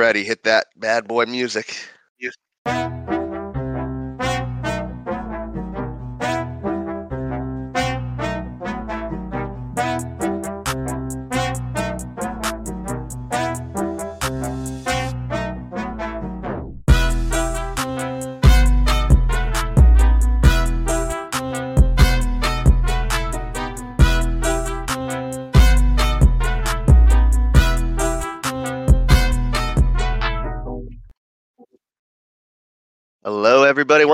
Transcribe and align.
ready, 0.00 0.24
hit 0.24 0.44
that 0.44 0.66
bad 0.76 1.06
boy 1.06 1.26
music. 1.26 1.76
Hello, 2.64 3.19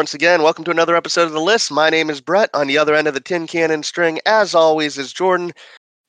once 0.06 0.14
again. 0.14 0.40
Welcome 0.40 0.62
to 0.66 0.70
another 0.70 0.94
episode 0.94 1.22
of 1.22 1.32
The 1.32 1.40
List. 1.40 1.72
My 1.72 1.90
name 1.90 2.10
is 2.10 2.20
Brett. 2.20 2.48
On 2.54 2.68
the 2.68 2.78
other 2.78 2.94
end 2.94 3.08
of 3.08 3.14
the 3.14 3.18
tin 3.18 3.48
cannon 3.48 3.82
string, 3.82 4.20
as 4.24 4.54
always, 4.54 4.98
is 4.98 5.12
Jordan. 5.12 5.52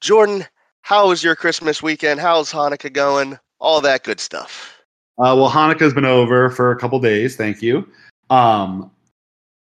Jordan, 0.01 0.45
how 0.83 1.07
was 1.07 1.23
your 1.23 1.35
Christmas 1.35 1.81
weekend? 1.81 2.20
How's 2.20 2.51
Hanukkah 2.51 2.93
going? 2.93 3.39
All 3.59 3.81
that 3.81 4.03
good 4.03 4.20
stuff. 4.20 4.77
Uh, 5.17 5.33
well, 5.35 5.49
Hanukkah's 5.49 5.95
been 5.95 6.05
over 6.05 6.51
for 6.51 6.70
a 6.70 6.77
couple 6.77 6.99
days. 6.99 7.35
Thank 7.37 7.63
you. 7.63 7.89
Um, 8.29 8.91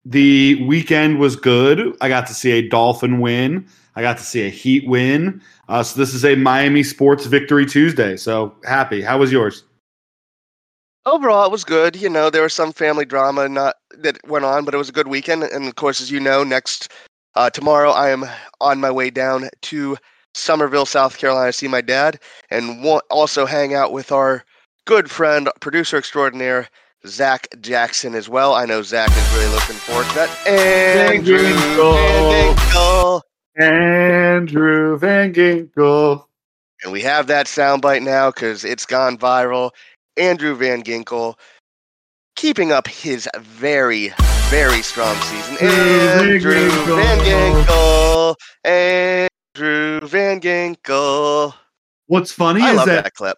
the 0.05 0.63
weekend 0.67 1.19
was 1.21 1.35
good. 1.35 1.97
I 2.03 2.11
got 2.11 2.27
to 2.27 2.35
see 2.35 2.51
a 2.51 2.69
Dolphin 2.69 3.21
win. 3.21 3.67
I 3.97 4.03
got 4.03 4.19
to 4.19 4.25
see 4.25 4.45
a 4.45 4.51
Heat 4.51 4.87
win. 4.87 5.41
Uh, 5.71 5.83
so 5.83 5.99
this 5.99 6.13
is 6.13 6.27
a 6.27 6.35
Miami 6.35 6.83
Sports 6.83 7.25
Victory 7.25 7.65
Tuesday. 7.65 8.19
So 8.19 8.55
happy. 8.67 9.01
How 9.01 9.17
was 9.17 9.33
yours? 9.33 9.65
Overall, 11.09 11.47
it 11.47 11.51
was 11.51 11.65
good. 11.65 11.97
You 11.97 12.11
know, 12.11 12.29
there 12.29 12.43
was 12.43 12.53
some 12.53 12.71
family 12.71 13.07
drama 13.07 13.49
not 13.49 13.77
that 13.99 14.19
went 14.29 14.45
on, 14.45 14.67
but 14.67 14.75
it 14.75 14.77
was 14.77 14.91
a 14.91 14.93
good 14.93 15.09
weekend. 15.09 15.43
And 15.43 15.67
of 15.67 15.75
course, 15.75 16.03
as 16.03 16.11
you 16.11 16.21
know, 16.21 16.45
next 16.45 16.93
uh, 17.35 17.49
tomorrow 17.49 17.93
I 17.93 18.11
am 18.11 18.27
on 18.61 18.79
my 18.79 18.91
way 18.91 19.09
down 19.09 19.49
to 19.63 19.97
Summerville 20.35 20.85
South 20.85 21.17
Carolina, 21.17 21.49
to 21.49 21.53
see 21.55 21.67
my 21.67 21.81
dad, 21.81 22.21
and 22.51 22.85
also 23.11 23.47
hang 23.47 23.73
out 23.73 23.91
with 23.93 24.13
our 24.13 24.45
good 24.85 25.11
friend, 25.11 25.49
producer 25.61 25.97
extraordinaire, 25.97 26.69
Zach 27.07 27.49
Jackson 27.61 28.15
as 28.15 28.29
well. 28.29 28.53
I 28.55 28.67
know 28.67 28.83
Zach 28.83 29.11
is 29.11 29.35
really 29.35 29.55
looking 29.55 29.77
forward 29.77 30.07
to 30.09 30.15
that. 30.15 30.47
Andrew 30.47 31.39
Van 31.39 32.55
Ginkel. 32.57 33.23
Andrew 33.59 34.99
Van 34.99 35.33
Ginkel. 35.33 36.27
And 36.85 36.93
we 36.93 37.01
have 37.01 37.29
that 37.29 37.47
soundbite 37.47 38.03
now 38.03 38.31
because 38.31 38.63
it's 38.65 38.85
gone 38.85 39.17
viral. 39.17 39.71
Andrew 40.19 40.55
Van 40.55 40.83
Ginkel 40.83 41.35
keeping 42.37 42.73
up 42.73 42.87
his 42.87 43.29
very, 43.39 44.13
very 44.49 44.83
strong 44.83 45.17
season. 45.23 45.57
Andrew 45.67 46.71
Van 46.71 47.19
Ginkel. 47.21 48.35
Andrew 48.65 50.01
Van 50.07 50.41
Ginkel. 50.41 51.55
What's 52.07 52.33
funny 52.33 52.63
I 52.63 52.71
is 52.71 52.77
love 52.77 52.87
that, 52.87 53.05
that 53.05 53.15
clip. 53.15 53.37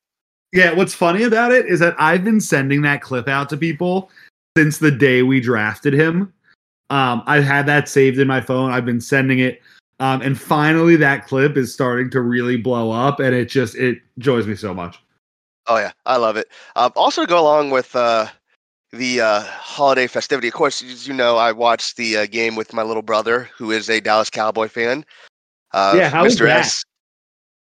yeah, 0.53 0.73
what's 0.73 0.95
funny 0.95 1.25
about 1.25 1.53
it 1.53 1.67
is 1.67 1.81
that 1.81 1.95
I've 1.99 2.25
been 2.25 2.41
sending 2.41 2.83
that 2.83 3.03
clip 3.03 3.29
out 3.29 3.49
to 3.51 3.57
people 3.57 4.11
since 4.57 4.79
the 4.79 4.91
day 4.91 5.23
we 5.23 5.41
drafted 5.41 5.93
him. 5.93 6.33
Um, 6.91 7.23
I've 7.27 7.45
had 7.45 7.67
that 7.67 7.89
saved 7.89 8.19
in 8.19 8.27
my 8.29 8.41
phone. 8.41 8.71
I've 8.71 8.85
been 8.85 9.01
sending 9.01 9.39
it. 9.39 9.61
Um, 10.01 10.23
and 10.23 10.39
finally 10.41 10.97
that 10.97 11.27
clip 11.27 11.57
is 11.57 11.73
starting 11.75 12.11
to 12.11 12.21
really 12.21 12.57
blow 12.57 12.91
up 12.91 13.21
and 13.21 13.35
it 13.35 13.47
just 13.51 13.75
it 13.77 13.99
joys 14.19 14.47
me 14.47 14.55
so 14.55 14.73
much. 14.73 15.01
Oh 15.67 15.79
yeah, 15.79 15.93
I 16.07 16.17
love 16.17 16.37
it. 16.37 16.49
Um, 16.77 16.93
also, 16.97 17.23
to 17.23 17.27
go 17.27 17.41
along 17.41 17.71
with 17.71 17.95
uh, 17.95 18.27
the 18.93 19.21
uh, 19.21 19.41
holiday 19.43 20.07
festivity, 20.07 20.49
of 20.49 20.55
course, 20.55 20.83
as 20.83 21.07
you 21.07 21.15
know, 21.15 21.37
I 21.37 21.53
watched 21.53 21.97
the 21.97 22.19
uh, 22.19 22.27
game 22.27 22.57
with 22.57 22.73
my 22.73 22.83
little 22.83 23.03
brother, 23.03 23.51
who 23.57 23.71
is 23.71 23.89
a 23.89 24.01
Dallas 24.01 24.31
Cowboy 24.31 24.69
fan. 24.69 25.05
Uh, 25.73 26.01
Yeah, 26.01 26.09
how 26.11 26.27
was 26.27 26.39
Mr. 26.39 26.47
that? 26.47 26.73
S. 26.73 26.85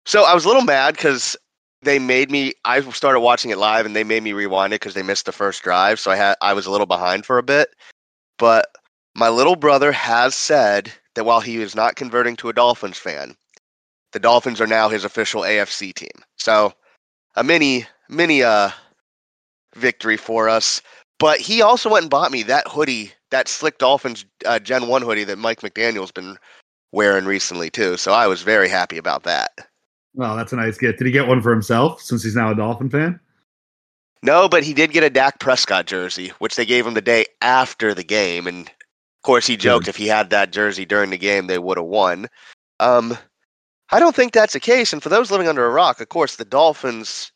So 0.06 0.24
I 0.24 0.34
was 0.34 0.44
a 0.44 0.48
little 0.48 0.62
mad 0.64 0.94
because 0.94 1.36
they 1.82 1.98
made 1.98 2.30
me. 2.30 2.54
I 2.64 2.80
started 2.90 3.20
watching 3.20 3.50
it 3.50 3.58
live, 3.58 3.86
and 3.86 3.94
they 3.94 4.04
made 4.04 4.22
me 4.22 4.32
rewind 4.32 4.72
it 4.72 4.80
because 4.80 4.94
they 4.94 5.02
missed 5.02 5.26
the 5.26 5.32
first 5.32 5.62
drive. 5.62 5.98
So 6.00 6.10
I 6.10 6.16
had 6.16 6.36
I 6.40 6.52
was 6.54 6.66
a 6.66 6.70
little 6.70 6.86
behind 6.86 7.24
for 7.26 7.38
a 7.38 7.42
bit. 7.42 7.68
But 8.38 8.66
my 9.14 9.28
little 9.28 9.56
brother 9.56 9.92
has 9.92 10.34
said 10.34 10.92
that 11.14 11.24
while 11.24 11.40
he 11.40 11.56
is 11.58 11.74
not 11.74 11.96
converting 11.96 12.36
to 12.36 12.48
a 12.48 12.52
Dolphins 12.52 12.98
fan, 12.98 13.36
the 14.12 14.20
Dolphins 14.20 14.60
are 14.60 14.66
now 14.66 14.88
his 14.88 15.04
official 15.04 15.44
AFC 15.44 15.92
team. 15.92 16.22
So 16.36 16.72
a 17.34 17.44
mini 17.44 17.86
mini 18.08 18.42
uh 18.42 18.70
victory 19.74 20.16
for 20.16 20.48
us. 20.48 20.82
But 21.18 21.38
he 21.38 21.62
also 21.62 21.88
went 21.88 22.04
and 22.04 22.10
bought 22.10 22.32
me 22.32 22.42
that 22.44 22.66
hoodie, 22.66 23.12
that 23.30 23.48
Slick 23.48 23.78
Dolphins 23.78 24.24
uh, 24.44 24.58
Gen 24.58 24.88
One 24.88 25.02
hoodie 25.02 25.24
that 25.24 25.38
Mike 25.38 25.60
McDaniel's 25.60 26.10
been 26.10 26.36
wearing 26.90 27.24
recently 27.24 27.70
too. 27.70 27.96
So 27.96 28.12
I 28.12 28.26
was 28.26 28.42
very 28.42 28.68
happy 28.68 28.98
about 28.98 29.22
that. 29.22 29.52
Well, 30.14 30.36
that's 30.36 30.52
a 30.52 30.56
nice 30.56 30.76
gift. 30.76 30.98
Did 30.98 31.06
he 31.06 31.12
get 31.12 31.28
one 31.28 31.40
for 31.40 31.52
himself 31.52 32.02
since 32.02 32.22
he's 32.22 32.36
now 32.36 32.50
a 32.50 32.54
Dolphin 32.54 32.90
fan? 32.90 33.18
No, 34.22 34.48
but 34.48 34.62
he 34.62 34.74
did 34.74 34.92
get 34.92 35.02
a 35.02 35.10
Dak 35.10 35.40
Prescott 35.40 35.86
jersey, 35.86 36.32
which 36.38 36.54
they 36.54 36.66
gave 36.66 36.86
him 36.86 36.94
the 36.94 37.00
day 37.00 37.26
after 37.40 37.94
the 37.94 38.04
game, 38.04 38.46
and 38.46 38.68
of 38.68 39.22
course 39.24 39.46
he 39.46 39.56
joked 39.56 39.88
if 39.88 39.96
he 39.96 40.06
had 40.06 40.30
that 40.30 40.52
jersey 40.52 40.84
during 40.84 41.10
the 41.10 41.18
game, 41.18 41.46
they 41.46 41.58
would 41.58 41.78
have 41.78 41.86
won. 41.86 42.28
Um, 42.78 43.16
I 43.92 44.00
don't 44.00 44.16
think 44.16 44.32
that's 44.32 44.54
the 44.54 44.60
case. 44.60 44.94
And 44.94 45.02
for 45.02 45.10
those 45.10 45.30
living 45.30 45.48
under 45.48 45.66
a 45.66 45.70
rock, 45.70 46.00
of 46.00 46.08
course, 46.08 46.36
the 46.36 46.46
Dolphins, 46.46 47.30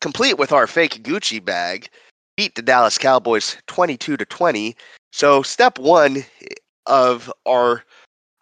complete 0.00 0.38
with 0.38 0.50
our 0.50 0.66
fake 0.66 1.02
Gucci 1.02 1.44
bag, 1.44 1.90
beat 2.34 2.54
the 2.54 2.62
Dallas 2.62 2.96
Cowboys 2.96 3.58
22 3.66 4.16
to 4.16 4.24
20. 4.24 4.74
So 5.12 5.42
step 5.42 5.78
one 5.78 6.24
of 6.86 7.30
our 7.44 7.84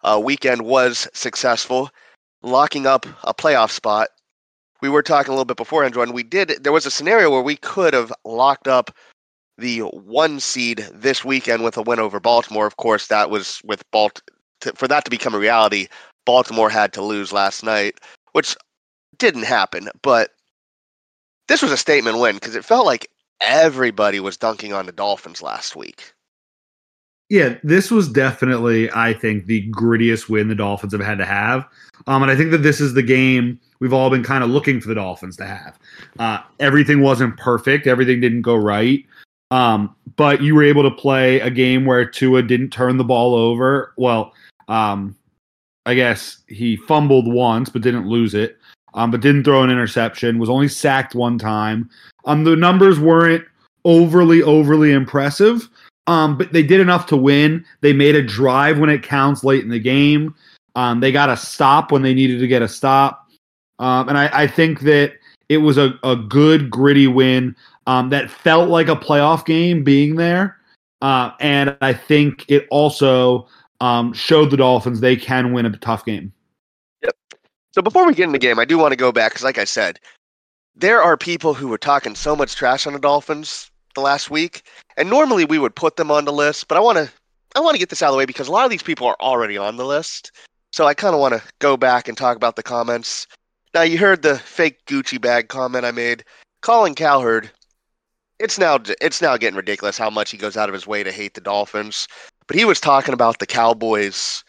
uh, 0.03 0.21
weekend 0.23 0.61
was 0.61 1.09
successful, 1.13 1.89
locking 2.41 2.87
up 2.87 3.05
a 3.23 3.33
playoff 3.33 3.71
spot. 3.71 4.09
We 4.81 4.87
were 4.87 5.03
talking 5.03 5.29
a 5.29 5.33
little 5.33 5.43
bit 5.43 5.57
before, 5.57 5.83
Andrew, 5.83 6.03
and 6.03 6.13
we 6.13 6.23
did. 6.23 6.63
There 6.63 6.71
was 6.71 6.85
a 6.85 6.91
scenario 6.91 7.29
where 7.29 7.41
we 7.41 7.57
could 7.57 7.93
have 7.93 8.13
locked 8.23 8.69
up 8.69 8.91
the 9.57 9.79
one 9.79 10.39
seed 10.39 10.87
this 10.93 11.25
weekend 11.25 11.65
with 11.65 11.75
a 11.75 11.81
win 11.81 11.99
over 11.99 12.21
Baltimore. 12.21 12.67
Of 12.67 12.77
course, 12.77 13.07
that 13.07 13.29
was 13.29 13.61
with 13.65 13.83
Balt. 13.91 14.21
To, 14.61 14.71
for 14.73 14.87
that 14.87 15.03
to 15.03 15.11
become 15.11 15.35
a 15.35 15.39
reality, 15.39 15.87
Baltimore 16.25 16.69
had 16.69 16.93
to 16.93 17.01
lose 17.01 17.31
last 17.31 17.63
night, 17.63 17.99
which 18.33 18.55
didn't 19.17 19.43
happen. 19.43 19.89
But 20.01 20.31
this 21.47 21.61
was 21.61 21.71
a 21.71 21.77
statement 21.77 22.19
win 22.19 22.35
because 22.35 22.55
it 22.55 22.65
felt 22.65 22.85
like 22.85 23.09
everybody 23.41 24.19
was 24.19 24.37
dunking 24.37 24.73
on 24.73 24.85
the 24.85 24.91
Dolphins 24.91 25.41
last 25.41 25.75
week. 25.75 26.13
Yeah, 27.29 27.55
this 27.63 27.89
was 27.89 28.07
definitely, 28.07 28.91
I 28.91 29.13
think, 29.13 29.47
the 29.47 29.67
grittiest 29.71 30.29
win 30.29 30.47
the 30.47 30.53
Dolphins 30.55 30.93
have 30.93 31.01
had 31.01 31.17
to 31.17 31.25
have. 31.25 31.65
Um, 32.05 32.21
and 32.21 32.31
I 32.31 32.35
think 32.35 32.51
that 32.51 32.59
this 32.59 32.79
is 32.79 32.93
the 32.93 33.01
game 33.01 33.59
we've 33.79 33.93
all 33.93 34.11
been 34.11 34.23
kind 34.23 34.43
of 34.43 34.51
looking 34.51 34.79
for 34.79 34.89
the 34.89 34.95
Dolphins 34.95 35.35
to 35.37 35.45
have. 35.45 35.79
Uh, 36.19 36.39
everything 36.59 37.01
wasn't 37.01 37.35
perfect, 37.37 37.87
everything 37.87 38.21
didn't 38.21 38.43
go 38.43 38.55
right. 38.55 39.03
Um, 39.49 39.95
but 40.17 40.41
you 40.41 40.53
were 40.53 40.63
able 40.63 40.83
to 40.83 40.91
play 40.91 41.39
a 41.39 41.49
game 41.49 41.85
where 41.85 42.05
Tua 42.05 42.43
didn't 42.43 42.69
turn 42.69 42.97
the 42.97 43.03
ball 43.03 43.33
over. 43.33 43.93
Well, 43.97 44.33
um, 44.67 45.15
I 45.85 45.93
guess 45.93 46.39
he 46.47 46.75
fumbled 46.75 47.31
once, 47.31 47.69
but 47.69 47.81
didn't 47.81 48.07
lose 48.07 48.33
it. 48.33 48.57
Um, 48.93 49.11
but 49.11 49.21
didn't 49.21 49.43
throw 49.43 49.61
an 49.61 49.69
interception. 49.69 50.39
Was 50.39 50.49
only 50.49 50.69
sacked 50.69 51.15
one 51.15 51.37
time. 51.37 51.89
Um, 52.23 52.45
the 52.45 52.55
numbers 52.55 52.99
weren't 52.99 53.43
overly, 53.83 54.41
overly 54.41 54.93
impressive. 54.93 55.67
Um, 56.07 56.37
but 56.37 56.53
they 56.53 56.63
did 56.63 56.79
enough 56.79 57.07
to 57.07 57.17
win. 57.17 57.65
They 57.81 57.93
made 57.93 58.15
a 58.15 58.21
drive 58.21 58.79
when 58.79 58.89
it 58.89 59.03
counts 59.03 59.43
late 59.43 59.63
in 59.63 59.69
the 59.69 59.79
game. 59.79 60.35
Um, 60.75 60.99
they 60.99 61.11
got 61.11 61.29
a 61.29 61.37
stop 61.37 61.91
when 61.91 62.01
they 62.01 62.13
needed 62.13 62.39
to 62.39 62.47
get 62.47 62.61
a 62.61 62.67
stop. 62.67 63.27
Um, 63.79 64.09
and 64.09 64.17
I, 64.17 64.29
I 64.31 64.47
think 64.47 64.81
that 64.81 65.13
it 65.49 65.57
was 65.57 65.77
a, 65.77 65.97
a 66.03 66.15
good, 66.15 66.69
gritty 66.69 67.07
win 67.07 67.55
um, 67.87 68.09
that 68.09 68.29
felt 68.29 68.69
like 68.69 68.87
a 68.87 68.95
playoff 68.95 69.45
game 69.45 69.83
being 69.83 70.15
there. 70.15 70.57
Uh, 71.01 71.31
and 71.39 71.75
I 71.81 71.93
think 71.93 72.45
it 72.47 72.67
also 72.69 73.47
um, 73.81 74.13
showed 74.13 74.51
the 74.51 74.57
Dolphins 74.57 74.99
they 74.99 75.15
can 75.15 75.53
win 75.53 75.65
a 75.65 75.77
tough 75.77 76.05
game. 76.05 76.31
Yep. 77.03 77.15
So 77.71 77.81
before 77.81 78.05
we 78.07 78.13
get 78.13 78.25
in 78.25 78.31
the 78.31 78.39
game, 78.39 78.59
I 78.59 78.65
do 78.65 78.77
want 78.77 78.91
to 78.91 78.97
go 78.97 79.11
back 79.11 79.31
because, 79.31 79.43
like 79.43 79.57
I 79.57 79.65
said, 79.65 79.99
there 80.75 81.01
are 81.01 81.17
people 81.17 81.53
who 81.53 81.67
were 81.67 81.77
talking 81.77 82.15
so 82.15 82.35
much 82.35 82.55
trash 82.55 82.87
on 82.87 82.93
the 82.93 82.99
Dolphins 82.99 83.71
the 83.95 84.01
last 84.01 84.29
week, 84.29 84.63
and 84.97 85.09
normally 85.09 85.45
we 85.45 85.59
would 85.59 85.75
put 85.75 85.95
them 85.95 86.11
on 86.11 86.25
the 86.25 86.33
list, 86.33 86.67
but 86.67 86.77
I 86.77 86.81
want 86.81 86.97
to 86.97 87.09
I 87.55 87.61
want 87.61 87.75
to 87.75 87.79
get 87.79 87.89
this 87.89 88.03
out 88.03 88.07
of 88.07 88.13
the 88.13 88.17
way 88.17 88.25
because 88.25 88.49
a 88.49 88.51
lot 88.51 88.65
of 88.65 88.71
these 88.71 88.83
people 88.83 89.07
are 89.07 89.17
already 89.21 89.57
on 89.57 89.77
the 89.77 89.85
list. 89.85 90.31
So 90.73 90.85
I 90.85 90.93
kind 90.93 91.15
of 91.15 91.21
want 91.21 91.33
to 91.33 91.43
go 91.59 91.77
back 91.77 92.09
and 92.09 92.17
talk 92.17 92.35
about 92.35 92.57
the 92.57 92.63
comments. 92.63 93.27
Now 93.73 93.83
you 93.83 93.97
heard 93.97 94.21
the 94.21 94.37
fake 94.39 94.85
Gucci 94.85 95.19
bag 95.19 95.47
comment 95.47 95.85
I 95.85 95.91
made. 95.91 96.25
Colin 96.61 96.95
Cowherd, 96.95 97.49
it's 98.39 98.59
now 98.59 98.79
it's 99.01 99.21
now 99.21 99.37
getting 99.37 99.55
ridiculous 99.55 99.97
how 99.97 100.09
much 100.09 100.31
he 100.31 100.37
goes 100.37 100.57
out 100.57 100.67
of 100.67 100.73
his 100.73 100.85
way 100.85 101.03
to 101.03 101.11
hate 101.11 101.33
the 101.33 101.41
Dolphins. 101.41 102.07
But 102.47 102.57
he 102.57 102.65
was 102.65 102.79
talking 102.79 103.13
about 103.13 103.39
the 103.39 103.47
Cowboys 103.47 104.43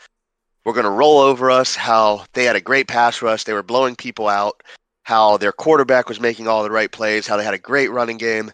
were 0.65 0.73
going 0.73 0.85
to 0.85 0.91
roll 0.91 1.19
over 1.19 1.51
us, 1.51 1.77
how 1.77 2.25
they 2.33 2.45
had 2.45 2.57
a 2.57 2.61
great 2.61 2.89
pass 2.89 3.23
rush, 3.23 3.45
they 3.45 3.53
were 3.53 3.63
blowing 3.63 3.95
people 3.95 4.29
out, 4.29 4.63
how 5.05 5.37
their 5.37 5.53
quarterback 5.53 6.09
was 6.09 6.21
making 6.21 6.49
all 6.49 6.65
the 6.65 6.71
right 6.71 6.91
plays, 6.91 7.27
how 7.27 7.37
they 7.37 7.45
had 7.45 7.55
a 7.55 7.59
great 7.59 7.91
running 7.93 8.17
game. 8.17 8.51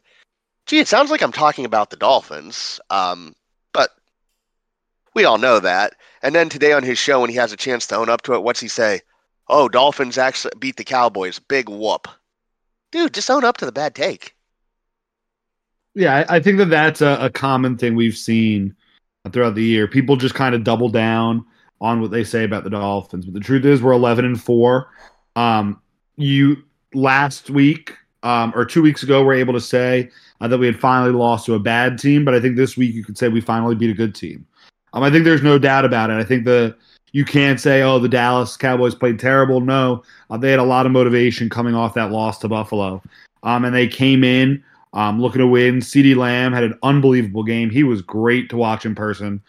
Gee, 0.67 0.79
it 0.79 0.89
sounds 0.89 1.11
like 1.11 1.23
I'm 1.23 1.33
talking 1.33 1.65
about 1.65 1.89
the 1.89 1.97
Dolphins, 1.97 2.79
um, 2.91 3.35
but 3.73 3.91
we 5.15 5.25
all 5.25 5.39
know 5.39 5.59
that. 5.59 5.95
And 6.23 6.35
then 6.35 6.51
today 6.51 6.75
on 6.75 6.83
his 6.83 6.99
show, 6.99 7.21
when 7.21 7.31
he 7.31 7.37
has 7.37 7.53
a 7.53 7.57
chance 7.57 7.87
to 7.87 7.97
own 7.97 8.11
up 8.11 8.21
to 8.23 8.35
it, 8.35 8.43
what's 8.43 8.61
he 8.61 8.69
say? 8.69 9.01
Oh, 9.49 9.69
Dolphins 9.69 10.19
actually 10.19 10.53
beat 10.59 10.77
the 10.77 10.85
Cowboys. 10.85 11.39
Big 11.39 11.69
whoop. 11.69 12.07
Dude, 12.93 13.15
just 13.15 13.31
own 13.31 13.43
up 13.43 13.57
to 13.57 13.67
the 13.67 13.73
bad 13.73 13.95
take. 13.95 14.37
Yeah, 15.95 16.27
I, 16.29 16.41
think 16.41 16.59
that 16.59 16.71
that's 16.71 17.01
a, 17.01 17.19
a 17.21 17.31
common 17.31 17.77
thing 17.77 17.97
we've 17.97 18.17
seen 18.17 18.75
throughout 19.31 19.55
the 19.55 19.63
year. 19.63 19.87
People 19.87 20.17
just 20.17 20.35
kind 20.35 20.55
of 20.55 20.65
double 20.65 20.89
down 20.89 21.45
on 21.81 22.01
what 22.01 22.11
they 22.11 22.25
say 22.25 22.45
about 22.45 22.65
the 22.65 22.71
Dolphins. 22.71 23.27
But 23.27 23.35
the 23.35 23.41
truth 23.41 23.65
is, 23.65 23.83
we're 23.83 23.93
11 23.93 24.25
and 24.25 24.41
four. 24.41 24.89
Um, 25.37 25.81
you 26.17 26.63
last 26.95 27.51
week 27.51 27.97
um, 28.23 28.53
or 28.55 28.65
two 28.65 28.83
weeks 28.83 29.03
ago 29.03 29.23
were 29.23 29.33
able 29.33 29.53
to 29.55 29.61
say 29.61 30.11
uh, 30.41 30.49
that 30.49 30.59
we 30.59 30.67
had 30.67 30.79
finally 30.79 31.13
lost 31.13 31.47
to 31.47 31.55
a 31.55 31.59
bad 31.61 31.99
team, 31.99 32.25
but 32.25 32.35
I 32.35 32.41
think 32.41 32.57
this 32.57 32.77
week 32.77 32.95
you 32.95 33.05
could 33.05 33.17
say 33.17 33.29
we 33.29 33.41
finally 33.41 33.75
beat 33.75 33.91
a 33.91 33.95
good 33.95 34.15
team. 34.15 34.47
Um, 34.93 35.03
I 35.03 35.11
think 35.11 35.25
there's 35.25 35.43
no 35.43 35.59
doubt 35.59 35.85
about 35.85 36.11
it. 36.11 36.15
I 36.15 36.25
think 36.25 36.45
the 36.45 36.77
you 37.13 37.25
can't 37.25 37.61
say, 37.61 37.83
oh, 37.83 37.99
the 37.99 38.09
Dallas 38.09 38.57
Cowboys 38.57 38.95
played 38.95 39.19
terrible. 39.19 39.61
No, 39.61 40.03
uh, 40.31 40.37
they 40.37 40.51
had 40.51 40.61
a 40.61 40.65
lot 40.65 40.87
of 40.87 40.93
motivation 40.93 41.51
coming 41.51 41.75
off 41.75 41.95
that 41.95 42.11
loss 42.11 42.39
to 42.39 42.49
Buffalo, 42.49 43.03
um, 43.43 43.65
and 43.65 43.75
they 43.75 43.87
came 43.87 44.25
in 44.25 44.63
um, 44.93 45.21
looking 45.21 45.41
to 45.41 45.47
win. 45.47 45.77
CeeDee 45.81 46.17
Lamb 46.17 46.53
had 46.53 46.65
an 46.65 46.79
unbelievable 46.83 47.43
game. 47.43 47.71
He 47.71 47.83
was 47.83 48.03
great 48.03 48.51
to 48.51 48.57
watch 48.57 48.85
in 48.85 48.95
person. 48.95 49.43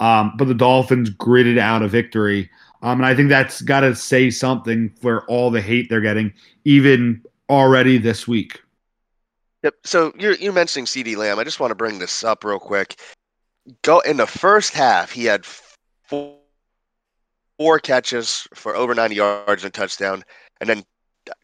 Um, 0.00 0.34
but 0.36 0.46
the 0.46 0.54
Dolphins 0.54 1.10
gritted 1.10 1.58
out 1.58 1.82
a 1.82 1.88
victory. 1.88 2.50
Um, 2.82 3.00
and 3.00 3.06
I 3.06 3.14
think 3.14 3.28
that's 3.28 3.60
got 3.62 3.80
to 3.80 3.94
say 3.94 4.30
something 4.30 4.90
for 5.00 5.24
all 5.26 5.50
the 5.50 5.60
hate 5.60 5.88
they're 5.88 6.00
getting, 6.00 6.32
even 6.64 7.22
already 7.50 7.98
this 7.98 8.28
week. 8.28 8.60
Yep. 9.64 9.74
So 9.84 10.12
you're 10.18 10.34
you're 10.34 10.52
mentioning 10.52 10.86
CeeDee 10.86 11.16
Lamb. 11.16 11.38
I 11.38 11.44
just 11.44 11.58
want 11.58 11.72
to 11.72 11.74
bring 11.74 11.98
this 11.98 12.22
up 12.22 12.44
real 12.44 12.60
quick. 12.60 13.00
Go 13.82 13.98
in 14.00 14.16
the 14.16 14.26
first 14.26 14.72
half, 14.72 15.10
he 15.10 15.24
had 15.24 15.44
four, 15.44 16.36
four 17.58 17.78
catches 17.80 18.46
for 18.54 18.74
over 18.76 18.94
90 18.94 19.16
yards 19.16 19.64
and 19.64 19.68
a 19.68 19.72
touchdown, 19.72 20.24
and 20.60 20.70
then 20.70 20.84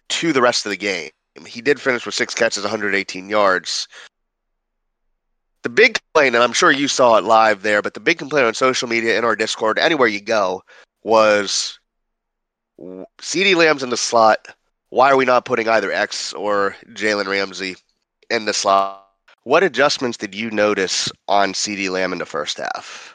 two 0.09 0.33
the 0.33 0.41
rest 0.41 0.65
of 0.65 0.71
the 0.71 0.77
game. 0.77 1.11
He 1.47 1.61
did 1.61 1.81
finish 1.81 2.07
with 2.07 2.15
six 2.15 2.35
catches, 2.35 2.63
118 2.63 3.29
yards. 3.29 3.89
The 5.63 5.69
big 5.69 5.99
complaint, 5.99 6.35
and 6.35 6.45
I'm 6.45 6.53
sure 6.53 6.71
you 6.71 6.89
saw 6.89 7.17
it 7.17 7.25
live 7.25 7.63
there, 7.63 7.83
but 7.83 7.95
the 7.95 8.01
big 8.01 8.19
complaint 8.19 8.47
on 8.47 8.55
social 8.55 8.89
media, 8.89 9.19
in 9.19 9.25
our 9.25 9.35
Discord, 9.35 9.79
anywhere 9.79 10.09
you 10.09 10.21
go, 10.21 10.63
was 11.03 11.79
CeeDee 12.79 13.57
Lamb's 13.57 13.83
in 13.83 13.91
the 13.91 13.97
slot. 13.97 14.49
Why 14.91 15.11
are 15.11 15.17
we 15.17 15.25
not 15.25 15.45
putting 15.45 15.69
either 15.69 15.91
X 15.91 16.33
or 16.35 16.77
Jalen 16.91 17.27
Ramsey 17.27 17.77
in 18.31 18.45
the 18.45 18.53
slot? 18.53 19.01
What 19.45 19.63
adjustments 19.63 20.17
did 20.17 20.35
you 20.35 20.51
notice 20.51 21.11
on 21.29 21.53
CeeDee 21.53 21.91
Lamb 21.91 22.13
in 22.13 22.19
the 22.19 22.27
first 22.27 22.59
half? 22.59 23.15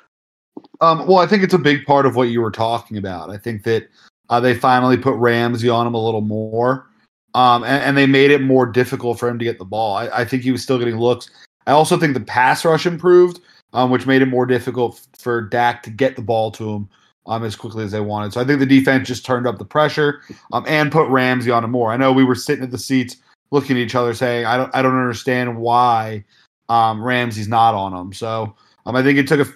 Um, 0.81 1.07
well, 1.07 1.18
I 1.18 1.27
think 1.27 1.44
it's 1.44 1.54
a 1.54 1.60
big 1.60 1.86
part 1.86 2.06
of 2.06 2.16
what 2.16 2.30
you 2.30 2.42
were 2.42 2.51
talking 2.51 2.98
about. 2.98 3.30
I 3.30 3.38
think 3.38 3.63
that 3.63 3.89
uh, 4.30 4.39
they 4.39 4.54
finally 4.54 4.98
put 4.98 5.16
Ramsey 5.16 5.69
on 5.69 5.88
him 5.88 5.94
a 5.94 6.04
little 6.04 6.21
more, 6.21 6.88
um, 7.34 7.64
and, 7.64 7.84
and, 7.84 7.98
they 7.98 8.08
made 8.08 8.31
it 8.31 8.42
more 8.42 8.66
difficult 8.66 9.20
for 9.20 9.30
him 9.30 9.38
to 9.38 9.46
get 9.46 9.60
the 9.60 9.66
ball. 9.66 9.96
I, 9.96 10.08
I, 10.10 10.26
think 10.26 10.44
he 10.44 10.52
was 10.52 10.64
still 10.64 10.80
getting 10.80 10.98
looks. 10.98 11.30
I 11.68 11.72
also 11.72 11.98
think 11.98 12.16
the 12.16 12.22
pass 12.22 12.66
rush 12.66 12.86
improved, 12.86 13.40
um, 13.74 13.92
which 13.92 14.08
made 14.08 14.22
it 14.22 14.28
more 14.28 14.46
difficult 14.46 15.06
for 15.20 15.42
Dak 15.42 15.84
to 15.84 15.92
get 15.92 16.16
the 16.16 16.22
ball 16.22 16.52
to 16.52 16.70
him 16.70 16.90
um, 17.28 17.44
as 17.44 17.56
quickly 17.56 17.84
as 17.84 17.92
they 17.92 18.00
wanted. 18.00 18.34
So 18.34 18.42
I 18.42 18.46
think 18.46 18.60
the 18.60 18.66
defense 18.66 19.08
just 19.08 19.26
turned 19.26 19.46
up 19.46 19.60
the 19.60 19.66
pressure 19.66 20.22
um, 20.52 20.66
and 20.68 20.92
put 20.92 21.08
Ramsey 21.10 21.52
on 21.52 21.64
him 21.64 21.72
more. 21.72 21.92
I 21.92 21.98
know 21.98 22.12
we 22.12 22.24
were 22.24 22.36
sitting 22.36 22.64
at 22.64 22.72
the 22.72 22.78
seats 22.78 23.18
looking 23.52 23.78
at 23.78 23.81
each 23.81 23.96
other 23.96 24.14
saying, 24.14 24.46
I 24.46 24.58
don't, 24.58 24.76
I 24.76 24.81
don't 24.81 24.98
understand 24.98 25.58
why 25.58 26.24
um, 26.70 27.04
Ramsey's 27.04 27.48
not 27.48 27.76
on 27.76 27.94
him. 27.94 28.14
So 28.14 28.56
um, 28.86 28.96
I 28.96 29.04
think 29.04 29.20
it 29.20 29.28
took 29.28 29.48
a 29.48 29.52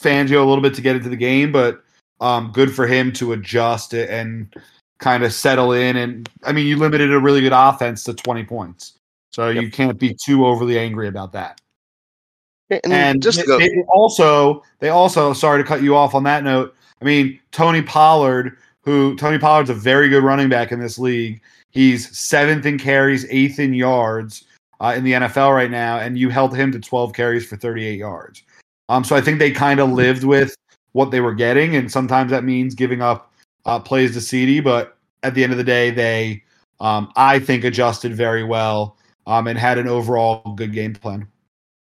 Fangio 0.00 0.42
a 0.42 0.46
little 0.46 0.62
bit 0.62 0.74
to 0.74 0.82
get 0.82 0.96
into 0.96 1.08
the 1.08 1.16
game, 1.16 1.52
but 1.52 1.82
um, 2.20 2.50
good 2.52 2.74
for 2.74 2.86
him 2.86 3.12
to 3.12 3.32
adjust 3.32 3.94
it 3.94 4.08
and 4.08 4.54
kind 5.02 5.24
of 5.24 5.34
settle 5.34 5.72
in. 5.72 5.96
And 5.96 6.28
I 6.44 6.52
mean, 6.52 6.66
you 6.66 6.76
limited 6.76 7.12
a 7.12 7.18
really 7.18 7.42
good 7.42 7.52
offense 7.52 8.04
to 8.04 8.14
20 8.14 8.44
points. 8.44 8.94
So 9.32 9.48
yep. 9.48 9.62
you 9.62 9.70
can't 9.70 9.98
be 9.98 10.14
too 10.14 10.46
overly 10.46 10.78
angry 10.78 11.08
about 11.08 11.32
that. 11.32 11.60
And, 12.70 12.92
and 12.92 13.22
just 13.22 13.40
it, 13.40 13.48
it 13.48 13.86
also, 13.88 14.62
they 14.78 14.88
also, 14.88 15.34
sorry 15.34 15.62
to 15.62 15.68
cut 15.68 15.82
you 15.82 15.94
off 15.94 16.14
on 16.14 16.22
that 16.24 16.44
note, 16.44 16.74
I 17.02 17.04
mean, 17.04 17.38
Tony 17.50 17.82
Pollard, 17.82 18.56
who 18.82 19.16
Tony 19.16 19.38
Pollard's 19.38 19.68
a 19.68 19.74
very 19.74 20.08
good 20.08 20.22
running 20.22 20.48
back 20.48 20.72
in 20.72 20.80
this 20.80 20.98
league. 20.98 21.42
He's 21.70 22.16
seventh 22.16 22.64
in 22.64 22.78
carries, 22.78 23.26
eighth 23.28 23.58
in 23.58 23.74
yards 23.74 24.44
uh, 24.80 24.94
in 24.96 25.04
the 25.04 25.12
NFL 25.12 25.54
right 25.54 25.70
now, 25.70 25.98
and 25.98 26.18
you 26.18 26.28
held 26.28 26.56
him 26.56 26.72
to 26.72 26.78
12 26.78 27.12
carries 27.12 27.46
for 27.46 27.56
38 27.56 27.98
yards. 27.98 28.42
Um, 28.88 29.04
so 29.04 29.16
I 29.16 29.20
think 29.20 29.38
they 29.38 29.50
kind 29.50 29.80
of 29.80 29.90
lived 29.90 30.24
with 30.24 30.54
what 30.92 31.10
they 31.10 31.20
were 31.20 31.34
getting, 31.34 31.76
and 31.76 31.90
sometimes 31.90 32.30
that 32.30 32.44
means 32.44 32.74
giving 32.74 33.02
up 33.02 33.31
uh, 33.64 33.78
plays 33.80 34.12
to 34.12 34.18
CeeDee, 34.18 34.62
But 34.62 34.96
at 35.22 35.34
the 35.34 35.44
end 35.44 35.52
of 35.52 35.58
the 35.58 35.64
day, 35.64 35.90
they, 35.90 36.42
um, 36.80 37.12
I 37.16 37.38
think, 37.38 37.64
adjusted 37.64 38.14
very 38.14 38.44
well 38.44 38.96
um, 39.26 39.46
and 39.46 39.58
had 39.58 39.78
an 39.78 39.88
overall 39.88 40.54
good 40.54 40.72
game 40.72 40.94
plan. 40.94 41.26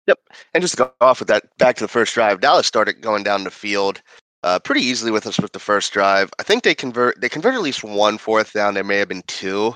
Yep, 0.07 0.21
and 0.55 0.63
just 0.63 0.77
to 0.77 0.85
go 0.85 0.93
off 1.01 1.19
with 1.19 1.29
that, 1.29 1.57
back 1.59 1.77
to 1.77 1.85
the 1.85 1.89
first 1.89 2.15
drive, 2.15 2.41
Dallas 2.41 2.67
started 2.67 3.01
going 3.01 3.25
down 3.25 3.45
the 3.45 3.51
field 3.51 4.01
uh, 4.45 4.61
pretty 4.61 4.81
easily 4.81 5.11
with 5.11 5.27
us 5.27 5.41
with 5.41 5.53
the 5.53 5.59
first 5.59 5.93
drive. 5.93 6.31
I 6.39 6.45
think 6.45 6.63
they 6.63 6.75
convert 6.75 7.21
they 7.21 7.29
converted 7.29 7.59
at 7.59 7.65
least 7.65 7.83
one 7.83 8.17
fourth 8.17 8.53
down. 8.53 8.75
There 8.75 8.85
may 8.85 8.99
have 8.99 9.09
been 9.09 9.25
two, 9.27 9.75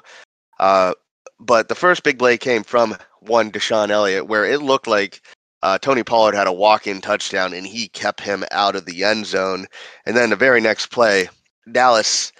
uh, 0.60 0.94
but 1.40 1.68
the 1.68 1.74
first 1.74 2.04
big 2.04 2.20
play 2.20 2.38
came 2.38 2.62
from 2.62 2.96
one 3.20 3.50
DeShon 3.50 3.90
Elliott, 3.90 4.28
where 4.28 4.44
it 4.44 4.62
looked 4.62 4.86
like 4.86 5.20
uh, 5.62 5.78
Tony 5.78 6.02
Pollard 6.02 6.34
had 6.34 6.46
a 6.46 6.52
walk-in 6.52 7.00
touchdown 7.00 7.52
and 7.52 7.66
he 7.66 7.88
kept 7.88 8.20
him 8.20 8.44
out 8.50 8.76
of 8.76 8.86
the 8.86 9.04
end 9.04 9.26
zone. 9.26 9.66
And 10.06 10.16
then 10.16 10.30
the 10.30 10.36
very 10.36 10.60
next 10.60 10.86
play, 10.86 11.28
Dallas, 11.70 12.32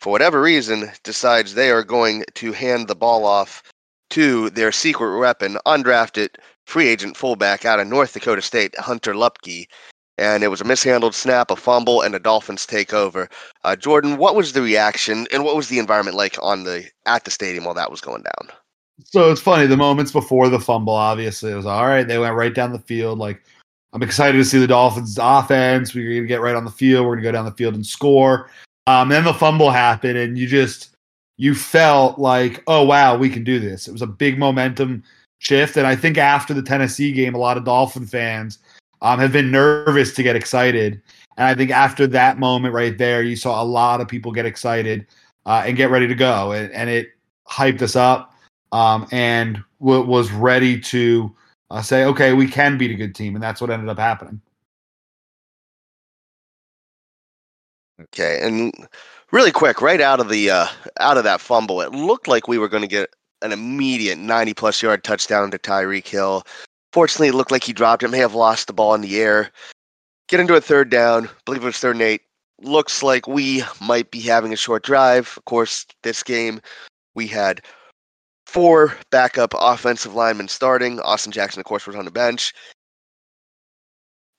for 0.00 0.10
whatever 0.10 0.40
reason, 0.40 0.90
decides 1.04 1.54
they 1.54 1.70
are 1.70 1.84
going 1.84 2.24
to 2.34 2.52
hand 2.52 2.88
the 2.88 2.94
ball 2.94 3.24
off 3.24 3.62
to 4.10 4.50
their 4.50 4.72
secret 4.72 5.18
weapon, 5.18 5.58
undrafted 5.66 6.36
free 6.66 6.88
agent 6.88 7.16
fullback 7.16 7.64
out 7.64 7.80
of 7.80 7.86
North 7.86 8.12
Dakota 8.12 8.42
State, 8.42 8.76
Hunter 8.78 9.14
Luepke 9.14 9.66
and 10.18 10.42
it 10.42 10.48
was 10.48 10.60
a 10.60 10.64
mishandled 10.64 11.14
snap, 11.14 11.50
a 11.50 11.56
fumble, 11.56 12.00
and 12.00 12.14
a 12.14 12.18
Dolphins 12.18 12.66
takeover. 12.66 13.30
Uh, 13.64 13.76
Jordan, 13.76 14.16
what 14.16 14.34
was 14.34 14.52
the 14.52 14.62
reaction 14.62 15.26
and 15.32 15.44
what 15.44 15.56
was 15.56 15.68
the 15.68 15.78
environment 15.78 16.16
like 16.16 16.36
on 16.42 16.64
the 16.64 16.84
at 17.04 17.24
the 17.24 17.30
stadium 17.30 17.64
while 17.64 17.74
that 17.74 17.90
was 17.90 18.00
going 18.00 18.22
down? 18.22 18.56
So 19.04 19.30
it's 19.30 19.42
funny. 19.42 19.66
The 19.66 19.76
moments 19.76 20.12
before 20.12 20.48
the 20.48 20.58
fumble, 20.58 20.94
obviously, 20.94 21.52
it 21.52 21.56
was 21.56 21.66
all 21.66 21.86
right. 21.86 22.08
They 22.08 22.18
went 22.18 22.34
right 22.34 22.54
down 22.54 22.72
the 22.72 22.78
field. 22.78 23.18
Like 23.18 23.42
I'm 23.92 24.02
excited 24.02 24.38
to 24.38 24.44
see 24.44 24.58
the 24.58 24.66
Dolphins' 24.66 25.18
offense. 25.20 25.94
We're 25.94 26.14
gonna 26.14 26.26
get 26.26 26.40
right 26.40 26.56
on 26.56 26.64
the 26.64 26.70
field. 26.70 27.06
We're 27.06 27.16
gonna 27.16 27.24
go 27.24 27.32
down 27.32 27.44
the 27.44 27.52
field 27.52 27.74
and 27.74 27.86
score. 27.86 28.50
Um, 28.86 29.08
then 29.08 29.24
the 29.24 29.34
fumble 29.34 29.70
happened, 29.70 30.18
and 30.18 30.36
you 30.38 30.46
just 30.46 30.96
you 31.38 31.54
felt 31.54 32.18
like, 32.18 32.62
oh 32.66 32.84
wow, 32.84 33.16
we 33.16 33.30
can 33.30 33.44
do 33.44 33.58
this. 33.58 33.88
It 33.88 33.92
was 33.92 34.02
a 34.02 34.06
big 34.06 34.38
momentum 34.38 35.02
shift, 35.38 35.76
and 35.76 35.86
I 35.86 35.96
think 35.96 36.18
after 36.18 36.54
the 36.54 36.62
Tennessee 36.62 37.12
game, 37.12 37.34
a 37.34 37.38
lot 37.38 37.56
of 37.56 37.64
Dolphin 37.64 38.06
fans 38.06 38.58
um, 39.02 39.18
have 39.18 39.32
been 39.32 39.50
nervous 39.50 40.14
to 40.14 40.22
get 40.22 40.36
excited. 40.36 41.00
And 41.36 41.46
I 41.46 41.54
think 41.54 41.70
after 41.70 42.06
that 42.08 42.38
moment 42.38 42.74
right 42.74 42.96
there, 42.96 43.22
you 43.22 43.36
saw 43.36 43.62
a 43.62 43.64
lot 43.64 44.00
of 44.00 44.08
people 44.08 44.32
get 44.32 44.46
excited 44.46 45.06
uh, 45.44 45.62
and 45.66 45.76
get 45.76 45.90
ready 45.90 46.06
to 46.06 46.14
go. 46.14 46.52
And, 46.52 46.72
and 46.72 46.88
it 46.88 47.10
hyped 47.48 47.82
us 47.82 47.94
up 47.94 48.32
um, 48.72 49.06
and 49.12 49.62
w- 49.80 50.04
was 50.04 50.32
ready 50.32 50.80
to 50.80 51.34
uh, 51.70 51.82
say, 51.82 52.04
okay, 52.04 52.32
we 52.32 52.46
can 52.46 52.78
beat 52.78 52.90
a 52.90 52.94
good 52.94 53.14
team. 53.14 53.34
And 53.34 53.42
that's 53.42 53.60
what 53.60 53.70
ended 53.70 53.88
up 53.88 53.98
happening. 53.98 54.40
Okay. 58.00 58.40
And 58.42 58.72
really 59.32 59.50
quick, 59.52 59.80
right 59.80 60.00
out 60.00 60.20
of 60.20 60.28
the 60.28 60.50
uh, 60.50 60.66
out 61.00 61.16
of 61.16 61.24
that 61.24 61.40
fumble, 61.40 61.80
it 61.80 61.92
looked 61.92 62.28
like 62.28 62.46
we 62.48 62.58
were 62.58 62.68
going 62.68 62.82
to 62.82 62.88
get 62.88 63.10
an 63.42 63.52
immediate 63.52 64.18
90 64.18 64.54
plus 64.54 64.82
yard 64.82 65.04
touchdown 65.04 65.50
to 65.50 65.58
Tyreek 65.58 66.06
Hill. 66.06 66.42
Fortunately, 66.92 67.28
it 67.28 67.34
looked 67.34 67.50
like 67.50 67.64
he 67.64 67.72
dropped 67.72 68.02
it, 68.02 68.08
may 68.08 68.18
have 68.18 68.34
lost 68.34 68.66
the 68.66 68.72
ball 68.72 68.94
in 68.94 69.00
the 69.00 69.20
air. 69.20 69.50
Get 70.28 70.40
into 70.40 70.54
a 70.54 70.60
third 70.60 70.90
down. 70.90 71.28
Believe 71.44 71.62
it 71.62 71.66
was 71.66 71.78
third 71.78 71.96
and 71.96 72.02
eight. 72.02 72.22
Looks 72.62 73.02
like 73.02 73.28
we 73.28 73.62
might 73.80 74.10
be 74.10 74.20
having 74.20 74.52
a 74.52 74.56
short 74.56 74.82
drive. 74.82 75.34
Of 75.36 75.44
course, 75.44 75.86
this 76.02 76.22
game 76.22 76.60
we 77.14 77.26
had 77.26 77.60
four 78.46 78.96
backup 79.10 79.52
offensive 79.58 80.14
linemen 80.14 80.48
starting. 80.48 81.00
Austin 81.00 81.32
Jackson, 81.32 81.60
of 81.60 81.66
course, 81.66 81.86
was 81.86 81.96
on 81.96 82.04
the 82.04 82.10
bench. 82.10 82.54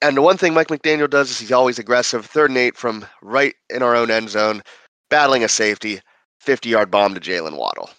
And 0.01 0.15
the 0.15 0.21
one 0.21 0.37
thing 0.37 0.53
Mike 0.53 0.67
McDaniel 0.67 1.09
does 1.09 1.29
is 1.29 1.39
he's 1.39 1.51
always 1.51 1.79
aggressive. 1.79 2.25
Third 2.25 2.51
and 2.51 2.57
eight 2.57 2.77
from 2.77 3.05
right 3.21 3.55
in 3.69 3.81
our 3.81 3.95
own 3.95 4.11
end 4.11 4.29
zone, 4.29 4.61
battling 5.09 5.43
a 5.43 5.49
safety, 5.49 5.99
50 6.39 6.69
yard 6.69 6.91
bomb 6.91 7.13
to 7.15 7.19
Jaylen 7.19 7.57
Waddle. 7.57 7.89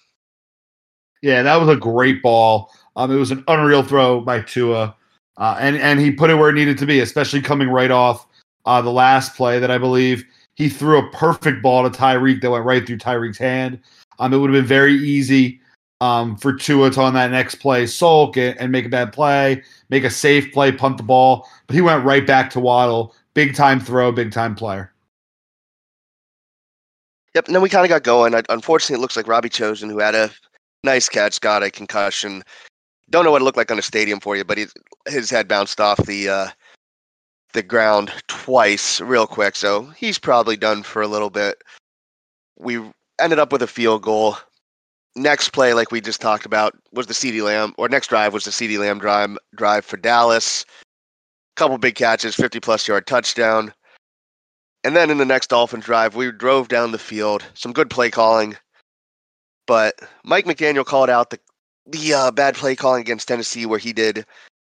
Yeah, 1.23 1.43
that 1.43 1.57
was 1.57 1.69
a 1.69 1.77
great 1.79 2.23
ball. 2.23 2.73
Um, 2.95 3.11
it 3.11 3.17
was 3.17 3.33
an 3.33 3.45
unreal 3.49 3.83
throw 3.83 4.21
by 4.21 4.41
Tua, 4.41 4.95
uh, 5.37 5.57
and 5.59 5.77
and 5.77 5.99
he 5.99 6.13
put 6.13 6.31
it 6.31 6.35
where 6.35 6.51
it 6.51 6.55
needed 6.55 6.79
to 6.79 6.87
be, 6.87 7.01
especially 7.01 7.43
coming 7.43 7.69
right 7.69 7.91
off 7.91 8.27
uh, 8.67 8.81
the 8.81 8.93
last 8.93 9.35
play 9.35 9.59
that 9.59 9.71
I 9.71 9.79
believe 9.79 10.25
he 10.55 10.69
threw 10.69 10.99
a 10.99 11.11
perfect 11.11 11.63
ball 11.63 11.89
to 11.89 11.97
Tyreek 11.97 12.41
that 12.41 12.51
went 12.51 12.65
right 12.65 12.87
through 12.87 12.99
Tyreek's 12.99 13.39
hand. 13.39 13.81
Um, 14.21 14.33
it 14.33 14.39
would 14.39 14.51
have 14.51 14.61
been 14.61 14.67
very 14.67 14.95
easy 14.95 15.61
um, 16.01 16.37
for 16.37 16.53
Tua 16.53 16.91
to 16.91 17.01
on 17.01 17.15
that 17.15 17.31
next 17.31 17.57
play 17.57 17.87
sulk 17.87 18.37
and, 18.37 18.59
and 18.59 18.71
make 18.73 18.87
a 18.87 18.89
bad 18.89 19.13
play, 19.13 19.63
make 19.91 20.05
a 20.05 20.11
safe 20.11 20.53
play, 20.53 20.73
punt 20.73 20.97
the 20.97 21.03
ball. 21.03 21.49
But 21.67 21.75
he 21.75 21.81
went 21.81 22.05
right 22.05 22.27
back 22.27 22.51
to 22.51 22.61
Waddle. 22.61 23.15
Big 23.35 23.55
time 23.55 23.81
throw, 23.81 24.13
big 24.13 24.33
time 24.33 24.55
player. 24.55 24.93
Yep, 27.35 27.47
and 27.47 27.55
then 27.55 27.63
we 27.63 27.69
kind 27.69 27.85
of 27.85 27.91
got 27.91 28.03
going. 28.03 28.35
Unfortunately, 28.49 28.97
it 28.97 29.03
looks 29.03 29.17
like 29.17 29.29
Robbie 29.29 29.49
Chosen, 29.49 29.91
who 29.91 29.99
had 29.99 30.15
a 30.15 30.31
nice 30.83 31.09
catch, 31.09 31.41
got 31.41 31.63
a 31.63 31.71
concussion. 31.71 32.43
Don't 33.11 33.25
know 33.25 33.31
what 33.31 33.43
it 33.43 33.45
looked 33.45 33.57
like 33.57 33.71
on 33.71 33.77
the 33.77 33.83
stadium 33.83 34.21
for 34.21 34.37
you, 34.37 34.45
but 34.45 34.59
he, 34.59 34.67
his 35.07 35.31
head 35.31 35.47
bounced 35.47 35.81
off 35.81 35.99
the 35.99 36.29
uh, 36.29 36.49
the 37.53 37.63
ground 37.63 38.13
twice 38.29 39.01
real 39.01 39.27
quick, 39.27 39.57
so 39.57 39.85
he's 39.97 40.19
probably 40.19 40.57
done 40.57 40.83
for 40.83 41.03
a 41.03 41.09
little 41.09 41.31
bit. 41.31 41.63
We 42.59 42.81
ended 43.21 43.39
up 43.39 43.53
with 43.53 43.63
a 43.63 43.67
field 43.67 44.03
goal. 44.03 44.37
Next 45.17 45.51
play, 45.51 45.75
like 45.75 45.91
we 45.91 46.01
just 46.01 46.21
talked 46.21 46.47
about, 46.47 46.75
was 46.93 47.07
the 47.07 47.15
CeeDee 47.15 47.43
Lamb, 47.43 47.75
or 47.77 47.89
next 47.89 48.09
drive 48.09 48.33
was 48.33 48.45
the 48.45 48.51
CeeDee 48.51 48.79
Lamb 48.79 48.99
drive, 48.99 49.37
drive 49.57 49.85
for 49.85 49.97
Dallas. 49.97 50.65
Couple 51.57 51.77
big 51.79 51.97
catches, 51.97 52.37
50 52.37 52.61
plus 52.61 52.87
yard 52.87 53.07
touchdown. 53.07 53.73
And 54.85 54.95
then 54.95 55.11
in 55.11 55.19
the 55.19 55.25
next 55.25 55.49
Dolphins 55.49 55.85
drive, 55.85 56.15
we 56.15 56.31
drove 56.31 56.69
down 56.69 56.93
the 56.93 56.99
field, 56.99 57.45
some 57.55 57.73
good 57.73 57.91
play 57.91 58.11
calling, 58.11 58.57
but 59.69 60.01
Mike 60.25 60.47
McDaniel 60.47 60.85
called 60.85 61.11
out 61.11 61.31
the 61.31 61.39
the 61.87 62.13
uh, 62.13 62.31
bad 62.31 62.55
play 62.55 62.75
calling 62.75 63.01
against 63.01 63.29
Tennessee 63.29 63.65
where 63.67 63.79
he 63.79 63.93
did 63.93 64.27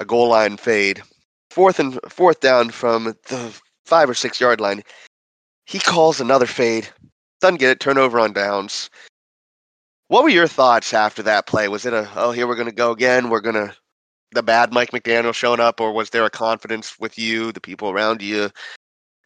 a 0.00 0.04
goal 0.04 0.28
line 0.28 0.56
fade, 0.56 1.02
fourth 1.50 1.78
and 1.78 1.98
fourth 2.08 2.40
down 2.40 2.70
from 2.70 3.14
the 3.28 3.60
five 3.84 4.08
or 4.08 4.14
six 4.14 4.40
yard 4.40 4.60
line. 4.60 4.82
He 5.66 5.78
calls 5.78 6.20
another 6.20 6.46
fade, 6.46 6.88
doesn't 7.40 7.58
get 7.58 7.70
it, 7.70 7.80
turnover 7.80 8.20
on 8.20 8.32
downs. 8.32 8.90
What 10.12 10.24
were 10.24 10.28
your 10.28 10.46
thoughts 10.46 10.92
after 10.92 11.22
that 11.22 11.46
play? 11.46 11.68
Was 11.68 11.86
it 11.86 11.94
a 11.94 12.06
oh 12.16 12.32
here 12.32 12.46
we're 12.46 12.54
gonna 12.54 12.70
go 12.70 12.90
again? 12.90 13.30
We're 13.30 13.40
gonna 13.40 13.74
the 14.32 14.42
bad 14.42 14.70
Mike 14.70 14.90
McDaniel 14.90 15.32
showing 15.32 15.58
up, 15.58 15.80
or 15.80 15.90
was 15.90 16.10
there 16.10 16.26
a 16.26 16.28
confidence 16.28 17.00
with 17.00 17.18
you, 17.18 17.50
the 17.50 17.62
people 17.62 17.88
around 17.88 18.20
you? 18.20 18.50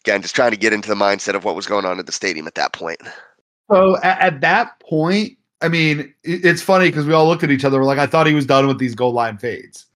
Again, 0.05 0.23
just 0.23 0.37
trying 0.37 0.53
to 0.53 0.57
get 0.57 0.73
into 0.73 0.89
the 0.89 0.95
mindset 0.95 1.35
of 1.35 1.43
what 1.43 1.57
was 1.57 1.67
going 1.67 1.87
on 1.87 1.99
at 1.99 2.07
the 2.07 2.13
stadium 2.13 2.47
at 2.47 2.55
that 2.55 2.73
point. 2.73 3.01
So 3.69 3.97
at, 4.05 4.21
at 4.21 4.41
that 4.43 4.79
point, 4.79 5.37
I 5.61 5.67
mean, 5.67 6.15
it's 6.23 6.63
funny 6.63 6.89
because 6.89 7.05
we 7.05 7.15
all 7.15 7.27
looked 7.27 7.43
at 7.43 7.51
each 7.51 7.65
other. 7.65 7.81
We're 7.81 7.85
like, 7.85 7.99
I 7.99 8.07
thought 8.07 8.29
he 8.29 8.35
was 8.35 8.47
done 8.47 8.69
with 8.69 8.79
these 8.79 8.95
goal 8.95 9.13
line 9.13 9.39
fades. 9.39 9.87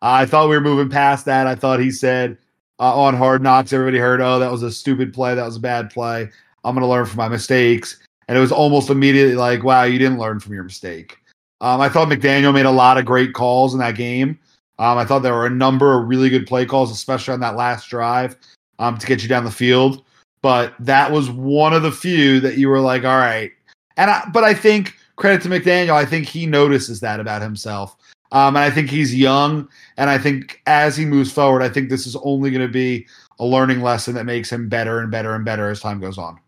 I 0.00 0.24
thought 0.24 0.48
we 0.48 0.56
were 0.56 0.62
moving 0.62 0.88
past 0.88 1.26
that. 1.26 1.46
I 1.46 1.56
thought 1.56 1.78
he 1.78 1.90
said 1.90 2.38
uh, 2.80 2.98
on 2.98 3.14
Hard 3.14 3.42
Knocks, 3.42 3.74
everybody 3.74 3.98
heard, 3.98 4.22
oh, 4.22 4.38
that 4.38 4.50
was 4.50 4.62
a 4.62 4.72
stupid 4.72 5.12
play. 5.12 5.34
That 5.34 5.44
was 5.44 5.56
a 5.56 5.60
bad 5.60 5.90
play. 5.90 6.30
I'm 6.64 6.74
going 6.74 6.80
to 6.80 6.88
learn 6.88 7.04
from 7.04 7.18
my 7.18 7.28
mistakes. 7.28 7.98
And 8.28 8.36
it 8.36 8.40
was 8.40 8.52
almost 8.52 8.90
immediately 8.90 9.34
like, 9.34 9.64
wow, 9.64 9.84
you 9.84 9.98
didn't 9.98 10.18
learn 10.18 10.38
from 10.38 10.54
your 10.54 10.64
mistake. 10.64 11.18
Um, 11.60 11.80
I 11.80 11.88
thought 11.88 12.08
McDaniel 12.08 12.54
made 12.54 12.66
a 12.66 12.70
lot 12.70 12.98
of 12.98 13.04
great 13.04 13.32
calls 13.32 13.72
in 13.72 13.80
that 13.80 13.96
game. 13.96 14.38
Um, 14.78 14.96
I 14.96 15.04
thought 15.04 15.20
there 15.20 15.34
were 15.34 15.46
a 15.46 15.50
number 15.50 15.98
of 15.98 16.08
really 16.08 16.28
good 16.28 16.46
play 16.46 16.64
calls, 16.64 16.92
especially 16.92 17.34
on 17.34 17.40
that 17.40 17.56
last 17.56 17.88
drive 17.88 18.36
um, 18.78 18.96
to 18.98 19.06
get 19.06 19.22
you 19.22 19.28
down 19.28 19.44
the 19.44 19.50
field. 19.50 20.04
But 20.40 20.74
that 20.78 21.10
was 21.10 21.30
one 21.30 21.72
of 21.72 21.82
the 21.82 21.90
few 21.90 22.38
that 22.40 22.58
you 22.58 22.68
were 22.68 22.80
like, 22.80 23.04
all 23.04 23.16
right. 23.16 23.50
And 23.96 24.10
I, 24.10 24.28
but 24.32 24.44
I 24.44 24.54
think 24.54 24.94
credit 25.16 25.42
to 25.42 25.48
McDaniel, 25.48 25.94
I 25.94 26.04
think 26.04 26.26
he 26.26 26.46
notices 26.46 27.00
that 27.00 27.18
about 27.18 27.42
himself. 27.42 27.96
Um, 28.30 28.54
and 28.54 28.64
I 28.64 28.70
think 28.70 28.90
he's 28.90 29.14
young. 29.14 29.68
And 29.96 30.10
I 30.10 30.18
think 30.18 30.62
as 30.66 30.96
he 30.96 31.04
moves 31.04 31.32
forward, 31.32 31.62
I 31.62 31.68
think 31.68 31.88
this 31.88 32.06
is 32.06 32.14
only 32.22 32.50
going 32.50 32.66
to 32.66 32.72
be 32.72 33.06
a 33.40 33.44
learning 33.44 33.80
lesson 33.80 34.14
that 34.14 34.26
makes 34.26 34.52
him 34.52 34.68
better 34.68 35.00
and 35.00 35.10
better 35.10 35.34
and 35.34 35.44
better 35.44 35.70
as 35.70 35.80
time 35.80 35.98
goes 35.98 36.18
on. 36.18 36.38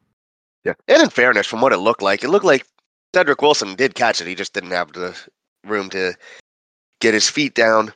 Yeah. 0.64 0.74
And 0.88 1.02
in 1.02 1.10
fairness, 1.10 1.46
from 1.46 1.60
what 1.60 1.72
it 1.72 1.78
looked 1.78 2.02
like, 2.02 2.22
it 2.22 2.28
looked 2.28 2.44
like 2.44 2.66
Cedric 3.14 3.40
Wilson 3.42 3.74
did 3.74 3.94
catch 3.94 4.20
it. 4.20 4.26
He 4.26 4.34
just 4.34 4.52
didn't 4.52 4.70
have 4.70 4.92
the 4.92 5.18
room 5.64 5.90
to 5.90 6.14
get 7.00 7.14
his 7.14 7.28
feet 7.30 7.54
down. 7.54 7.92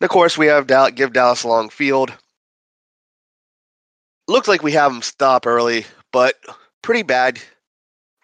And 0.00 0.06
of 0.06 0.10
course, 0.10 0.36
we 0.36 0.46
have 0.46 0.66
Dallas, 0.66 0.92
give 0.92 1.12
Dallas 1.12 1.44
a 1.44 1.48
long 1.48 1.68
field. 1.68 2.12
Looked 4.26 4.48
like 4.48 4.62
we 4.62 4.72
have 4.72 4.90
him 4.90 5.02
stop 5.02 5.46
early, 5.46 5.84
but 6.12 6.34
pretty 6.82 7.02
bad 7.02 7.40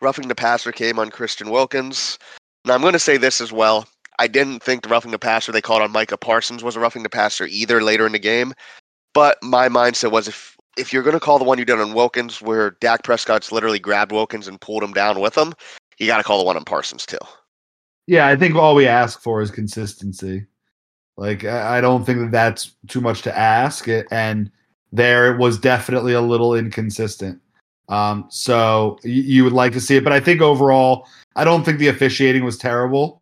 roughing 0.01 0.29
the 0.29 0.35
passer 0.35 0.73
came 0.73 0.99
on 0.99 1.11
Christian 1.11 1.51
Wilkins. 1.51 2.19
Now, 2.65 2.75
I'm 2.75 2.81
going 2.81 2.95
to 2.95 2.99
say 2.99 3.17
this 3.17 3.41
as 3.41 3.53
well. 3.53 3.87
I 4.19 4.27
didn't 4.27 4.63
think 4.63 4.83
the 4.83 4.89
roughing 4.89 5.13
the 5.13 5.19
passer 5.19 5.53
they 5.53 5.63
called 5.63 5.83
on 5.83 5.93
Micah 5.93 6.17
Parsons 6.17 6.63
was 6.63 6.77
a 6.77 6.81
roughing 6.81 7.03
the 7.03 7.09
passer 7.09 7.47
either 7.47 7.83
later 7.83 8.07
in 8.07 8.13
the 8.13 8.19
game. 8.19 8.53
But 9.15 9.39
my 9.43 9.69
mindset 9.69 10.11
was 10.11 10.29
if 10.29 10.57
if 10.81 10.93
you're 10.93 11.03
going 11.03 11.15
to 11.15 11.21
call 11.21 11.39
the 11.39 11.45
one 11.45 11.59
you 11.59 11.65
did 11.65 11.79
on 11.79 11.95
Wilkins, 11.95 12.41
where 12.41 12.73
Dak 12.81 13.05
Prescott's 13.05 13.53
literally 13.53 13.79
grabbed 13.79 14.13
Wilkins 14.13 14.49
and 14.49 14.61
pulled 14.61 14.83
him 14.83 14.93
down 14.93 15.21
with 15.21 15.37
him, 15.37 15.53
you 15.99 16.07
got 16.07 16.17
to 16.17 16.23
call 16.25 16.39
the 16.39 16.45
one 16.45 16.57
on 16.57 16.65
Parsons 16.65 17.05
too. 17.05 17.19
Yeah, 18.07 18.27
I 18.27 18.35
think 18.35 18.57
all 18.57 18.75
we 18.75 18.87
ask 18.87 19.21
for 19.21 19.43
is 19.43 19.51
consistency. 19.51 20.47
Like 21.17 21.45
I 21.45 21.81
don't 21.83 22.05
think 22.05 22.19
that 22.21 22.33
that's 22.33 22.73
too 22.89 23.03
much 23.03 23.21
to 23.23 23.39
ask, 23.39 23.87
and 24.11 24.51
there 24.91 25.37
was 25.37 25.59
definitely 25.59 26.15
a 26.15 26.21
little 26.21 26.55
inconsistent. 26.55 27.41
Um, 27.91 28.27
so 28.31 28.99
you, 29.05 29.23
you 29.23 29.45
would 29.45 29.53
like 29.53 29.73
to 29.73 29.81
see 29.81 29.97
it, 29.97 30.05
but 30.05 30.15
I 30.15 30.21
think 30.21 30.41
overall, 30.41 31.07
I 31.37 31.45
don't 31.45 31.63
think 31.63 31.79
the 31.79 31.89
officiating 31.89 32.43
was 32.43 32.57
terrible. 32.57 33.21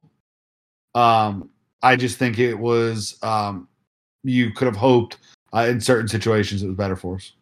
Um, 0.94 1.50
I 1.82 1.96
just 1.96 2.18
think 2.18 2.38
it 2.38 2.54
was 2.54 3.18
um, 3.22 3.66
you 4.22 4.52
could 4.52 4.66
have 4.66 4.76
hoped 4.76 5.18
uh, 5.52 5.66
in 5.68 5.80
certain 5.80 6.08
situations 6.08 6.62
it 6.62 6.68
was 6.68 6.76
better 6.76 6.96
for 6.96 7.16
us. 7.16 7.32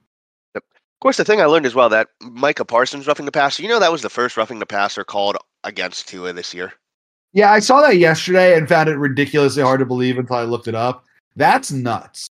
Of 0.96 1.00
course, 1.00 1.18
the 1.18 1.24
thing 1.24 1.42
I 1.42 1.44
learned 1.44 1.66
as 1.66 1.74
well 1.74 1.90
that 1.90 2.08
Micah 2.22 2.64
Parsons 2.64 3.06
roughing 3.06 3.26
the 3.26 3.32
passer. 3.32 3.62
You 3.62 3.68
know 3.68 3.78
that 3.78 3.92
was 3.92 4.00
the 4.00 4.08
first 4.08 4.36
roughing 4.36 4.60
the 4.60 4.66
passer 4.66 5.04
called 5.04 5.36
against 5.62 6.08
Tua 6.08 6.32
this 6.32 6.54
year. 6.54 6.72
Yeah, 7.34 7.52
I 7.52 7.58
saw 7.58 7.82
that 7.82 7.98
yesterday 7.98 8.56
and 8.56 8.66
found 8.66 8.88
it 8.88 8.96
ridiculously 8.96 9.62
hard 9.62 9.80
to 9.80 9.86
believe 9.86 10.16
until 10.16 10.36
I 10.36 10.44
looked 10.44 10.68
it 10.68 10.74
up. 10.74 11.04
That's 11.36 11.70
nuts. 11.70 12.30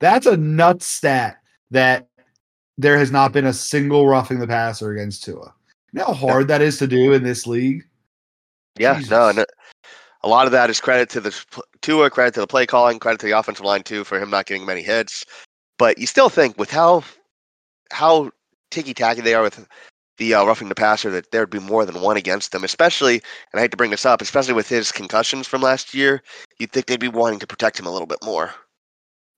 That's 0.00 0.24
a 0.24 0.38
nuts 0.38 0.86
stat 0.86 1.36
that 1.70 2.08
there 2.78 2.96
has 2.96 3.10
not 3.10 3.32
been 3.32 3.44
a 3.44 3.52
single 3.52 4.08
roughing 4.08 4.38
the 4.38 4.46
passer 4.46 4.92
against 4.92 5.24
Tua. 5.24 5.52
You 5.92 6.00
know 6.00 6.06
how 6.06 6.14
hard 6.14 6.42
yeah. 6.44 6.58
that 6.58 6.62
is 6.62 6.78
to 6.78 6.86
do 6.86 7.12
in 7.12 7.22
this 7.22 7.46
league? 7.46 7.84
Yeah, 8.78 8.94
Jesus. 8.94 9.10
no, 9.10 9.28
uh, 9.28 9.44
a 10.22 10.28
lot 10.28 10.46
of 10.46 10.52
that 10.52 10.70
is 10.70 10.80
credit 10.80 11.10
to 11.10 11.20
the 11.20 11.44
Tua, 11.82 12.08
credit 12.08 12.32
to 12.34 12.40
the 12.40 12.46
play 12.46 12.64
calling, 12.64 12.98
credit 12.98 13.20
to 13.20 13.26
the 13.26 13.38
offensive 13.38 13.66
line 13.66 13.82
too 13.82 14.02
for 14.02 14.18
him 14.18 14.30
not 14.30 14.46
getting 14.46 14.64
many 14.64 14.82
hits. 14.82 15.26
But 15.78 15.98
you 15.98 16.06
still 16.06 16.30
think 16.30 16.58
with 16.58 16.70
how 16.70 17.04
how 17.92 18.30
ticky 18.70 18.94
tacky 18.94 19.20
they 19.20 19.34
are 19.34 19.42
with 19.42 19.66
the 20.18 20.34
uh, 20.34 20.44
roughing 20.44 20.68
the 20.68 20.74
passer 20.74 21.10
that 21.10 21.30
there 21.30 21.42
would 21.42 21.50
be 21.50 21.58
more 21.58 21.84
than 21.86 22.00
one 22.00 22.16
against 22.16 22.52
them, 22.52 22.64
especially, 22.64 23.14
and 23.14 23.58
I 23.58 23.60
hate 23.60 23.70
to 23.70 23.76
bring 23.76 23.90
this 23.90 24.06
up, 24.06 24.20
especially 24.20 24.54
with 24.54 24.68
his 24.68 24.92
concussions 24.92 25.46
from 25.46 25.62
last 25.62 25.94
year, 25.94 26.22
you'd 26.58 26.72
think 26.72 26.86
they'd 26.86 27.00
be 27.00 27.08
wanting 27.08 27.38
to 27.40 27.46
protect 27.46 27.78
him 27.78 27.86
a 27.86 27.90
little 27.90 28.06
bit 28.06 28.22
more. 28.22 28.52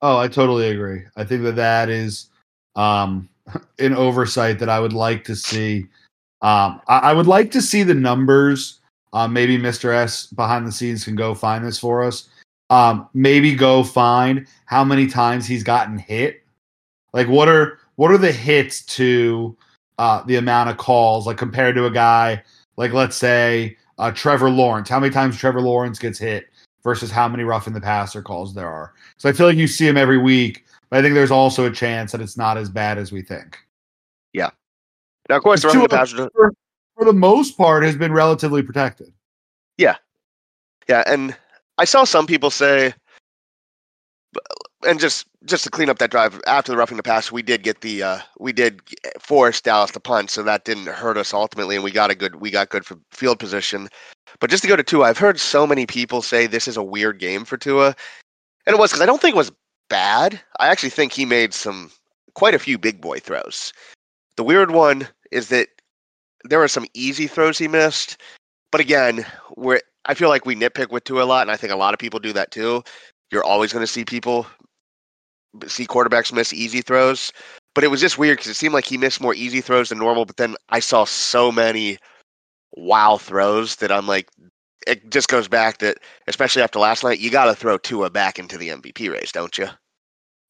Oh, 0.02 0.18
I 0.18 0.28
totally 0.28 0.68
agree. 0.68 1.02
I 1.16 1.25
think 1.25 1.42
that 1.44 1.56
that 1.56 1.88
is 1.88 2.28
um, 2.76 3.28
an 3.78 3.94
oversight 3.94 4.58
that 4.58 4.68
I 4.68 4.80
would 4.80 4.92
like 4.92 5.25
to 5.25 5.37
see. 5.37 5.87
Um, 6.42 6.80
I, 6.88 6.99
I, 6.99 7.12
would 7.14 7.26
like 7.26 7.50
to 7.52 7.62
see 7.62 7.82
the 7.82 7.94
numbers. 7.94 8.80
Uh, 9.14 9.28
maybe 9.28 9.56
Mr. 9.56 9.94
S 9.94 10.26
behind 10.26 10.66
the 10.66 10.73
scenes 10.73 11.04
can 11.04 11.14
go 11.14 11.34
find 11.34 11.64
this 11.64 11.78
for 11.78 12.02
us. 12.02 12.28
Um, 12.68 13.08
maybe 13.14 13.54
go 13.54 13.84
find 13.84 14.46
how 14.66 14.84
many 14.84 15.06
times 15.06 15.46
he's 15.46 15.62
gotten 15.62 15.96
hit. 15.96 16.42
Like 17.12 17.28
what 17.28 17.49
are 17.49 17.78
what 17.96 18.10
are 18.10 18.18
the 18.18 18.32
hits 18.32 18.82
to 18.82 19.56
uh, 19.98 20.22
the 20.24 20.36
amount 20.36 20.70
of 20.70 20.76
calls, 20.76 21.26
like 21.26 21.36
compared 21.36 21.74
to 21.76 21.86
a 21.86 21.90
guy 21.90 22.42
like 22.76 22.92
let's 22.92 23.16
say 23.16 23.76
uh, 23.98 24.10
Trevor 24.10 24.50
Lawrence. 24.50 24.88
How 24.88 24.98
many 24.98 25.12
times 25.12 25.36
Trevor 25.36 25.60
Lawrence 25.60 25.98
gets 25.98 26.18
hit 26.18 26.46
versus 26.82 27.10
how 27.10 27.28
many 27.28 27.44
rough 27.44 27.66
in 27.66 27.72
the 27.72 27.80
passer 27.80 28.20
calls 28.20 28.54
there 28.54 28.68
are. 28.68 28.92
So 29.16 29.28
I 29.28 29.32
feel 29.32 29.46
like 29.46 29.56
you 29.56 29.66
see 29.66 29.88
him 29.88 29.96
every 29.96 30.18
week 30.18 30.64
but 30.94 31.00
I 31.00 31.02
think 31.02 31.14
there's 31.14 31.32
also 31.32 31.66
a 31.66 31.72
chance 31.72 32.12
that 32.12 32.20
it's 32.20 32.36
not 32.36 32.56
as 32.56 32.68
bad 32.68 32.98
as 32.98 33.10
we 33.10 33.20
think. 33.20 33.58
Yeah. 34.32 34.50
Now, 35.28 35.38
of 35.38 35.42
course, 35.42 35.62
the 35.62 35.68
the 35.68 35.88
passer, 35.88 36.30
for, 36.32 36.52
for 36.96 37.04
the 37.04 37.12
most 37.12 37.56
part, 37.56 37.82
has 37.82 37.96
been 37.96 38.12
relatively 38.12 38.62
protected. 38.62 39.12
Yeah. 39.76 39.96
Yeah. 40.88 41.02
And 41.08 41.36
I 41.78 41.84
saw 41.84 42.04
some 42.04 42.28
people 42.28 42.48
say, 42.48 42.94
and 44.85 45.00
just 45.00 45.26
just 45.45 45.64
to 45.64 45.71
clean 45.71 45.91
up 45.91 45.99
that 45.99 46.11
drive 46.11 46.41
after 46.47 46.73
the 46.73 46.79
roughing 46.79 46.97
the 46.97 47.03
pass, 47.03 47.31
we 47.31 47.43
did 47.43 47.62
get 47.62 47.81
the 47.81 48.03
uh, 48.03 48.19
we 48.38 48.53
did 48.53 48.81
force 49.21 49.61
Dallas 49.61 49.91
to 49.93 50.00
punt, 50.00 50.31
so 50.31 50.43
that 50.43 50.64
didn't 50.64 50.87
hurt 50.87 51.17
us 51.17 51.35
ultimately, 51.35 51.75
and 51.75 51.85
we 51.85 51.91
got 51.91 52.11
a 52.11 52.14
good 52.14 52.37
we 52.37 52.50
got 52.50 52.71
good 52.71 52.85
field 53.12 53.38
position. 53.38 53.88
But 54.41 54.50
just 54.50 54.62
to 54.62 54.69
go 54.69 54.76
to 54.76 54.83
Tua, 54.83 55.07
I've 55.07 55.19
heard 55.19 55.38
so 55.38 55.67
many 55.67 55.87
people 55.87 56.23
say 56.23 56.47
this 56.47 56.69
is 56.69 56.76
a 56.76 56.83
weird 56.83 57.19
game 57.19 57.45
for 57.45 57.57
Tua, 57.57 57.95
and 58.67 58.75
it 58.75 58.79
was 58.79 58.91
because 58.91 59.03
I 59.03 59.07
don't 59.07 59.21
think 59.21 59.35
it 59.35 59.38
was 59.38 59.53
bad. 59.88 60.41
I 60.59 60.69
actually 60.69 60.91
think 60.91 61.12
he 61.12 61.25
made 61.25 61.55
some 61.55 61.91
quite 62.35 62.55
a 62.55 62.59
few 62.59 62.79
big 62.79 63.00
boy 63.00 63.19
throws. 63.21 63.73
The 64.37 64.45
weird 64.45 64.73
one 64.73 65.09
is 65.31 65.49
that 65.49 65.69
there 66.45 66.59
were 66.59 66.69
some 66.69 66.87
easy 66.95 67.26
throws 67.26 67.59
he 67.59 67.69
missed, 67.69 68.21
but 68.73 68.81
again, 68.81 69.25
we're 69.57 69.81
I 70.07 70.14
feel 70.14 70.29
like 70.29 70.45
we 70.45 70.55
nitpick 70.55 70.91
with 70.91 71.05
Tua 71.05 71.25
a 71.25 71.26
lot, 71.26 71.43
and 71.43 71.50
I 71.50 71.57
think 71.57 71.73
a 71.73 71.76
lot 71.76 71.95
of 71.95 72.00
people 72.00 72.21
do 72.21 72.33
that 72.33 72.50
too. 72.50 72.83
You're 73.31 73.45
always 73.45 73.73
going 73.73 73.83
to 73.83 73.91
see 73.91 74.05
people 74.05 74.47
see 75.66 75.87
quarterbacks 75.87 76.32
miss 76.32 76.52
easy 76.52 76.80
throws, 76.80 77.32
but 77.75 77.84
it 77.84 77.90
was 77.90 78.00
just 78.00 78.18
weird 78.18 78.38
because 78.38 78.50
it 78.50 78.54
seemed 78.54 78.75
like 78.75 78.87
he 78.87 78.96
missed 78.96 79.20
more 79.20 79.34
easy 79.34 79.61
throws 79.61 79.88
than 79.88 79.99
normal. 79.99 80.25
But 80.25 80.37
then 80.37 80.56
I 80.70 80.80
saw 80.80 81.04
so 81.04 81.50
many 81.50 81.99
wow 82.76 83.18
throws 83.18 83.76
that 83.76 83.92
I'm 83.92 84.06
like, 84.06 84.28
it 84.87 85.11
just 85.11 85.28
goes 85.28 85.49
back 85.49 85.78
that, 85.78 85.99
especially 86.26 86.62
after 86.62 86.78
last 86.78 87.04
night, 87.04 87.20
you 87.20 87.30
got 87.30 87.46
to 87.46 87.54
throw 87.54 87.78
Tua 87.78 88.11
back 88.11 88.38
into 88.38 88.58
the 88.58 88.68
MVP 88.68 89.11
race, 89.11 89.32
don't 89.32 89.56
you? 89.56 89.68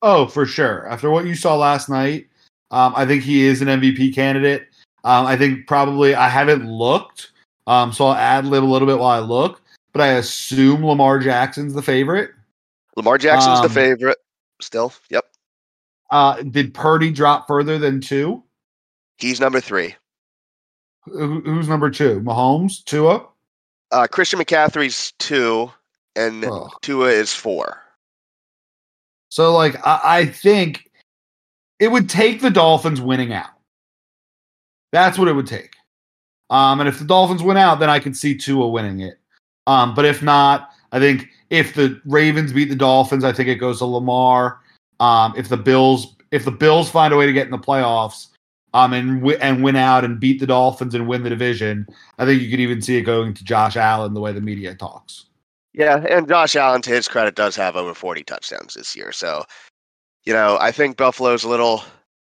Oh, 0.03 0.27
for 0.27 0.45
sure. 0.45 0.89
After 0.89 1.11
what 1.11 1.27
you 1.27 1.35
saw 1.35 1.57
last 1.57 1.89
night, 1.89 2.27
um, 2.71 2.93
I 2.97 3.07
think 3.07 3.23
he 3.23 3.45
is 3.45 3.63
an 3.63 3.69
MVP 3.69 4.15
candidate. 4.15 4.69
Um, 5.05 5.27
I 5.27 5.37
think 5.37 5.67
probably 5.67 6.15
I 6.15 6.29
haven't 6.29 6.69
looked, 6.69 7.33
um, 7.67 7.93
so 7.93 8.07
I'll 8.07 8.15
ad 8.15 8.47
lib 8.47 8.65
a 8.65 8.67
little 8.67 8.89
bit 8.89 8.99
while 8.99 9.23
I 9.23 9.25
look. 9.25 9.61
But 9.93 10.03
I 10.03 10.09
assume 10.15 10.85
Lamar 10.85 11.21
Jackson's 11.21 11.73
the 11.73 11.83
favorite. 11.83 12.31
Lamar 12.97 13.17
Jackson's 13.17 13.61
the 13.61 13.67
Um, 13.67 13.73
favorite 13.73 14.19
still. 14.65 14.93
Yep. 15.11 15.25
Uh, 16.11 16.43
did 16.43 16.75
Purdy 16.75 17.11
drop 17.11 17.47
further 17.47 17.79
than 17.79 18.01
two? 18.01 18.43
He's 19.19 19.41
number 19.41 19.61
three. 19.61 19.95
Who, 21.05 21.41
who's 21.41 21.69
number 21.69 21.91
two? 21.91 22.21
Mahomes, 22.21 22.85
Tua. 22.85 23.27
Uh, 23.91 24.07
Christian 24.07 24.41
McCaffrey's 24.41 25.13
two, 25.19 25.71
and 26.17 26.45
Ugh. 26.45 26.71
Tua 26.83 27.09
is 27.09 27.33
four. 27.33 27.81
So, 29.29 29.55
like, 29.55 29.77
I, 29.87 30.01
I 30.05 30.27
think 30.27 30.91
it 31.79 31.89
would 31.89 32.09
take 32.09 32.41
the 32.41 32.51
Dolphins 32.51 33.01
winning 33.01 33.33
out. 33.33 33.51
That's 34.93 35.19
what 35.19 35.29
it 35.29 35.33
would 35.33 35.47
take. 35.47 35.75
Um, 36.51 36.81
and 36.81 36.89
if 36.89 36.99
the 36.99 37.05
Dolphins 37.05 37.43
win 37.43 37.57
out, 37.57 37.81
then 37.81 37.91
I 37.91 37.99
could 37.99 38.17
see 38.17 38.37
Tua 38.37 38.69
winning 38.69 39.01
it. 39.01 39.19
Um, 39.67 39.95
but 39.95 40.05
if 40.05 40.23
not, 40.23 40.71
I 40.95 41.01
think 41.01 41.29
if 41.51 41.75
the 41.75 42.01
Ravens 42.07 42.53
beat 42.53 42.69
the 42.69 42.77
Dolphins, 42.77 43.25
I 43.25 43.33
think 43.33 43.49
it 43.49 43.57
goes 43.57 43.79
to 43.79 43.85
Lamar. 43.85 44.61
Um, 45.01 45.35
if 45.37 45.49
the 45.49 45.57
Bills, 45.57 46.15
if 46.31 46.45
the 46.45 46.53
Bills 46.53 46.89
find 46.89 47.13
a 47.13 47.17
way 47.17 47.27
to 47.27 47.33
get 47.33 47.47
in 47.47 47.51
the 47.51 47.59
playoffs, 47.59 48.29
um, 48.75 48.93
and 48.93 49.21
wi- 49.21 49.39
and 49.41 49.63
win 49.63 49.75
out 49.75 50.05
and 50.05 50.21
beat 50.21 50.39
the 50.39 50.47
Dolphins 50.47 50.95
and 50.95 51.09
win 51.09 51.25
the 51.25 51.31
division, 51.31 51.87
I 52.19 52.25
think 52.25 52.41
you 52.41 52.49
could 52.49 52.61
even 52.61 52.81
see 52.81 52.97
it 52.97 53.03
going 53.03 53.35
to 53.35 53.45
Josh 53.45 53.77
Allen 53.77 54.15
the 54.15 54.21
way 54.21 54.33
the 54.33 54.41
media 54.41 54.75
talks. 54.77 55.27
Yeah, 55.73 56.05
and 56.09 56.29
Josh 56.29 56.55
Allen, 56.55 56.83
to 56.83 56.91
his 56.91 57.09
credit, 57.09 57.35
does 57.35 57.57
have 57.57 57.75
over 57.75 57.93
40 57.93 58.23
touchdowns 58.23 58.75
this 58.75 58.95
year. 58.95 59.11
So, 59.11 59.45
you 60.25 60.33
know, 60.33 60.59
I 60.61 60.71
think 60.71 60.97
Buffalo's 60.97 61.43
a 61.43 61.49
little 61.49 61.83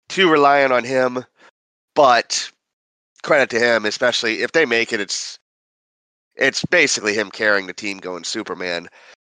too 0.07 0.31
reliant 0.31 0.71
on 0.71 0.85
him, 0.85 1.25
but 1.93 2.49
credit 3.21 3.49
to 3.49 3.59
him, 3.59 3.83
especially 3.83 4.41
if 4.41 4.53
they 4.53 4.65
make 4.65 4.93
it, 4.93 5.01
it's 5.01 5.39
it's 6.37 6.65
basically 6.65 7.13
him 7.13 7.31
carrying 7.31 7.67
the 7.67 7.73
team 7.73 7.97
going 7.97 8.23
Superman. 8.23 8.87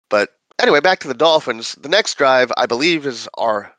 But 0.10 0.30
anyway, 0.60 0.80
back 0.80 1.00
to 1.00 1.08
the 1.08 1.14
Dolphins. 1.14 1.76
The 1.76 1.90
next 1.90 2.18
drive, 2.18 2.52
I 2.58 2.66
believe, 2.66 3.06
is 3.06 3.28
our 3.38 3.74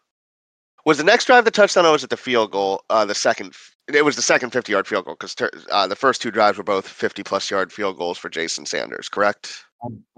was 0.85 0.99
the 0.99 1.05
next 1.05 1.27
drive 1.27 1.45
the 1.45 1.51
touchdown 1.51 1.85
or 1.85 1.93
was 1.93 2.05
it 2.05 2.11
the 2.11 2.17
field 2.17 2.51
goal? 2.51 2.83
Uh, 2.89 3.05
the 3.05 3.15
second, 3.15 3.53
it 3.93 4.07
was 4.07 4.17
the 4.17 4.23
second 4.23 4.51
50 4.51 4.73
yard 4.73 4.87
field 4.87 5.05
goal 5.05 5.17
because 5.21 5.37
uh, 5.71 5.87
the 5.87 5.97
first 5.97 6.23
two 6.23 6.31
drives 6.31 6.57
were 6.57 6.65
both 6.65 6.89
50 6.89 7.23
plus 7.23 7.51
yard 7.51 7.73
field 7.73 7.99
goals 7.99 8.17
for 8.17 8.31
Jason 8.31 8.65
Sanders, 8.65 9.09
correct? 9.09 9.65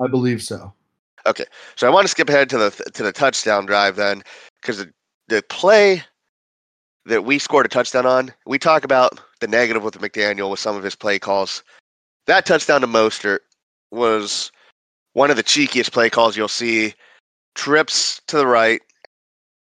I 0.01 0.07
believe 0.07 0.43
so. 0.43 0.73
Okay, 1.27 1.45
so 1.77 1.87
I 1.87 1.91
want 1.91 2.05
to 2.05 2.09
skip 2.09 2.29
ahead 2.29 2.49
to 2.51 2.59
the 2.59 2.71
to 2.95 3.03
the 3.03 3.13
touchdown 3.13 3.67
drive 3.67 3.97
then, 3.97 4.23
because 4.61 4.79
the, 4.79 4.93
the 5.29 5.43
play 5.43 6.03
that 7.05 7.25
we 7.25 7.39
scored 7.39 7.67
a 7.67 7.69
touchdown 7.69 8.07
on, 8.07 8.33
we 8.47 8.59
talk 8.59 8.85
about 8.85 9.21
the 9.41 9.49
negative 9.49 9.83
with 9.83 9.99
McDaniel 10.01 10.51
with 10.51 10.61
some 10.61 10.77
of 10.77 10.83
his 10.83 10.95
play 10.95 11.19
calls. 11.19 11.63
That 12.31 12.47
touchdown 12.47 12.81
to 12.83 12.87
Mostert 12.87 13.41
was 13.91 14.53
one 15.15 15.33
of 15.33 15.37
the 15.37 15.43
cheekiest 15.43 15.91
play 15.91 16.09
calls 16.09 16.37
you'll 16.37 16.47
see. 16.47 16.95
Trips 17.57 18.23
to 18.29 18.37
the 18.37 18.47
right, 18.47 18.81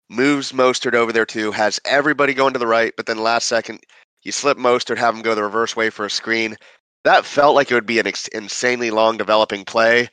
moves 0.09 0.53
Mostert 0.53 0.95
over 0.95 1.13
there 1.13 1.23
too, 1.23 1.51
has 1.51 1.79
everybody 1.85 2.33
going 2.33 2.53
to 2.53 2.59
the 2.59 2.65
right, 2.65 2.93
but 2.97 3.05
then 3.05 3.19
last 3.19 3.45
second 3.45 3.81
you 4.23 4.31
slip 4.31 4.57
Mostert, 4.57 4.97
have 4.97 5.13
him 5.13 5.21
go 5.21 5.35
the 5.35 5.43
reverse 5.43 5.75
way 5.75 5.91
for 5.91 6.07
a 6.07 6.09
screen. 6.09 6.55
That 7.03 7.25
felt 7.25 7.53
like 7.53 7.69
it 7.69 7.75
would 7.75 7.85
be 7.85 7.99
an 7.99 8.07
ex- 8.07 8.27
insanely 8.29 8.89
long 8.89 9.17
developing 9.17 9.63
play, 9.63 10.09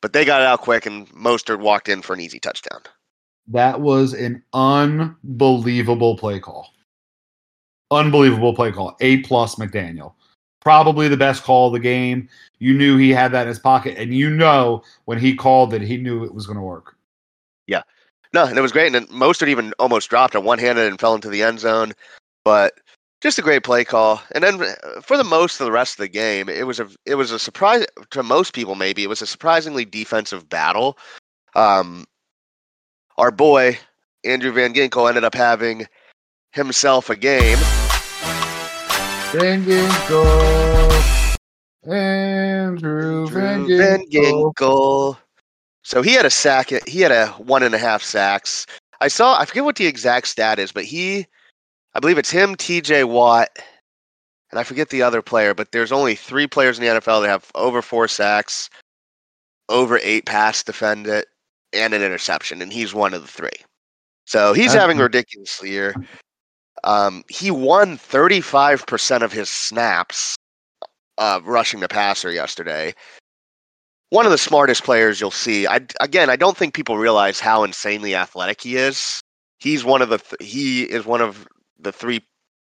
but 0.00 0.12
they 0.12 0.24
got 0.24 0.42
it 0.42 0.46
out 0.46 0.60
quick 0.60 0.86
and 0.86 1.08
Mostert 1.08 1.58
walked 1.58 1.88
in 1.88 2.02
for 2.02 2.14
an 2.14 2.20
easy 2.20 2.38
touchdown. 2.38 2.82
That 3.48 3.80
was 3.80 4.12
an 4.12 4.44
unbelievable 4.52 6.16
play 6.16 6.38
call. 6.38 6.68
Unbelievable 7.90 8.54
play 8.54 8.70
call. 8.70 8.96
A 9.00 9.16
plus 9.22 9.56
McDaniel. 9.56 10.12
Probably 10.60 11.08
the 11.08 11.16
best 11.16 11.42
call 11.42 11.68
of 11.68 11.72
the 11.72 11.78
game. 11.78 12.28
You 12.58 12.74
knew 12.74 12.96
he 12.96 13.10
had 13.10 13.32
that 13.32 13.42
in 13.42 13.48
his 13.48 13.58
pocket, 13.58 13.96
and 13.96 14.14
you 14.14 14.28
know 14.28 14.82
when 15.06 15.18
he 15.18 15.34
called 15.34 15.70
that 15.70 15.80
he 15.80 15.96
knew 15.96 16.24
it 16.24 16.34
was 16.34 16.46
going 16.46 16.58
to 16.58 16.62
work. 16.62 16.96
Yeah. 17.66 17.82
No, 18.32 18.44
and 18.44 18.58
it 18.58 18.62
was 18.62 18.72
great. 18.72 18.94
And 18.94 19.08
Mostert 19.08 19.48
even 19.48 19.72
almost 19.78 20.10
dropped 20.10 20.34
it 20.34 20.42
one 20.42 20.58
handed 20.58 20.86
and 20.86 21.00
fell 21.00 21.14
into 21.14 21.30
the 21.30 21.42
end 21.42 21.60
zone. 21.60 21.92
But 22.44 22.74
just 23.20 23.38
a 23.38 23.42
great 23.42 23.64
play 23.64 23.84
call. 23.84 24.22
And 24.32 24.42
then 24.44 24.62
uh, 24.62 25.00
for 25.00 25.16
the 25.16 25.24
most 25.24 25.60
of 25.60 25.64
the 25.64 25.72
rest 25.72 25.94
of 25.94 25.98
the 25.98 26.08
game, 26.08 26.48
it 26.48 26.66
was 26.66 26.80
a 26.80 26.88
it 27.06 27.16
was 27.16 27.30
a 27.30 27.38
surprise 27.38 27.86
to 28.10 28.22
most 28.22 28.54
people. 28.54 28.74
Maybe 28.74 29.02
it 29.02 29.08
was 29.08 29.22
a 29.22 29.26
surprisingly 29.26 29.84
defensive 29.84 30.48
battle. 30.48 30.96
Um, 31.54 32.06
our 33.18 33.30
boy 33.30 33.78
Andrew 34.24 34.52
Van 34.52 34.74
Ginkel 34.74 35.08
ended 35.08 35.24
up 35.24 35.34
having 35.34 35.86
himself 36.52 37.10
a 37.10 37.16
game. 37.16 37.58
Van 39.32 39.64
Ginkel. 39.64 41.36
Andrew 41.86 43.28
Van 43.28 43.64
Drew 43.64 43.78
Van 43.78 44.04
Ginkel. 44.06 44.52
Ginkel. 44.54 45.16
So 45.84 46.02
he 46.02 46.14
had 46.14 46.26
a 46.26 46.30
sack. 46.30 46.70
He 46.88 47.00
had 47.00 47.12
a 47.12 47.28
one 47.38 47.62
and 47.62 47.74
a 47.74 47.78
half 47.78 48.02
sacks. 48.02 48.66
I 49.00 49.06
saw. 49.06 49.38
I 49.38 49.44
forget 49.44 49.64
what 49.64 49.76
the 49.76 49.86
exact 49.86 50.26
stat 50.26 50.58
is, 50.58 50.72
but 50.72 50.84
he, 50.84 51.26
I 51.94 52.00
believe 52.00 52.18
it's 52.18 52.30
him, 52.30 52.56
T.J. 52.56 53.04
Watt, 53.04 53.50
and 54.50 54.58
I 54.58 54.64
forget 54.64 54.90
the 54.90 55.02
other 55.02 55.22
player. 55.22 55.54
But 55.54 55.70
there's 55.70 55.92
only 55.92 56.16
three 56.16 56.48
players 56.48 56.78
in 56.78 56.84
the 56.84 57.00
NFL 57.00 57.22
that 57.22 57.28
have 57.28 57.50
over 57.54 57.82
four 57.82 58.08
sacks, 58.08 58.68
over 59.68 60.00
eight 60.02 60.26
pass 60.26 60.64
defended, 60.64 61.24
and 61.72 61.94
an 61.94 62.02
interception, 62.02 62.60
and 62.62 62.72
he's 62.72 62.92
one 62.92 63.14
of 63.14 63.22
the 63.22 63.28
three. 63.28 63.48
So 64.26 64.52
he's 64.54 64.72
having 64.72 64.98
a 64.98 65.04
ridiculous 65.04 65.62
year. 65.62 65.94
Um, 66.84 67.24
he 67.28 67.50
won 67.50 67.98
35% 67.98 69.22
of 69.22 69.32
his 69.32 69.48
snaps 69.48 70.36
uh, 71.18 71.40
rushing 71.44 71.80
the 71.80 71.88
passer 71.88 72.32
yesterday. 72.32 72.94
One 74.08 74.26
of 74.26 74.32
the 74.32 74.38
smartest 74.38 74.82
players 74.82 75.20
you'll 75.20 75.30
see. 75.30 75.66
I 75.66 75.80
again, 76.00 76.30
I 76.30 76.36
don't 76.36 76.56
think 76.56 76.74
people 76.74 76.98
realize 76.98 77.38
how 77.38 77.62
insanely 77.62 78.14
athletic 78.14 78.62
he 78.62 78.76
is. 78.76 79.20
He's 79.60 79.84
one 79.84 80.02
of 80.02 80.08
the 80.08 80.18
th- 80.18 80.50
he 80.50 80.82
is 80.82 81.04
one 81.04 81.20
of 81.20 81.46
the 81.78 81.92
three, 81.92 82.20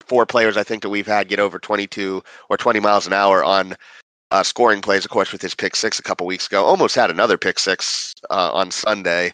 four 0.00 0.24
players 0.24 0.56
I 0.56 0.62
think 0.62 0.82
that 0.82 0.88
we've 0.88 1.06
had 1.06 1.28
get 1.28 1.40
over 1.40 1.58
22 1.58 2.22
or 2.48 2.56
20 2.56 2.80
miles 2.80 3.06
an 3.06 3.12
hour 3.12 3.44
on 3.44 3.76
uh, 4.30 4.42
scoring 4.42 4.80
plays. 4.80 5.04
Of 5.04 5.10
course, 5.10 5.32
with 5.32 5.42
his 5.42 5.54
pick 5.54 5.76
six 5.76 5.98
a 5.98 6.02
couple 6.02 6.26
weeks 6.26 6.46
ago, 6.46 6.64
almost 6.64 6.94
had 6.94 7.10
another 7.10 7.36
pick 7.36 7.58
six 7.58 8.14
uh, 8.30 8.50
on 8.52 8.70
Sunday, 8.70 9.32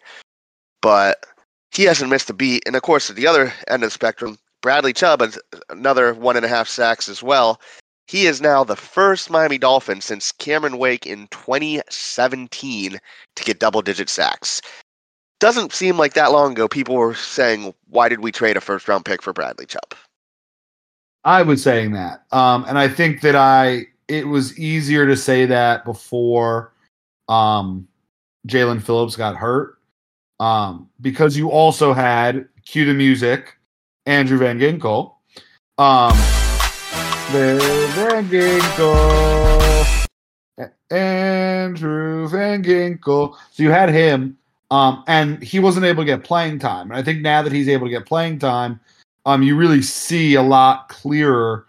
but 0.81 1.25
he 1.73 1.85
hasn't 1.85 2.11
missed 2.11 2.31
a 2.31 2.35
beat. 2.35 2.63
And 2.67 2.75
of 2.75 2.83
course, 2.83 3.11
at 3.11 3.17
the 3.17 3.27
other 3.27 3.53
end 3.69 3.85
of 3.85 3.89
the 3.89 3.91
spectrum, 3.91 4.39
Bradley 4.63 4.93
Chubb 4.93 5.23
another 5.69 6.15
one 6.15 6.37
and 6.37 6.47
a 6.47 6.49
half 6.49 6.69
sacks 6.69 7.09
as 7.09 7.23
well. 7.23 7.61
He 8.07 8.27
is 8.27 8.41
now 8.41 8.65
the 8.65 8.77
first 8.77 9.31
Miami 9.31 9.59
Dolphin 9.59 10.01
since 10.01 10.33
Cameron 10.33 10.79
Wake 10.79 11.07
in 11.07 11.29
2017 11.29 13.01
to 13.37 13.45
get 13.45 13.59
double 13.59 13.83
digit 13.83 14.09
sacks. 14.09 14.63
Doesn't 15.41 15.73
seem 15.73 15.99
like 15.99 16.15
that 16.15 16.33
long 16.33 16.53
ago 16.53 16.69
people 16.69 16.95
were 16.95 17.15
saying, 17.15 17.75
why 17.89 18.09
did 18.09 18.21
we 18.21 18.31
trade 18.33 18.57
a 18.57 18.61
first 18.61 18.89
round 18.89 19.05
pick 19.05 19.23
for 19.23 19.33
Bradley 19.33 19.67
Chubb? 19.67 19.95
I 21.25 21.43
was 21.43 21.63
saying 21.63 21.93
that. 21.93 22.25
Um, 22.33 22.65
and 22.69 22.79
I 22.79 22.89
think 22.89 23.21
that 23.23 23.37
I 23.37 23.87
it 24.09 24.27
was 24.27 24.59
easier 24.59 25.07
to 25.07 25.17
say 25.17 25.47
that 25.47 25.85
before 25.85 26.73
um 27.29 27.89
Jaelan 28.47 28.83
Phillips 28.83 29.17
got 29.17 29.37
hurt. 29.37 29.79
Um, 30.41 30.89
because 31.01 31.37
you 31.37 31.51
also 31.51 31.93
had 31.93 32.49
cue 32.65 32.85
the 32.85 32.95
music, 32.95 33.57
Andrew 34.07 34.39
Van 34.39 34.59
Ginkel. 34.59 35.15
Um 35.79 36.13
Van 37.33 38.29
Ginkel. 38.29 40.07
Andrew 40.91 42.29
Van 42.29 42.63
Ginkel. 42.63 43.35
So 43.53 43.63
you 43.63 43.71
had 43.71 43.89
him, 43.89 44.37
um, 44.71 45.03
and 45.07 45.43
he 45.43 45.59
wasn't 45.59 45.87
able 45.87 46.03
to 46.03 46.07
get 46.07 46.25
playing 46.25 46.59
time. 46.59 46.91
And 46.91 46.99
I 46.99 47.03
think 47.03 47.23
now 47.23 47.43
that 47.43 47.53
he's 47.53 47.69
able 47.69 47.87
to 47.87 47.91
get 47.91 48.05
playing 48.05 48.39
time, 48.39 48.81
um, 49.25 49.43
you 49.43 49.57
really 49.57 49.81
see 49.83 50.35
a 50.35 50.43
lot 50.43 50.89
clearer 50.89 51.67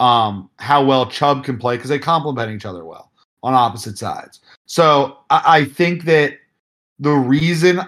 um, 0.00 0.50
how 0.58 0.84
well 0.84 1.06
Chubb 1.06 1.44
can 1.44 1.58
play 1.58 1.76
because 1.76 1.90
they 1.90 1.98
complement 1.98 2.50
each 2.50 2.64
other 2.64 2.84
well 2.84 3.12
on 3.42 3.54
opposite 3.54 3.98
sides. 3.98 4.40
So 4.66 5.18
I, 5.30 5.42
I 5.46 5.64
think 5.64 6.04
that 6.04 6.38
the 6.98 7.12
reason 7.12 7.80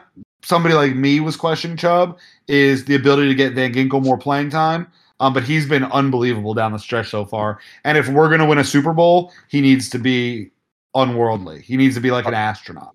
somebody 0.47 0.75
like 0.75 0.95
me 0.95 1.19
was 1.19 1.37
questioning 1.37 1.77
Chubb 1.77 2.19
is 2.47 2.85
the 2.85 2.95
ability 2.95 3.29
to 3.29 3.35
get 3.35 3.55
Van 3.55 3.73
Ginkel 3.73 4.03
more 4.03 4.17
playing 4.17 4.51
time. 4.51 4.87
Um, 5.19 5.33
but 5.33 5.43
he's 5.43 5.67
been 5.67 5.85
unbelievable 5.85 6.55
down 6.55 6.73
the 6.73 6.79
stretch 6.79 7.09
so 7.09 7.25
far. 7.25 7.59
And 7.85 7.97
if 7.97 8.07
we're 8.09 8.29
going 8.29 8.41
to 8.41 8.47
win 8.47 8.59
a 8.59 8.65
Super 8.65 8.93
Bowl, 8.93 9.33
he 9.49 9.61
needs 9.61 9.89
to 9.91 9.99
be 9.99 10.51
unworldly. 10.95 11.63
He 11.63 11.77
needs 11.77 11.95
to 11.95 12.01
be 12.01 12.11
like 12.11 12.27
an 12.27 12.35
astronaut. 12.35 12.95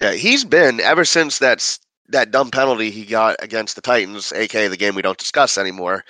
Yeah, 0.00 0.12
he's 0.12 0.44
been 0.44 0.80
ever 0.80 1.04
since 1.04 1.38
that's 1.38 1.80
that 2.08 2.30
dumb 2.30 2.50
penalty 2.50 2.90
he 2.90 3.04
got 3.04 3.36
against 3.40 3.74
the 3.74 3.80
Titans, 3.80 4.32
aka 4.32 4.68
the 4.68 4.76
game 4.76 4.94
we 4.94 5.02
don't 5.02 5.18
discuss 5.18 5.56
anymore. 5.56 6.04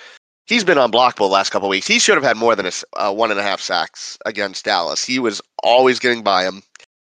he's 0.47 0.65
been 0.65 0.77
unblockable 0.77 1.29
last 1.29 1.51
couple 1.51 1.69
weeks. 1.69 1.87
He 1.87 1.97
should 1.97 2.15
have 2.15 2.23
had 2.23 2.37
more 2.37 2.55
than 2.55 2.65
a 2.65 2.71
uh, 2.97 3.13
one 3.13 3.31
and 3.31 3.39
a 3.39 3.43
half 3.43 3.61
sacks 3.61 4.17
against 4.25 4.65
Dallas. 4.65 5.03
He 5.03 5.17
was 5.17 5.41
always 5.63 5.97
getting 5.97 6.23
by 6.23 6.43
him. 6.43 6.61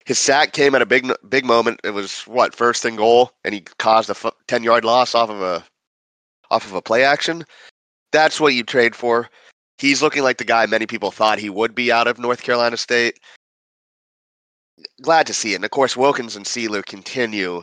His 0.04 0.18
sack 0.18 0.52
came 0.52 0.74
at 0.74 0.82
a 0.82 0.86
big 0.86 1.10
big 1.28 1.44
moment. 1.44 1.80
It 1.84 1.90
was 1.90 2.22
what 2.22 2.54
first 2.54 2.84
and 2.84 2.96
goal, 2.96 3.30
and 3.44 3.54
he 3.54 3.60
caused 3.78 4.10
a 4.10 4.32
ten 4.48 4.64
yard 4.64 4.84
loss 4.84 5.14
off 5.14 5.30
of 5.30 5.40
a 5.40 5.64
off 6.50 6.66
of 6.66 6.74
a 6.74 6.82
play 6.82 7.04
action. 7.04 7.44
That's 8.12 8.40
what 8.40 8.54
you 8.54 8.62
trade 8.62 8.94
for. 8.94 9.28
He's 9.78 10.02
looking 10.02 10.22
like 10.22 10.38
the 10.38 10.44
guy 10.44 10.66
many 10.66 10.86
people 10.86 11.10
thought 11.10 11.38
he 11.38 11.50
would 11.50 11.74
be 11.74 11.90
out 11.90 12.06
of 12.06 12.18
North 12.18 12.42
Carolina 12.42 12.76
State. 12.76 13.18
Glad 15.00 15.26
to 15.26 15.34
see 15.34 15.52
it. 15.52 15.56
And 15.56 15.64
of 15.64 15.70
course, 15.70 15.96
Wilkins 15.96 16.36
and 16.36 16.44
Sieler 16.44 16.84
continue 16.84 17.62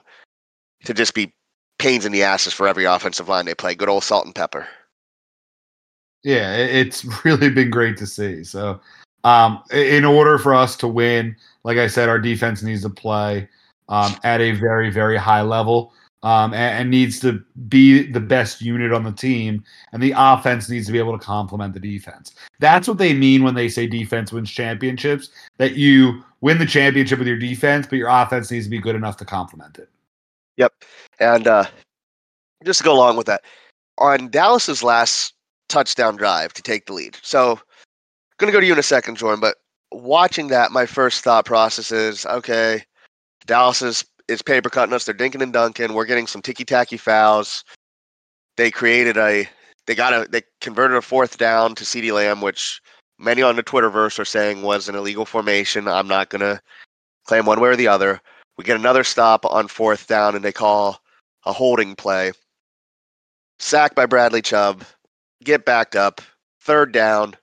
to 0.85 0.93
just 0.93 1.13
be 1.13 1.33
pains 1.77 2.05
in 2.05 2.11
the 2.11 2.23
asses 2.23 2.53
for 2.53 2.67
every 2.67 2.85
offensive 2.85 3.29
line 3.29 3.45
they 3.45 3.55
play. 3.55 3.75
Good 3.75 3.89
old 3.89 4.03
salt 4.03 4.25
and 4.25 4.35
pepper. 4.35 4.67
Yeah, 6.23 6.55
it's 6.55 7.05
really 7.25 7.49
been 7.49 7.69
great 7.69 7.97
to 7.97 8.07
see. 8.07 8.43
So, 8.43 8.79
um, 9.23 9.63
in 9.71 10.05
order 10.05 10.37
for 10.37 10.53
us 10.53 10.75
to 10.77 10.87
win, 10.87 11.35
like 11.69 11.77
I 11.77 11.85
said, 11.85 12.09
our 12.09 12.17
defense 12.17 12.63
needs 12.63 12.81
to 12.81 12.89
play 12.89 13.47
um, 13.89 14.15
at 14.23 14.41
a 14.41 14.53
very, 14.53 14.89
very 14.89 15.17
high 15.17 15.43
level 15.43 15.93
um, 16.23 16.51
and, 16.51 16.79
and, 16.79 16.89
needs 16.89 17.19
to 17.19 17.43
be 17.67 18.11
the 18.11 18.19
best 18.19 18.59
unit 18.59 18.91
on 18.91 19.03
the 19.03 19.11
team. 19.11 19.63
And 19.93 20.01
the 20.01 20.15
offense 20.17 20.67
needs 20.67 20.87
to 20.87 20.91
be 20.91 20.97
able 20.97 21.15
to 21.15 21.23
complement 21.23 21.75
the 21.75 21.79
defense. 21.79 22.33
That's 22.57 22.87
what 22.87 22.97
they 22.97 23.13
mean 23.13 23.43
when 23.43 23.53
they 23.53 23.69
say 23.69 23.85
defense 23.85 24.31
wins 24.31 24.49
championships, 24.49 25.29
that 25.59 25.75
you 25.75 26.23
win 26.41 26.57
the 26.57 26.65
championship 26.65 27.19
with 27.19 27.27
your 27.27 27.37
defense, 27.37 27.85
but 27.85 27.97
your 27.97 28.09
offense 28.09 28.49
needs 28.49 28.65
to 28.65 28.71
be 28.71 28.79
good 28.79 28.95
enough 28.95 29.17
to 29.17 29.25
complement 29.25 29.77
it. 29.77 29.89
Yep. 30.57 30.73
And 31.19 31.47
uh, 31.47 31.65
just 32.65 32.79
to 32.79 32.83
go 32.83 32.95
along 32.95 33.15
with 33.15 33.27
that, 33.27 33.43
on 33.99 34.29
Dallas's 34.29 34.81
last 34.81 35.35
touchdown 35.67 36.15
drive 36.15 36.51
to 36.53 36.63
take 36.63 36.87
the 36.87 36.93
lead. 36.93 37.15
So, 37.21 37.59
going 38.39 38.51
to 38.51 38.57
go 38.57 38.59
to 38.59 38.65
you 38.65 38.73
in 38.73 38.79
a 38.79 38.83
second, 38.83 39.17
Jordan, 39.17 39.39
but 39.39 39.57
watching 39.91 40.47
that, 40.47 40.71
my 40.71 40.85
first 40.85 41.23
thought 41.23 41.45
process 41.45 41.91
is 41.91 42.25
okay, 42.25 42.83
Dallas 43.45 43.81
is, 43.81 44.05
is 44.27 44.41
paper 44.41 44.69
cutting 44.69 44.93
us. 44.93 45.05
They're 45.05 45.15
dinking 45.15 45.41
and 45.41 45.53
dunking. 45.53 45.93
We're 45.93 46.05
getting 46.05 46.27
some 46.27 46.41
ticky 46.41 46.65
tacky 46.65 46.97
fouls. 46.97 47.63
They 48.57 48.71
created 48.71 49.17
a, 49.17 49.47
they 49.87 49.95
got 49.95 50.13
a, 50.13 50.27
they 50.29 50.43
converted 50.61 50.97
a 50.97 51.01
fourth 51.01 51.37
down 51.37 51.75
to 51.75 51.83
CeeDee 51.83 52.13
Lamb, 52.13 52.41
which 52.41 52.81
many 53.17 53.41
on 53.41 53.55
the 53.55 53.63
Twitterverse 53.63 54.19
are 54.19 54.25
saying 54.25 54.61
was 54.61 54.87
an 54.87 54.95
illegal 54.95 55.25
formation. 55.25 55.87
I'm 55.87 56.07
not 56.07 56.29
going 56.29 56.41
to 56.41 56.61
claim 57.25 57.45
one 57.45 57.59
way 57.59 57.69
or 57.69 57.75
the 57.75 57.87
other. 57.87 58.21
We 58.57 58.63
get 58.63 58.77
another 58.77 59.03
stop 59.03 59.45
on 59.45 59.67
fourth 59.67 60.07
down, 60.07 60.35
and 60.35 60.43
they 60.43 60.51
call 60.51 61.01
a 61.45 61.53
holding 61.53 61.95
play. 61.95 62.33
Sacked 63.59 63.95
by 63.95 64.05
Bradley 64.05 64.41
Chubb. 64.41 64.83
Get 65.43 65.65
backed 65.65 65.95
up. 65.95 66.21
Third 66.61 66.91
down. 66.91 67.35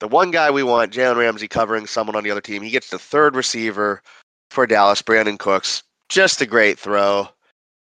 The 0.00 0.08
one 0.08 0.30
guy 0.30 0.50
we 0.50 0.62
want, 0.62 0.92
Jalen 0.92 1.16
Ramsey, 1.16 1.48
covering 1.48 1.86
someone 1.86 2.14
on 2.14 2.22
the 2.22 2.30
other 2.30 2.40
team. 2.40 2.62
He 2.62 2.70
gets 2.70 2.90
the 2.90 2.98
third 2.98 3.34
receiver 3.34 4.02
for 4.50 4.66
Dallas, 4.66 5.02
Brandin 5.02 5.38
Cooks. 5.38 5.82
Just 6.08 6.40
a 6.40 6.46
great 6.46 6.78
throw. 6.78 7.28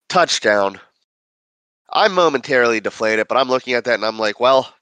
Touchdown. 0.07 0.79
I'm 1.91 2.13
momentarily 2.13 2.79
deflated, 2.79 3.27
but 3.27 3.37
I'm 3.37 3.49
looking 3.49 3.73
at 3.73 3.83
that 3.85 3.95
and 3.95 4.05
I'm 4.05 4.19
like, 4.19 4.39
well, 4.39 4.73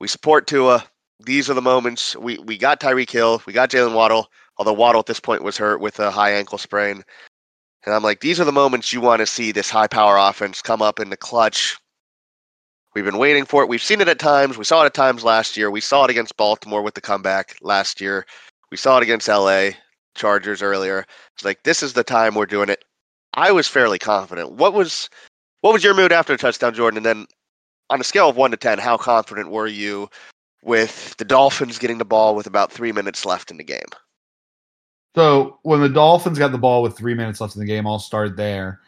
we 0.00 0.08
support 0.08 0.46
Tua. 0.46 0.84
These 1.20 1.48
are 1.48 1.54
the 1.54 1.62
moments 1.62 2.16
we, 2.16 2.38
we 2.38 2.58
got 2.58 2.80
Tyreek 2.80 3.10
Hill, 3.10 3.42
we 3.46 3.52
got 3.52 3.70
Jaylen 3.70 3.94
Waddle, 3.94 4.28
although 4.58 4.72
Waddle 4.72 5.00
at 5.00 5.06
this 5.06 5.20
point 5.20 5.44
was 5.44 5.56
hurt 5.56 5.80
with 5.80 6.00
a 6.00 6.10
high 6.10 6.32
ankle 6.32 6.58
sprain. 6.58 7.04
And 7.84 7.94
I'm 7.94 8.02
like, 8.02 8.20
these 8.20 8.40
are 8.40 8.44
the 8.44 8.52
moments 8.52 8.92
you 8.92 9.00
want 9.00 9.20
to 9.20 9.26
see 9.26 9.52
this 9.52 9.70
high 9.70 9.86
power 9.86 10.16
offense 10.16 10.62
come 10.62 10.82
up 10.82 10.98
in 10.98 11.10
the 11.10 11.16
clutch. 11.16 11.78
We've 12.94 13.04
been 13.04 13.18
waiting 13.18 13.46
for 13.46 13.62
it. 13.62 13.68
We've 13.68 13.82
seen 13.82 14.00
it 14.00 14.08
at 14.08 14.18
times. 14.18 14.58
We 14.58 14.64
saw 14.64 14.82
it 14.82 14.86
at 14.86 14.94
times 14.94 15.24
last 15.24 15.56
year. 15.56 15.70
We 15.70 15.80
saw 15.80 16.04
it 16.04 16.10
against 16.10 16.36
Baltimore 16.36 16.82
with 16.82 16.94
the 16.94 17.00
comeback 17.00 17.56
last 17.62 18.00
year. 18.00 18.26
We 18.70 18.76
saw 18.76 18.98
it 18.98 19.02
against 19.02 19.28
LA 19.28 19.70
Chargers 20.14 20.62
earlier. 20.62 21.06
It's 21.34 21.44
like 21.44 21.62
this 21.62 21.82
is 21.82 21.94
the 21.94 22.04
time 22.04 22.34
we're 22.34 22.46
doing 22.46 22.68
it. 22.68 22.84
I 23.34 23.50
was 23.50 23.66
fairly 23.66 23.98
confident. 23.98 24.52
What 24.52 24.74
was 24.74 25.08
what 25.62 25.72
was 25.72 25.82
your 25.82 25.94
mood 25.94 26.12
after 26.12 26.34
the 26.34 26.38
touchdown, 26.38 26.74
Jordan? 26.74 26.98
And 26.98 27.06
then 27.06 27.26
on 27.88 28.00
a 28.00 28.04
scale 28.04 28.28
of 28.28 28.36
one 28.36 28.50
to 28.50 28.56
ten, 28.56 28.78
how 28.78 28.98
confident 28.98 29.50
were 29.50 29.66
you 29.66 30.10
with 30.62 31.16
the 31.16 31.24
Dolphins 31.24 31.78
getting 31.78 31.98
the 31.98 32.04
ball 32.04 32.34
with 32.34 32.46
about 32.46 32.70
three 32.70 32.92
minutes 32.92 33.24
left 33.24 33.50
in 33.50 33.56
the 33.56 33.64
game? 33.64 33.80
So 35.14 35.58
when 35.62 35.80
the 35.80 35.88
Dolphins 35.88 36.38
got 36.38 36.52
the 36.52 36.58
ball 36.58 36.82
with 36.82 36.96
three 36.96 37.14
minutes 37.14 37.40
left 37.40 37.54
in 37.54 37.60
the 37.60 37.66
game, 37.66 37.86
I'll 37.86 37.98
start 37.98 38.36
there. 38.36 38.80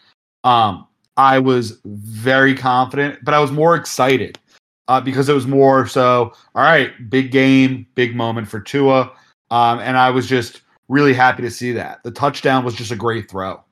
Um, 0.43 0.87
I 1.17 1.39
was 1.39 1.81
very 1.85 2.55
confident, 2.55 3.25
but 3.25 3.35
I 3.35 3.39
was 3.39 3.51
more 3.51 3.75
excited 3.75 4.39
uh, 4.89 5.01
because 5.01 5.29
it 5.29 5.35
was 5.35 5.47
more 5.47 5.87
so. 5.87 6.33
All 6.55 6.63
right, 6.63 6.93
big 7.09 7.31
game, 7.31 7.87
big 7.95 8.17
moment 8.17 8.49
for 8.49 8.61
Tua, 8.61 9.13
um, 9.51 9.79
and 9.81 9.97
I 9.97 10.11
was 10.11 10.27
just 10.29 10.63
really 10.89 11.15
happy 11.15 11.43
to 11.43 11.51
see 11.51 11.73
that. 11.73 12.03
The 12.03 12.11
touchdown 12.11 12.65
was 12.65 12.75
just 12.75 12.91
a 12.91 12.97
great 12.97 13.31
throw. 13.31 13.63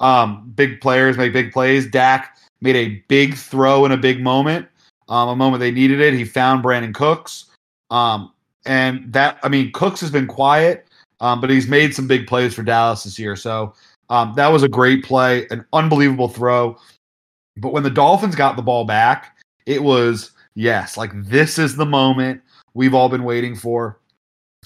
Um, 0.00 0.52
big 0.54 0.80
players 0.80 1.16
make 1.16 1.32
big 1.32 1.52
plays. 1.52 1.90
Dak 1.90 2.36
made 2.60 2.76
a 2.76 3.02
big 3.08 3.34
throw 3.34 3.84
in 3.84 3.92
a 3.92 3.96
big 3.96 4.20
moment 4.22 4.68
um, 5.08 5.28
a 5.28 5.36
moment 5.36 5.60
they 5.60 5.70
needed 5.70 6.00
it. 6.00 6.14
He 6.14 6.24
found 6.24 6.62
Brandin 6.62 6.94
Cooks. 6.94 7.46
Um, 7.90 8.32
and 8.66 9.10
that, 9.12 9.38
I 9.42 9.48
mean, 9.48 9.72
Cooks 9.72 10.00
has 10.00 10.10
been 10.10 10.26
quiet, 10.26 10.86
um, 11.20 11.40
but 11.40 11.50
he's 11.50 11.66
made 11.66 11.94
some 11.94 12.06
big 12.06 12.26
plays 12.26 12.54
for 12.54 12.62
Dallas 12.62 13.04
this 13.04 13.18
year. 13.18 13.34
So 13.34 13.74
um, 14.10 14.34
that 14.36 14.48
was 14.48 14.62
a 14.62 14.68
great 14.68 15.04
play, 15.04 15.46
an 15.50 15.64
unbelievable 15.72 16.28
throw. 16.28 16.76
But 17.56 17.72
when 17.72 17.82
the 17.82 17.90
Dolphins 17.90 18.34
got 18.34 18.56
the 18.56 18.62
ball 18.62 18.84
back, 18.84 19.36
it 19.66 19.82
was, 19.82 20.32
yes, 20.54 20.96
like 20.96 21.10
this 21.14 21.58
is 21.58 21.76
the 21.76 21.86
moment 21.86 22.40
we've 22.74 22.94
all 22.94 23.08
been 23.08 23.24
waiting 23.24 23.54
for. 23.54 23.98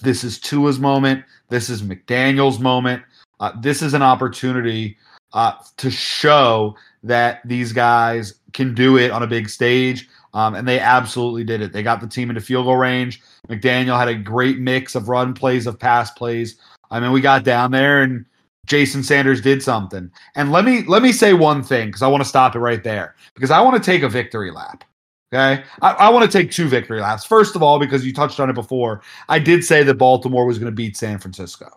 This 0.01 0.23
is 0.23 0.39
Tua's 0.39 0.79
moment. 0.79 1.23
This 1.49 1.69
is 1.69 1.81
McDaniel's 1.81 2.59
moment. 2.59 3.03
Uh, 3.39 3.51
this 3.61 3.81
is 3.81 3.93
an 3.93 4.01
opportunity 4.01 4.97
uh, 5.33 5.53
to 5.77 5.91
show 5.91 6.75
that 7.03 7.41
these 7.45 7.73
guys 7.73 8.35
can 8.53 8.73
do 8.73 8.97
it 8.97 9.11
on 9.11 9.23
a 9.23 9.27
big 9.27 9.49
stage. 9.49 10.07
Um, 10.33 10.55
and 10.55 10.67
they 10.67 10.79
absolutely 10.79 11.43
did 11.43 11.61
it. 11.61 11.73
They 11.73 11.83
got 11.83 12.01
the 12.01 12.07
team 12.07 12.29
into 12.29 12.41
field 12.41 12.65
goal 12.65 12.77
range. 12.77 13.21
McDaniel 13.49 13.97
had 13.97 14.07
a 14.07 14.15
great 14.15 14.59
mix 14.59 14.95
of 14.95 15.09
run 15.09 15.33
plays, 15.33 15.67
of 15.67 15.77
pass 15.79 16.11
plays. 16.11 16.57
I 16.89 16.99
mean, 16.99 17.11
we 17.11 17.21
got 17.21 17.43
down 17.43 17.71
there 17.71 18.01
and 18.01 18.25
Jason 18.65 19.03
Sanders 19.03 19.41
did 19.41 19.61
something. 19.61 20.11
And 20.35 20.51
let 20.51 20.65
me 20.65 20.83
let 20.83 21.01
me 21.01 21.11
say 21.11 21.33
one 21.33 21.63
thing 21.63 21.87
because 21.87 22.01
I 22.01 22.07
want 22.07 22.23
to 22.23 22.29
stop 22.29 22.55
it 22.55 22.59
right 22.59 22.83
there 22.83 23.15
because 23.35 23.51
I 23.51 23.61
want 23.61 23.81
to 23.81 23.91
take 23.91 24.03
a 24.03 24.09
victory 24.09 24.51
lap. 24.51 24.83
Okay, 25.33 25.63
I, 25.81 25.91
I 25.93 26.09
want 26.09 26.29
to 26.29 26.37
take 26.37 26.51
two 26.51 26.67
victory 26.67 27.01
laps. 27.01 27.25
First 27.25 27.55
of 27.55 27.63
all, 27.63 27.79
because 27.79 28.05
you 28.05 28.13
touched 28.13 28.39
on 28.39 28.49
it 28.49 28.53
before, 28.53 29.01
I 29.29 29.39
did 29.39 29.65
say 29.65 29.81
that 29.83 29.95
Baltimore 29.95 30.45
was 30.45 30.59
going 30.59 30.71
to 30.71 30.75
beat 30.75 30.95
San 30.95 31.17
Francisco. 31.17 31.69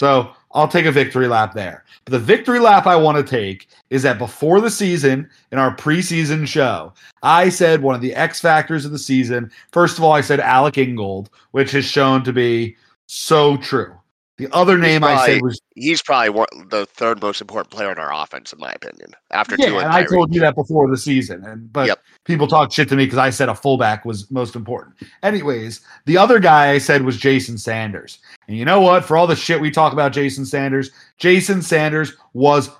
So 0.00 0.32
I'll 0.52 0.66
take 0.66 0.86
a 0.86 0.90
victory 0.90 1.28
lap 1.28 1.52
there. 1.54 1.84
But 2.04 2.12
the 2.12 2.18
victory 2.18 2.58
lap 2.58 2.86
I 2.86 2.96
want 2.96 3.18
to 3.18 3.30
take 3.30 3.68
is 3.90 4.02
that 4.02 4.18
before 4.18 4.60
the 4.60 4.70
season, 4.70 5.28
in 5.52 5.58
our 5.58 5.76
preseason 5.76 6.46
show, 6.46 6.92
I 7.22 7.50
said 7.50 7.82
one 7.82 7.94
of 7.94 8.00
the 8.00 8.14
X 8.14 8.40
factors 8.40 8.84
of 8.84 8.92
the 8.92 8.98
season. 8.98 9.50
First 9.70 9.98
of 9.98 10.04
all, 10.04 10.12
I 10.12 10.22
said 10.22 10.40
Alec 10.40 10.76
Ingold, 10.78 11.30
which 11.52 11.70
has 11.72 11.84
shown 11.84 12.24
to 12.24 12.32
be 12.32 12.76
so 13.06 13.56
true. 13.58 13.94
The 14.42 14.56
other 14.56 14.76
name 14.76 15.02
probably, 15.02 15.16
I 15.16 15.26
said 15.26 15.42
was 15.42 15.60
he's 15.76 16.02
probably 16.02 16.30
one, 16.30 16.46
the 16.68 16.86
third 16.86 17.22
most 17.22 17.40
important 17.40 17.70
player 17.70 17.92
in 17.92 17.98
our 17.98 18.12
offense, 18.12 18.52
in 18.52 18.58
my 18.58 18.72
opinion. 18.72 19.12
After 19.30 19.54
yeah, 19.56 19.66
and 19.68 19.92
I 19.92 20.04
told 20.04 20.34
you 20.34 20.40
that 20.40 20.56
before 20.56 20.90
the 20.90 20.96
season, 20.96 21.44
and 21.44 21.72
but 21.72 21.86
yep. 21.86 22.00
people 22.24 22.48
talk 22.48 22.72
shit 22.72 22.88
to 22.88 22.96
me 22.96 23.04
because 23.04 23.18
I 23.18 23.30
said 23.30 23.48
a 23.48 23.54
fullback 23.54 24.04
was 24.04 24.30
most 24.30 24.56
important. 24.56 24.96
Anyways, 25.22 25.80
the 26.06 26.18
other 26.18 26.40
guy 26.40 26.70
I 26.70 26.78
said 26.78 27.04
was 27.04 27.16
Jason 27.16 27.56
Sanders, 27.56 28.18
and 28.48 28.56
you 28.56 28.64
know 28.64 28.80
what? 28.80 29.04
For 29.04 29.16
all 29.16 29.28
the 29.28 29.36
shit 29.36 29.60
we 29.60 29.70
talk 29.70 29.92
about 29.92 30.12
Jason 30.12 30.44
Sanders, 30.44 30.90
Jason 31.18 31.62
Sanders 31.62 32.14
was 32.32 32.70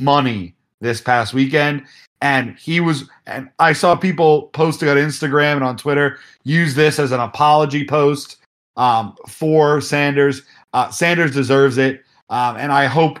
money 0.00 0.54
this 0.80 1.00
past 1.00 1.34
weekend, 1.34 1.84
and 2.20 2.56
he 2.58 2.78
was. 2.78 3.08
And 3.26 3.50
I 3.58 3.72
saw 3.72 3.96
people 3.96 4.50
posting 4.52 4.88
on 4.88 4.96
Instagram 4.96 5.54
and 5.54 5.64
on 5.64 5.76
Twitter 5.76 6.18
use 6.44 6.76
this 6.76 7.00
as 7.00 7.10
an 7.10 7.20
apology 7.20 7.84
post 7.84 8.36
um, 8.78 9.16
for 9.26 9.80
Sanders. 9.82 10.42
Uh, 10.72 10.90
Sanders 10.90 11.32
deserves 11.32 11.78
it, 11.78 12.04
um, 12.30 12.56
and 12.56 12.72
I 12.72 12.86
hope 12.86 13.20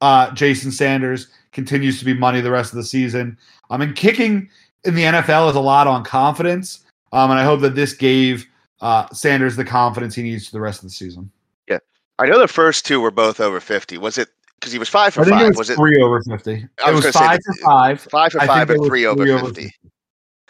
uh, 0.00 0.30
Jason 0.32 0.70
Sanders 0.70 1.28
continues 1.52 1.98
to 1.98 2.04
be 2.04 2.12
money 2.14 2.40
the 2.40 2.50
rest 2.50 2.72
of 2.72 2.76
the 2.76 2.84
season. 2.84 3.38
I 3.70 3.76
mean, 3.76 3.94
kicking 3.94 4.50
in 4.84 4.94
the 4.94 5.02
NFL 5.02 5.50
is 5.50 5.56
a 5.56 5.60
lot 5.60 5.86
on 5.86 6.04
confidence, 6.04 6.84
um, 7.12 7.30
and 7.30 7.40
I 7.40 7.44
hope 7.44 7.60
that 7.60 7.74
this 7.74 7.94
gave 7.94 8.46
uh, 8.80 9.08
Sanders 9.12 9.56
the 9.56 9.64
confidence 9.64 10.14
he 10.14 10.22
needs 10.22 10.46
for 10.46 10.52
the 10.52 10.60
rest 10.60 10.82
of 10.82 10.88
the 10.88 10.94
season. 10.94 11.30
Yeah, 11.68 11.78
I 12.18 12.26
know 12.26 12.38
the 12.38 12.48
first 12.48 12.84
two 12.84 13.00
were 13.00 13.10
both 13.10 13.40
over 13.40 13.60
fifty. 13.60 13.96
Was 13.96 14.18
it 14.18 14.28
because 14.60 14.72
he 14.72 14.78
was 14.78 14.88
five 14.88 15.14
for 15.14 15.24
five? 15.24 15.42
It 15.42 15.48
was, 15.48 15.56
was, 15.56 15.70
it 15.70 15.76
three 15.76 16.02
over 16.02 16.22
fifty? 16.22 16.66
I 16.84 16.90
it 16.90 16.94
was, 16.94 17.06
was 17.06 17.14
five 17.14 17.40
for 17.44 17.54
five, 17.54 18.00
five 18.02 18.32
for 18.32 18.40
five, 18.40 18.70
and 18.70 18.84
three 18.84 19.06
over 19.06 19.24
50. 19.24 19.62
50. 19.64 19.72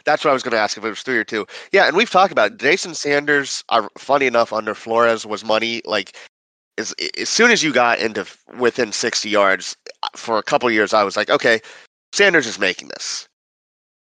That's 0.04 0.24
what 0.24 0.30
I 0.30 0.34
was 0.34 0.42
going 0.42 0.52
to 0.52 0.58
ask 0.58 0.76
if 0.76 0.84
it 0.84 0.88
was 0.88 1.02
three 1.02 1.18
or 1.18 1.24
two. 1.24 1.46
Yeah, 1.72 1.86
and 1.86 1.96
we've 1.96 2.10
talked 2.10 2.32
about 2.32 2.52
it. 2.52 2.58
Jason 2.58 2.94
Sanders. 2.94 3.64
Are, 3.70 3.88
funny 3.96 4.26
enough, 4.26 4.52
under 4.52 4.74
Flores 4.74 5.24
was 5.26 5.44
money. 5.44 5.80
Like 5.84 6.16
as 6.78 6.94
as 7.18 7.28
soon 7.28 7.50
as 7.50 7.62
you 7.62 7.72
got 7.72 7.98
into 7.98 8.26
within 8.58 8.92
sixty 8.92 9.30
yards, 9.30 9.76
uh, 10.02 10.08
for 10.16 10.38
a 10.38 10.42
couple 10.42 10.70
years, 10.70 10.92
I 10.92 11.04
was 11.04 11.16
like, 11.16 11.30
okay, 11.30 11.60
Sanders 12.12 12.46
is 12.46 12.58
making 12.58 12.88
this. 12.88 13.26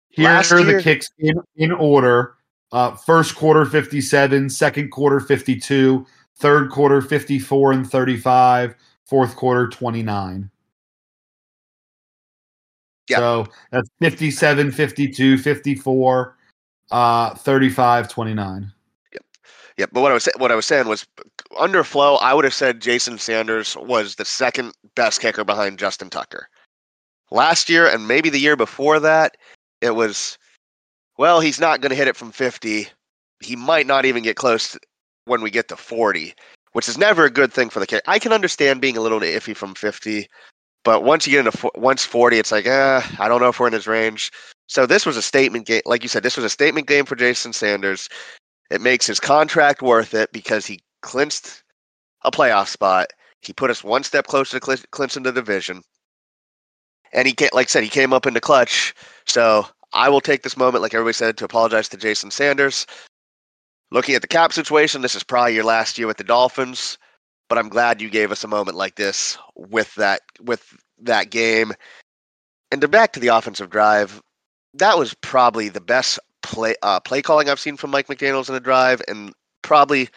Here 0.09 0.25
Last 0.25 0.51
are 0.51 0.59
year- 0.59 0.77
the 0.77 0.83
kicks 0.83 1.09
in, 1.19 1.35
in 1.55 1.71
order. 1.71 2.33
Uh, 2.73 2.93
first 2.95 3.35
quarter 3.35 3.63
57, 3.65 4.49
second 4.49 4.89
quarter 4.89 5.21
52, 5.21 6.05
third 6.35 6.69
quarter 6.69 7.01
54 7.01 7.71
and 7.71 7.89
35, 7.89 8.75
fourth 9.05 9.37
quarter 9.37 9.69
29. 9.69 10.49
Yeah. 13.07 13.17
So 13.17 13.47
that's 13.71 13.89
57, 14.01 14.71
52, 14.71 15.37
54, 15.37 16.37
uh, 16.91 17.35
35, 17.35 18.07
29. 18.09 18.71
Yeah, 19.77 19.85
but 19.91 20.01
what 20.01 20.09
I 20.11 20.15
was 20.15 20.27
what 20.37 20.51
I 20.51 20.55
was 20.55 20.65
saying 20.65 20.87
was 20.87 21.05
under 21.59 21.83
flow, 21.83 22.15
I 22.15 22.33
would 22.33 22.45
have 22.45 22.53
said 22.53 22.81
Jason 22.81 23.19
Sanders 23.19 23.77
was 23.77 24.15
the 24.15 24.25
second 24.25 24.73
best 24.95 25.21
kicker 25.21 25.43
behind 25.43 25.77
Justin 25.77 26.09
Tucker. 26.09 26.49
Last 27.29 27.69
year 27.69 27.87
and 27.87 28.07
maybe 28.07 28.31
the 28.31 28.39
year 28.39 28.55
before 28.55 28.99
that, 28.99 29.37
it 29.81 29.91
was 29.91 30.39
well, 31.17 31.39
he's 31.39 31.59
not 31.59 31.81
going 31.81 31.89
to 31.91 31.95
hit 31.95 32.07
it 32.07 32.15
from 32.15 32.31
50. 32.31 32.87
He 33.39 33.55
might 33.55 33.87
not 33.87 34.05
even 34.05 34.23
get 34.23 34.35
close 34.35 34.71
to- 34.71 34.79
when 35.25 35.41
we 35.41 35.51
get 35.51 35.67
to 35.67 35.75
40, 35.75 36.33
which 36.73 36.87
is 36.87 36.97
never 36.97 37.25
a 37.25 37.29
good 37.29 37.51
thing 37.51 37.69
for 37.69 37.79
the 37.79 37.87
kick. 37.87 38.03
I 38.07 38.17
can 38.19 38.31
understand 38.31 38.81
being 38.81 38.97
a 38.97 39.01
little 39.01 39.19
iffy 39.19 39.55
from 39.55 39.75
50, 39.75 40.27
but 40.83 41.03
once 41.03 41.27
you 41.27 41.31
get 41.31 41.45
into 41.45 41.71
once 41.75 42.05
40, 42.05 42.39
it's 42.39 42.51
like, 42.51 42.65
eh, 42.65 43.01
I 43.19 43.27
don't 43.27 43.41
know 43.41 43.49
if 43.49 43.59
we're 43.59 43.67
in 43.67 43.73
his 43.73 43.87
range. 43.87 44.31
So 44.67 44.85
this 44.85 45.05
was 45.05 45.17
a 45.17 45.21
statement 45.21 45.65
game, 45.65 45.81
like 45.85 46.03
you 46.03 46.09
said, 46.09 46.23
this 46.23 46.37
was 46.37 46.45
a 46.45 46.49
statement 46.49 46.87
game 46.87 47.05
for 47.05 47.15
Jason 47.15 47.53
Sanders. 47.53 48.09
It 48.69 48.81
makes 48.81 49.07
his 49.07 49.19
contract 49.19 49.81
worth 49.81 50.13
it 50.13 50.31
because 50.31 50.65
he 50.65 50.79
clinched 51.01 51.63
a 52.23 52.31
playoff 52.31 52.67
spot. 52.67 53.07
He 53.41 53.53
put 53.53 53.69
us 53.69 53.83
one 53.83 54.03
step 54.03 54.27
closer 54.27 54.59
to 54.59 54.65
cl- 54.65 54.85
clinching 54.91 55.23
the 55.23 55.31
division. 55.31 55.81
And 57.13 57.27
he 57.27 57.33
can't, 57.33 57.53
like 57.53 57.67
I 57.67 57.69
said, 57.69 57.83
he 57.83 57.89
came 57.89 58.13
up 58.13 58.25
in 58.25 58.33
the 58.33 58.41
clutch. 58.41 58.93
So 59.25 59.65
I 59.93 60.09
will 60.09 60.21
take 60.21 60.43
this 60.43 60.57
moment, 60.57 60.81
like 60.81 60.93
everybody 60.93 61.13
said, 61.13 61.37
to 61.37 61.45
apologize 61.45 61.87
to 61.89 61.97
Jason 61.97 62.31
Sanders. 62.31 62.85
Looking 63.91 64.15
at 64.15 64.21
the 64.21 64.27
cap 64.27 64.51
situation, 64.51 65.01
this 65.01 65.15
is 65.15 65.23
probably 65.23 65.55
your 65.55 65.63
last 65.63 65.97
year 65.97 66.07
with 66.07 66.17
the 66.17 66.25
Dolphins, 66.25 66.97
but 67.49 67.57
I'm 67.57 67.69
glad 67.69 68.01
you 68.01 68.09
gave 68.09 68.31
us 68.31 68.43
a 68.43 68.47
moment 68.47 68.77
like 68.77 68.95
this 68.95 69.37
with 69.55 69.93
that 69.95 70.21
with 70.41 70.77
that 70.99 71.29
game. 71.29 71.73
And 72.71 72.81
to 72.81 72.87
back 72.87 73.13
to 73.13 73.19
the 73.19 73.29
offensive 73.29 73.69
drive, 73.69 74.21
that 74.73 74.97
was 74.97 75.13
probably 75.15 75.69
the 75.69 75.81
best 75.81 76.19
play 76.43 76.75
uh, 76.83 76.99
play 76.99 77.21
calling 77.21 77.49
I've 77.49 77.59
seen 77.59 77.77
from 77.77 77.91
Mike 77.91 78.07
McDaniel's 78.07 78.49
in 78.49 78.55
a 78.55 78.59
drive, 78.59 79.01
and 79.07 79.33
probably 79.61 80.09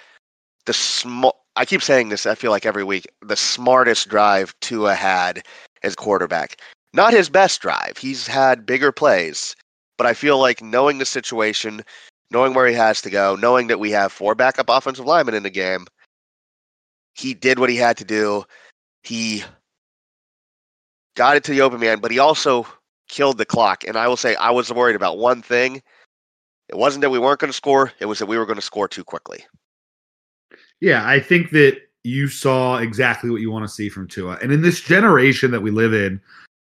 the 0.67 0.73
small. 0.73 1.45
I 1.57 1.65
keep 1.65 1.83
saying 1.83 2.09
this. 2.09 2.27
I 2.27 2.35
feel 2.35 2.51
like 2.51 2.67
every 2.67 2.85
week 2.85 3.07
the 3.23 3.37
smartest 3.37 4.09
drive 4.09 4.55
Tua 4.61 4.95
had 4.95 5.43
as 5.83 5.95
quarterback. 5.95 6.61
Not 6.93 7.13
his 7.13 7.29
best 7.29 7.61
drive. 7.61 7.97
He's 7.99 8.27
had 8.27 8.67
bigger 8.67 8.91
plays, 8.93 9.55
but 9.97 10.07
I 10.07 10.15
feel 10.15 10.39
like 10.39 10.63
knowing 10.63 10.99
the 10.99 11.05
situation, 11.05 11.83
knowing 12.31 12.55
where 12.55 12.67
he 12.67 12.75
has 12.75 13.01
to 13.03 13.11
go, 13.11 13.37
knowing 13.37 13.69
that 13.69 13.79
we 13.79 13.91
have 13.93 14.13
four 14.13 14.35
backup 14.35 14.69
offensive 14.69 15.07
linemen 15.07 15.35
in 15.35 15.45
the 15.45 15.51
game, 15.51 15.87
he 17.21 17.35
did 17.35 17.59
what 17.59 17.71
he 17.71 17.77
had 17.77 17.99
to 17.99 18.05
do. 18.05 18.45
He 19.03 19.45
got 21.17 21.37
it 21.37 21.45
to 21.45 21.53
the 21.53 21.61
open 21.61 21.81
man, 21.81 22.01
but 22.01 22.11
he 22.11 22.19
also 22.19 22.67
killed 23.09 23.39
the 23.39 23.45
clock. 23.45 23.85
And 23.85 23.97
I 23.97 24.09
will 24.09 24.17
say, 24.17 24.35
I 24.37 24.51
was 24.51 24.73
worried 24.73 24.97
about 24.97 25.19
one 25.19 25.43
thing. 25.43 25.83
It 26.69 26.77
wasn't 26.77 27.03
that 27.03 27.11
we 27.11 27.19
weren't 27.19 27.41
going 27.41 27.51
to 27.51 27.57
score, 27.57 27.93
it 27.99 28.07
was 28.07 28.21
that 28.21 28.27
we 28.27 28.39
were 28.39 28.47
going 28.47 28.57
to 28.57 28.63
score 28.63 28.89
too 28.89 29.05
quickly. 29.05 29.45
Yeah, 30.81 31.07
I 31.07 31.21
think 31.21 31.51
that 31.51 31.79
you 32.05 32.29
saw 32.29 32.79
exactly 32.79 33.29
what 33.29 33.43
you 33.43 33.51
want 33.51 33.65
to 33.65 33.69
see 33.69 33.91
from 33.91 34.09
Tua. 34.09 34.39
And 34.41 34.51
in 34.51 34.63
this 34.63 34.81
generation 34.81 35.51
that 35.51 35.61
we 35.61 35.71
live 35.71 35.93
in, 35.93 36.21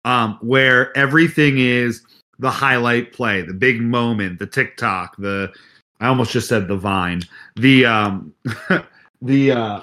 um, 0.05 0.39
where 0.43 0.97
everything 0.99 1.59
is 1.59 2.03
the 2.39 2.51
highlight 2.51 3.13
play, 3.13 3.41
the 3.41 3.55
big 3.55 3.81
moment, 3.81 4.39
the 4.39 4.47
TikTok, 4.47 5.17
the 5.17 5.51
I 6.01 6.09
almost 6.09 6.33
just 6.33 6.49
said 6.49 6.67
the 6.67 6.77
Vine, 6.77 7.23
the 7.55 7.87
um, 7.87 8.35
the 9.23 9.53
uh, 9.53 9.81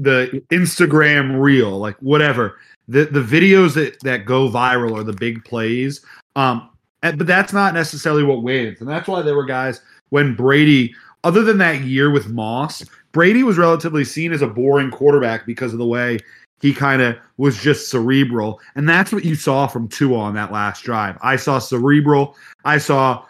the 0.00 0.42
Instagram 0.50 1.40
reel, 1.40 1.78
like 1.78 1.96
whatever. 2.00 2.58
The 2.88 3.04
the 3.04 3.20
videos 3.22 3.74
that 3.74 4.00
that 4.00 4.24
go 4.24 4.48
viral 4.48 4.98
are 4.98 5.04
the 5.04 5.12
big 5.12 5.44
plays. 5.44 6.04
Um, 6.36 6.68
and- 7.02 7.16
but 7.18 7.26
that's 7.26 7.52
not 7.52 7.74
necessarily 7.74 8.22
what 8.24 8.42
wins, 8.42 8.80
and 8.80 8.88
that's 8.88 9.08
why 9.08 9.22
there 9.22 9.34
were 9.36 9.44
guys 9.46 9.80
when 10.10 10.34
Brady, 10.34 10.94
other 11.24 11.42
than 11.42 11.58
that 11.58 11.82
year 11.82 12.10
with 12.10 12.28
Moss, 12.28 12.82
Brady 13.12 13.42
was 13.42 13.58
relatively 13.58 14.04
seen 14.04 14.32
as 14.32 14.42
a 14.42 14.46
boring 14.46 14.90
quarterback 14.90 15.46
because 15.46 15.72
of 15.72 15.78
the 15.78 15.86
way 15.86 16.18
he 16.60 16.74
kind 16.74 17.00
of 17.00 17.16
was 17.38 17.60
just 17.60 17.90
cerebral. 17.90 18.60
And 18.74 18.88
that's 18.88 19.12
what 19.12 19.24
you 19.24 19.34
saw 19.34 19.66
from 19.66 19.88
Tua 19.88 20.18
on 20.18 20.34
that 20.34 20.52
last 20.52 20.82
drive. 20.84 21.16
I 21.22 21.36
saw 21.36 21.58
cerebral. 21.58 22.36
I 22.64 22.78
saw 22.78 23.24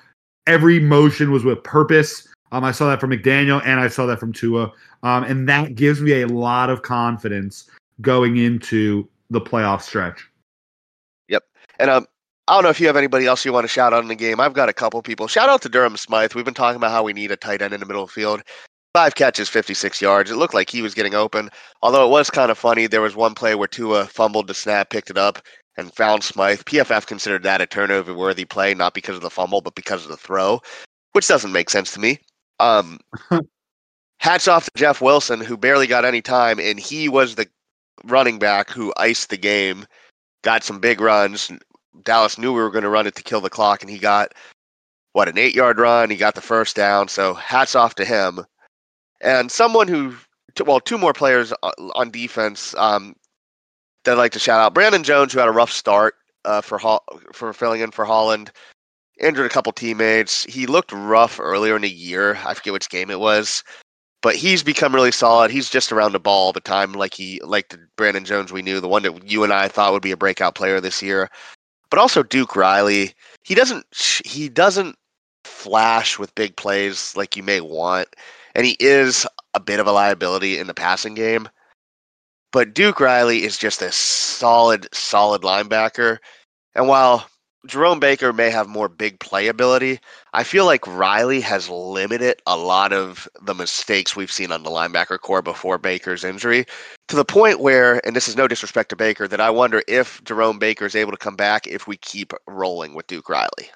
every 0.47 0.81
motion 0.81 1.31
was 1.31 1.45
with 1.45 1.63
purpose. 1.63 2.27
Um, 2.53 2.65
I 2.65 2.73
saw 2.73 2.89
that 2.89 3.01
from 3.01 3.11
McDaniel 3.11 3.63
and 3.65 3.81
I 3.81 3.89
saw 3.89 4.07
that 4.07 4.19
from 4.19 4.33
Tua. 4.33 4.73
Um, 5.03 5.25
and 5.25 5.49
that 5.49 5.75
gives 5.75 6.01
me 6.01 6.21
a 6.23 6.27
lot 6.27 6.71
of 6.71 6.83
confidence 6.83 7.71
going 8.01 8.37
into 8.37 9.09
the 9.31 9.41
playoff 9.41 9.83
stretch. 9.83 10.29
Yep. 11.29 11.45
And 11.79 11.91
um, 11.91 12.07
I 12.49 12.55
don't 12.55 12.65
know 12.65 12.71
if 12.71 12.81
you 12.81 12.89
have 12.89 12.97
anybody 12.97 13.27
else 13.27 13.45
you 13.45 13.53
want 13.53 13.65
to 13.65 13.69
shout 13.69 13.93
out 13.93 14.03
in 14.03 14.09
the 14.09 14.17
game. 14.17 14.41
I've 14.41 14.55
got 14.55 14.69
a 14.69 14.73
couple 14.73 15.01
people. 15.03 15.29
Shout 15.29 15.49
out 15.49 15.63
to 15.63 15.69
Durham 15.69 15.97
Smythe. 15.97 16.35
We've 16.35 16.45
been 16.45 16.55
talking 16.55 16.77
about 16.77 16.91
how 16.91 17.05
we 17.05 17.13
need 17.13 17.31
a 17.31 17.37
tight 17.37 17.63
end 17.63 17.73
in 17.73 17.81
the 17.81 17.87
middle 17.87 18.03
of 18.03 18.09
the 18.09 18.15
field. 18.15 18.43
Five 18.93 19.15
catches, 19.15 19.49
56 19.49 20.03
yards. 20.03 20.33
It 20.33 20.37
looked 20.37 20.55
like 20.55 20.69
he 20.69 20.83
was 20.83 20.95
getting 20.95 21.15
open. 21.15 21.51
Although 21.81 22.05
it 22.05 22.11
was 22.11 22.29
kind 22.29 22.51
of 22.51 22.59
funny, 22.59 22.89
there 22.89 23.01
was 23.01 23.15
one 23.15 23.35
play 23.35 23.55
where 23.55 23.69
Tua 23.69 24.07
fumbled 24.07 24.49
the 24.49 24.55
snap, 24.55 24.91
picked 24.91 25.11
it 25.11 25.17
up, 25.17 25.41
and 25.77 25.95
found 25.95 26.25
Smythe. 26.25 26.63
PFF 26.63 27.07
considered 27.07 27.45
that 27.45 27.61
a 27.61 27.67
turnover 27.67 28.15
worthy 28.15 28.45
play, 28.45 28.75
not 28.75 28.95
because 28.95 29.15
of 29.15 29.23
the 29.23 29.31
fumble, 29.31 29.61
but 29.61 29.77
because 29.77 30.03
of 30.03 30.11
the 30.11 30.17
throw, 30.17 30.61
which 31.13 31.29
doesn't 31.29 31.53
make 31.53 31.71
sense 31.71 31.93
to 31.93 32.01
me. 32.01 32.19
Um, 32.61 33.01
hats 34.19 34.49
off 34.49 34.67
to 34.67 34.71
Jeff 34.77 35.01
Wilson, 35.01 35.41
who 35.41 35.57
barely 35.57 35.87
got 35.87 36.05
any 36.05 36.23
time, 36.23 36.61
and 36.61 36.79
he 36.79 37.09
was 37.09 37.35
the 37.35 37.49
running 38.05 38.39
back 38.39 38.71
who 38.71 38.93
iced 38.97 39.31
the 39.31 39.37
game, 39.37 39.87
got 40.43 40.63
some 40.63 40.79
big 40.79 41.01
runs. 41.01 41.51
Dallas 42.05 42.39
knew 42.39 42.53
we 42.53 42.61
were 42.61 42.71
going 42.71 42.85
to 42.85 42.91
run 42.91 43.07
it 43.07 43.15
to 43.17 43.23
kill 43.23 43.41
the 43.41 43.51
clock, 43.51 43.83
and 43.83 43.91
he 43.91 43.99
got 43.99 44.33
what 45.13 45.29
an 45.29 45.39
eight 45.39 45.55
yard 45.55 45.79
run. 45.79 46.11
He 46.11 46.17
got 46.17 46.35
the 46.35 46.41
first 46.41 46.77
down, 46.77 47.09
so 47.09 47.35
hats 47.35 47.75
off 47.75 47.95
to 47.97 48.05
him. 48.05 48.45
And 49.21 49.51
someone 49.51 49.89
who, 49.89 50.15
well, 50.65 50.81
two 50.81 50.99
more 50.99 51.13
players 51.13 51.53
on 51.95 52.11
defense 52.11 52.75
um, 52.77 53.17
that 54.05 54.13
I'd 54.13 54.19
like 54.19 54.33
to 54.33 54.39
shout 54.39 54.61
out: 54.61 54.75
Brandon 54.75 55.03
Jones, 55.03 55.33
who 55.33 55.41
had 55.41 55.49
a 55.49 55.53
rough 55.53 55.73
start 55.73 56.15
uh, 56.45 56.61
for 56.61 56.79
Hol- 56.79 57.05
for 57.33 57.53
filling 57.53 57.81
in 57.81 57.91
for 57.91 58.05
Holland, 58.05 58.53
injured 59.21 59.47
a 59.47 59.51
couple 59.51 59.73
teammates. 59.73 60.45
He 60.45 60.67
looked 60.67 60.93
rough 60.93 61.39
earlier 61.41 61.77
in 61.77 61.83
the 61.83 61.91
year. 61.91 62.39
I 62.45 62.55
forget 62.55 62.73
which 62.73 62.91
game 62.91 63.11
it 63.11 63.21
was, 63.21 63.63
but 64.23 64.35
he's 64.37 64.63
become 64.63 64.95
really 64.95 65.13
solid. 65.13 65.51
He's 65.51 65.71
just 65.71 65.93
around 65.93 66.13
the 66.13 66.21
ball 66.21 66.47
all 66.47 66.53
the 66.53 66.61
time, 66.61 66.93
like 66.93 67.15
he 67.15 67.41
like 67.43 67.69
the 67.69 67.79
Brandon 67.97 68.25
Jones 68.25 68.53
we 68.53 68.63
knew, 68.63 68.81
the 68.81 68.89
one 68.89 69.03
that 69.03 69.31
you 69.31 69.45
and 69.45 69.53
I 69.53 69.69
thought 69.69 69.93
would 69.93 70.03
be 70.03 70.13
a 70.13 70.17
breakout 70.17 70.55
player 70.55 70.81
this 70.81 71.03
year. 71.03 71.31
But 71.91 71.99
also 71.99 72.23
Duke 72.23 72.57
Riley. 72.57 73.15
He 73.45 73.55
doesn't 73.55 73.87
he 74.25 74.49
doesn't 74.49 74.97
flash 75.45 76.19
with 76.19 76.35
big 76.35 76.57
plays 76.57 77.15
like 77.17 77.37
you 77.37 77.43
may 77.43 77.61
want, 77.61 78.09
and 78.55 78.67
he 78.67 78.77
is 78.81 79.27
a 79.55 79.61
bit 79.61 79.81
of 79.81 79.87
a 79.87 79.93
liability 79.93 80.59
in 80.59 80.67
the 80.67 80.75
passing 80.75 81.15
game. 81.15 81.49
But 82.53 82.75
Duke 82.75 83.01
Riley 83.01 83.45
is 83.45 83.57
just 83.57 83.81
a 83.83 83.93
solid, 83.93 84.89
solid 84.93 85.43
linebacker. 85.43 86.19
And 86.75 86.89
while 86.89 87.27
Jerome 87.67 88.01
Baker 88.01 88.33
may 88.33 88.51
have 88.51 88.69
more 88.69 88.89
big 88.89 89.21
play 89.21 89.47
ability, 89.47 90.01
I 90.33 90.45
feel 90.45 90.65
like 90.65 90.87
Riley 90.87 91.41
has 91.43 91.69
limited 91.69 92.41
a 92.47 92.57
lot 92.57 92.93
of 92.93 93.29
the 93.43 93.55
mistakes 93.55 94.17
we've 94.17 94.33
seen 94.33 94.51
on 94.51 94.63
the 94.63 94.71
linebacker 94.71 95.19
core 95.21 95.43
before 95.43 95.77
Baker's 95.77 96.25
injury 96.25 96.65
to 97.09 97.17
the 97.17 97.25
point 97.25 97.61
where, 97.61 98.05
and 98.07 98.17
this 98.17 98.29
is 98.29 98.37
no 98.37 98.49
disrespect 98.49 98.89
to 98.91 98.97
Baker, 98.97 99.29
that 99.29 99.41
I 99.41 99.51
wonder 99.51 99.83
if 99.89 100.25
Jerome 100.25 100.59
Baker 100.59 100.87
is 100.87 100.95
able 100.95 101.13
to 101.13 101.19
come 101.19 101.37
back 101.37 101.67
if 101.67 101.87
we 101.87 101.99
keep 101.99 102.33
rolling 102.47 102.95
with 102.95 103.07
Duke 103.09 103.29
Riley. 103.29 103.71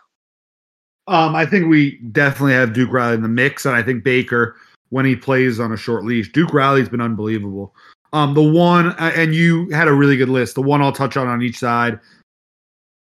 Um, 1.07 1.35
I 1.35 1.45
think 1.45 1.69
we 1.69 1.99
definitely 2.13 2.55
have 2.55 2.73
Duke 2.73 2.91
Riley 2.91 3.17
in 3.17 3.23
the 3.23 3.29
mix, 3.29 3.67
and 3.67 3.77
I 3.77 3.83
think 3.83 4.03
Baker 4.03 4.57
when 4.89 5.05
he 5.05 5.15
plays 5.15 5.61
on 5.61 5.73
a 5.73 5.77
short 5.77 6.05
leash. 6.05 6.33
Duke 6.33 6.55
Riley's 6.55 6.89
been 6.89 7.03
unbelievable. 7.03 7.75
Um, 8.15 8.33
the 8.33 8.43
one, 8.43 8.95
and 8.99 9.35
you 9.35 9.69
had 9.71 9.89
a 9.89 9.93
really 9.93 10.17
good 10.17 10.29
list. 10.29 10.55
The 10.55 10.63
one 10.63 10.81
I'll 10.81 10.93
touch 10.93 11.17
on 11.17 11.27
on 11.27 11.43
each 11.43 11.59
side 11.59 11.99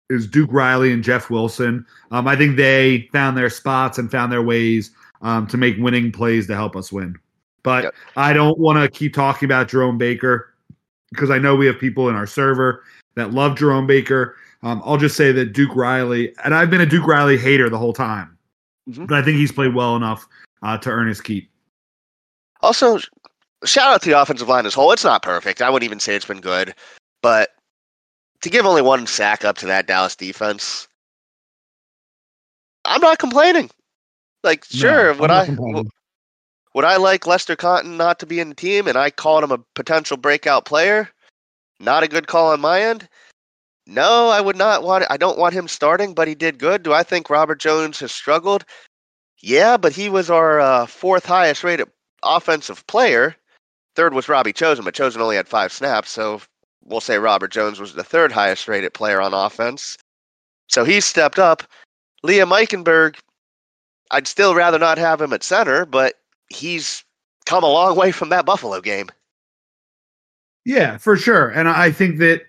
is 0.10 0.28
Duke 0.28 0.50
Riley 0.52 0.92
and 0.92 1.04
Jeff 1.04 1.30
Wilson. 1.30 1.86
Um, 2.12 2.28
I 2.28 2.36
think 2.36 2.58
they 2.58 3.08
found 3.14 3.38
their 3.38 3.50
spots 3.50 3.98
and 3.98 4.10
found 4.12 4.32
their 4.32 4.42
ways 4.42 4.92
um, 5.22 5.46
to 5.48 5.58
make 5.58 5.78
winning 5.78 6.12
plays 6.12 6.48
to 6.48 6.56
help 6.56 6.76
us 6.76 6.92
win. 6.92 7.16
But 7.64 7.84
Yep. 7.86 7.96
I 8.18 8.34
don't 8.34 8.58
want 8.58 8.80
to 8.80 8.90
keep 8.90 9.14
talking 9.14 9.46
about 9.46 9.68
Jerome 9.68 9.98
Baker 9.98 10.54
because 11.12 11.30
I 11.30 11.38
know 11.38 11.56
we 11.56 11.66
have 11.68 11.80
people 11.80 12.10
in 12.10 12.16
our 12.16 12.26
server 12.28 12.84
that 13.16 13.32
love 13.34 13.58
Jerome 13.58 13.86
Baker. 13.88 14.36
Um, 14.64 14.82
I'll 14.86 14.98
just 14.98 15.16
say 15.16 15.32
that 15.32 15.54
Duke 15.54 15.76
Riley, 15.76 16.34
and 16.44 16.54
I've 16.56 16.70
been 16.70 16.82
a 16.82 16.86
Duke 16.86 17.06
Riley 17.08 17.38
hater 17.38 17.70
the 17.70 17.78
whole 17.78 17.94
time, 17.94 18.38
Mhm. 18.90 19.08
but 19.08 19.18
I 19.18 19.22
think 19.22 19.38
he's 19.38 19.52
played 19.52 19.74
well 19.76 19.96
enough 19.96 20.28
uh, 20.64 20.78
to 20.80 20.90
earn 20.90 21.08
his 21.08 21.22
keep. 21.22 21.50
Also, 22.62 22.98
shout 23.66 23.92
out 23.94 24.02
to 24.02 24.10
the 24.10 24.20
offensive 24.20 24.48
line 24.50 24.66
as 24.66 24.74
a 24.74 24.76
whole. 24.76 24.92
It's 24.92 25.04
not 25.06 25.22
perfect. 25.24 25.62
I 25.62 25.70
wouldn't 25.70 25.86
even 25.86 26.00
say 26.00 26.16
it's 26.16 26.26
been 26.26 26.42
good, 26.42 26.74
but 27.22 27.52
to 28.42 28.50
give 28.50 28.66
only 28.66 28.82
one 28.82 29.08
sack 29.08 29.44
up 29.44 29.58
to 29.58 29.68
that 29.68 29.88
Dallas 29.88 30.16
defense, 30.16 30.88
I'm 32.86 33.02
not 33.02 33.20
complaining. 33.20 33.70
Like, 34.44 34.66
sure, 34.66 35.12
I'm 35.12 35.18
would 35.18 35.32
I 35.32 35.48
would 36.74 36.86
I 36.86 36.98
like 36.98 37.28
Lester 37.28 37.56
Cotton 37.56 37.98
not 37.98 38.20
to 38.20 38.26
be 38.26 38.40
in 38.40 38.50
the 38.50 38.56
team, 38.56 38.88
and 38.88 38.98
I 38.98 39.10
called 39.10 39.44
him 39.44 39.52
a 39.52 39.64
potential 39.76 40.18
breakout 40.18 40.66
player? 40.66 41.10
Not 41.80 42.04
a 42.04 42.08
good 42.08 42.28
call 42.28 42.52
on 42.52 42.62
my 42.62 42.82
end. 42.82 43.08
No, 43.88 44.30
I 44.30 44.40
would 44.40 44.56
not 44.56 44.84
want. 44.84 45.06
I 45.10 45.18
don't 45.18 45.40
want 45.40 45.54
him 45.54 45.68
starting, 45.68 46.14
but 46.14 46.28
he 46.28 46.36
did 46.36 46.60
good. 46.60 46.84
Do 46.84 46.94
I 46.94 47.04
think 47.04 47.30
Robert 47.30 47.60
Jones 47.60 48.00
has 48.00 48.12
struggled? 48.12 48.66
Yeah, 49.42 49.78
but 49.78 49.94
he 49.94 50.10
was 50.10 50.30
our 50.30 50.60
uh, 50.60 50.86
fourth 50.86 51.26
highest 51.26 51.64
rated 51.64 51.90
offensive 52.22 52.86
player. 52.88 53.36
Third 53.96 54.14
was 54.14 54.30
Robbie 54.30 54.54
Chosen, 54.54 54.86
but 54.86 54.94
Chosen 54.94 55.22
only 55.22 55.38
had 55.38 55.48
five 55.48 55.74
snaps, 55.74 56.12
so 56.12 56.42
we'll 56.90 57.02
say 57.02 57.18
Robert 57.18 57.52
Jones 57.52 57.80
was 57.80 57.94
the 57.94 58.04
third 58.04 58.32
highest 58.32 58.68
rated 58.68 58.94
player 58.94 59.22
on 59.22 59.34
offense. 59.34 59.98
So 60.68 60.84
he 60.84 61.00
stepped 61.00 61.40
up. 61.40 61.64
Liam 62.26 62.52
Eichenberg, 62.52 63.18
I'd 64.12 64.28
still 64.28 64.56
rather 64.56 64.78
not 64.78 64.98
have 64.98 65.22
him 65.22 65.34
at 65.34 65.44
center, 65.44 65.86
but 65.86 66.16
he's 66.50 67.04
come 67.46 67.64
a 67.64 67.68
long 67.68 67.96
way 67.96 68.12
from 68.12 68.30
that 68.30 68.46
Buffalo 68.46 68.82
game. 68.82 69.08
Yeah, 70.66 70.98
for 70.98 71.16
sure. 71.16 71.50
And 71.50 71.70
I 71.70 71.92
think 71.92 72.18
that 72.20 72.42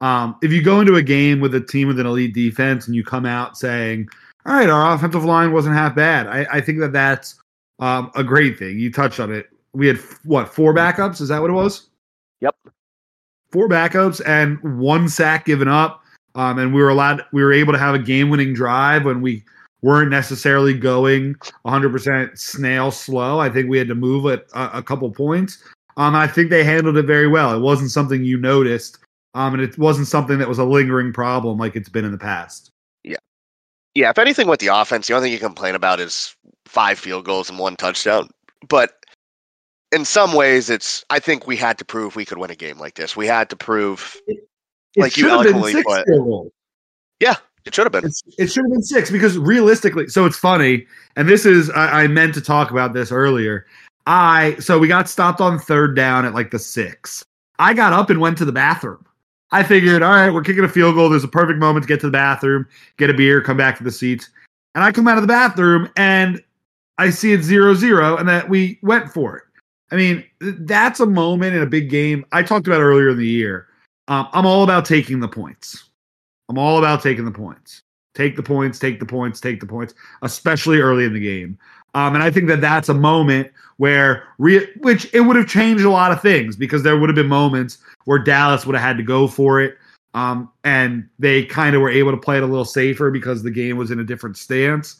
um, 0.00 0.36
if 0.42 0.52
you 0.52 0.62
go 0.62 0.80
into 0.80 0.96
a 0.96 1.02
game 1.02 1.40
with 1.40 1.54
a 1.54 1.60
team 1.60 1.88
with 1.88 1.98
an 1.98 2.06
elite 2.06 2.34
defense 2.34 2.86
and 2.86 2.94
you 2.94 3.02
come 3.02 3.26
out 3.26 3.56
saying, 3.56 4.08
"All 4.44 4.54
right, 4.54 4.68
our 4.68 4.94
offensive 4.94 5.24
line 5.24 5.52
wasn't 5.52 5.74
half 5.74 5.94
bad," 5.94 6.26
I, 6.26 6.46
I 6.52 6.60
think 6.60 6.78
that 6.80 6.92
that's 6.92 7.40
um, 7.78 8.10
a 8.14 8.22
great 8.22 8.58
thing. 8.58 8.78
You 8.78 8.92
touched 8.92 9.20
on 9.20 9.32
it. 9.32 9.48
We 9.72 9.86
had 9.86 9.98
what 10.24 10.48
four 10.48 10.74
backups? 10.74 11.20
Is 11.20 11.28
that 11.28 11.40
what 11.40 11.50
it 11.50 11.54
was? 11.54 11.88
Yep. 12.40 12.56
Four 13.56 13.70
backups 13.70 14.20
and 14.26 14.60
one 14.78 15.08
sack 15.08 15.46
given 15.46 15.66
up. 15.66 16.04
Um, 16.34 16.58
and 16.58 16.74
we 16.74 16.82
were 16.82 16.90
allowed. 16.90 17.22
We 17.32 17.42
were 17.42 17.54
able 17.54 17.72
to 17.72 17.78
have 17.78 17.94
a 17.94 17.98
game-winning 17.98 18.52
drive 18.52 19.06
when 19.06 19.22
we 19.22 19.46
weren't 19.80 20.10
necessarily 20.10 20.74
going 20.74 21.36
100% 21.64 22.38
snail 22.38 22.90
slow. 22.90 23.40
I 23.40 23.48
think 23.48 23.70
we 23.70 23.78
had 23.78 23.88
to 23.88 23.94
move 23.94 24.26
it 24.26 24.46
a, 24.52 24.80
a 24.80 24.82
couple 24.82 25.10
points. 25.10 25.64
Um, 25.96 26.14
I 26.14 26.26
think 26.26 26.50
they 26.50 26.64
handled 26.64 26.98
it 26.98 27.06
very 27.06 27.28
well. 27.28 27.56
It 27.56 27.60
wasn't 27.60 27.90
something 27.90 28.22
you 28.22 28.36
noticed, 28.36 28.98
um, 29.32 29.54
and 29.54 29.62
it 29.62 29.78
wasn't 29.78 30.08
something 30.08 30.38
that 30.38 30.48
was 30.50 30.58
a 30.58 30.64
lingering 30.64 31.14
problem 31.14 31.56
like 31.56 31.76
it's 31.76 31.88
been 31.88 32.04
in 32.04 32.12
the 32.12 32.18
past. 32.18 32.70
Yeah, 33.04 33.16
yeah. 33.94 34.10
if 34.10 34.18
anything 34.18 34.48
with 34.48 34.60
the 34.60 34.66
offense, 34.66 35.06
the 35.06 35.14
only 35.14 35.28
thing 35.28 35.32
you 35.32 35.38
complain 35.38 35.74
about 35.74 35.98
is 35.98 36.36
five 36.66 36.98
field 36.98 37.24
goals 37.24 37.48
and 37.48 37.58
one 37.58 37.76
touchdown. 37.76 38.28
But 38.68 39.05
in 39.96 40.04
some 40.04 40.34
ways, 40.34 40.68
it's 40.70 41.04
I 41.10 41.18
think 41.18 41.46
we 41.46 41.56
had 41.56 41.78
to 41.78 41.84
prove 41.84 42.14
we 42.14 42.24
could 42.24 42.38
win 42.38 42.50
a 42.50 42.54
game 42.54 42.78
like 42.78 42.94
this. 42.94 43.16
We 43.16 43.26
had 43.26 43.48
to 43.50 43.56
prove 43.56 44.16
It 44.26 44.46
Like 44.96 45.16
you 45.16 45.24
should 45.24 45.32
have 45.32 45.42
been 45.42 45.54
eloquently 45.54 45.82
put. 45.82 46.06
goals. 46.06 46.52
it 47.64 47.74
should 47.74 47.84
have 47.84 47.92
been. 47.92 48.04
It's, 48.04 48.22
it 48.38 48.52
should 48.52 48.64
have 48.64 48.70
been 48.72 48.82
six 48.82 49.10
because 49.10 49.38
realistically, 49.38 50.06
so 50.08 50.26
it's 50.26 50.36
funny, 50.38 50.86
and 51.16 51.28
this 51.28 51.44
is 51.46 51.70
I, 51.70 52.02
I 52.02 52.06
meant 52.06 52.34
to 52.34 52.40
talk 52.40 52.70
about 52.70 52.92
this 52.92 53.10
earlier. 53.10 53.66
I 54.06 54.56
so 54.60 54.78
we 54.78 54.86
got 54.86 55.08
stopped 55.08 55.40
on 55.40 55.58
third 55.58 55.96
down 55.96 56.24
at 56.24 56.34
like 56.34 56.50
the 56.50 56.58
six. 56.58 57.24
I 57.58 57.72
got 57.74 57.92
up 57.92 58.10
and 58.10 58.20
went 58.20 58.38
to 58.38 58.44
the 58.44 58.52
bathroom. 58.52 59.04
I 59.50 59.62
figured, 59.62 60.02
all 60.02 60.10
right, 60.10 60.30
we're 60.30 60.42
kicking 60.42 60.64
a 60.64 60.68
field 60.68 60.94
goal. 60.94 61.08
There's 61.08 61.24
a 61.24 61.28
perfect 61.28 61.58
moment 61.58 61.84
to 61.84 61.88
get 61.88 62.00
to 62.00 62.06
the 62.06 62.12
bathroom, 62.12 62.66
get 62.98 63.08
a 63.08 63.14
beer, 63.14 63.40
come 63.40 63.56
back 63.56 63.78
to 63.78 63.84
the 63.84 63.92
seats. 63.92 64.28
And 64.74 64.84
I 64.84 64.92
come 64.92 65.08
out 65.08 65.16
of 65.16 65.22
the 65.22 65.28
bathroom 65.28 65.88
and 65.96 66.42
I 66.98 67.10
see 67.10 67.32
it 67.32 67.42
zero 67.42 67.74
zero, 67.74 68.16
and 68.16 68.28
that 68.28 68.48
we 68.48 68.78
went 68.82 69.10
for 69.10 69.36
it. 69.38 69.45
I 69.90 69.96
mean, 69.96 70.24
that's 70.40 71.00
a 71.00 71.06
moment 71.06 71.54
in 71.54 71.62
a 71.62 71.66
big 71.66 71.90
game. 71.90 72.24
I 72.32 72.42
talked 72.42 72.66
about 72.66 72.80
earlier 72.80 73.10
in 73.10 73.18
the 73.18 73.26
year. 73.26 73.68
Um, 74.08 74.28
I'm 74.32 74.46
all 74.46 74.64
about 74.64 74.84
taking 74.84 75.20
the 75.20 75.28
points. 75.28 75.84
I'm 76.48 76.58
all 76.58 76.78
about 76.78 77.02
taking 77.02 77.24
the 77.24 77.30
points. 77.30 77.82
Take 78.14 78.36
the 78.36 78.42
points, 78.42 78.78
take 78.78 78.98
the 78.98 79.06
points, 79.06 79.40
take 79.40 79.60
the 79.60 79.66
points, 79.66 79.94
especially 80.22 80.80
early 80.80 81.04
in 81.04 81.12
the 81.12 81.20
game. 81.20 81.58
Um, 81.94 82.14
and 82.14 82.22
I 82.22 82.30
think 82.30 82.46
that 82.48 82.60
that's 82.60 82.88
a 82.88 82.94
moment 82.94 83.50
where, 83.76 84.24
re- 84.38 84.68
which 84.78 85.12
it 85.14 85.20
would 85.20 85.36
have 85.36 85.46
changed 85.46 85.84
a 85.84 85.90
lot 85.90 86.12
of 86.12 86.22
things 86.22 86.56
because 86.56 86.82
there 86.82 86.98
would 86.98 87.08
have 87.08 87.16
been 87.16 87.26
moments 87.26 87.78
where 88.04 88.18
Dallas 88.18 88.64
would 88.64 88.74
have 88.74 88.82
had 88.82 88.96
to 88.96 89.02
go 89.02 89.28
for 89.28 89.60
it. 89.60 89.76
Um, 90.14 90.50
and 90.64 91.06
they 91.18 91.44
kind 91.44 91.76
of 91.76 91.82
were 91.82 91.90
able 91.90 92.10
to 92.10 92.16
play 92.16 92.38
it 92.38 92.42
a 92.42 92.46
little 92.46 92.64
safer 92.64 93.10
because 93.10 93.42
the 93.42 93.50
game 93.50 93.76
was 93.76 93.90
in 93.90 94.00
a 94.00 94.04
different 94.04 94.38
stance. 94.38 94.96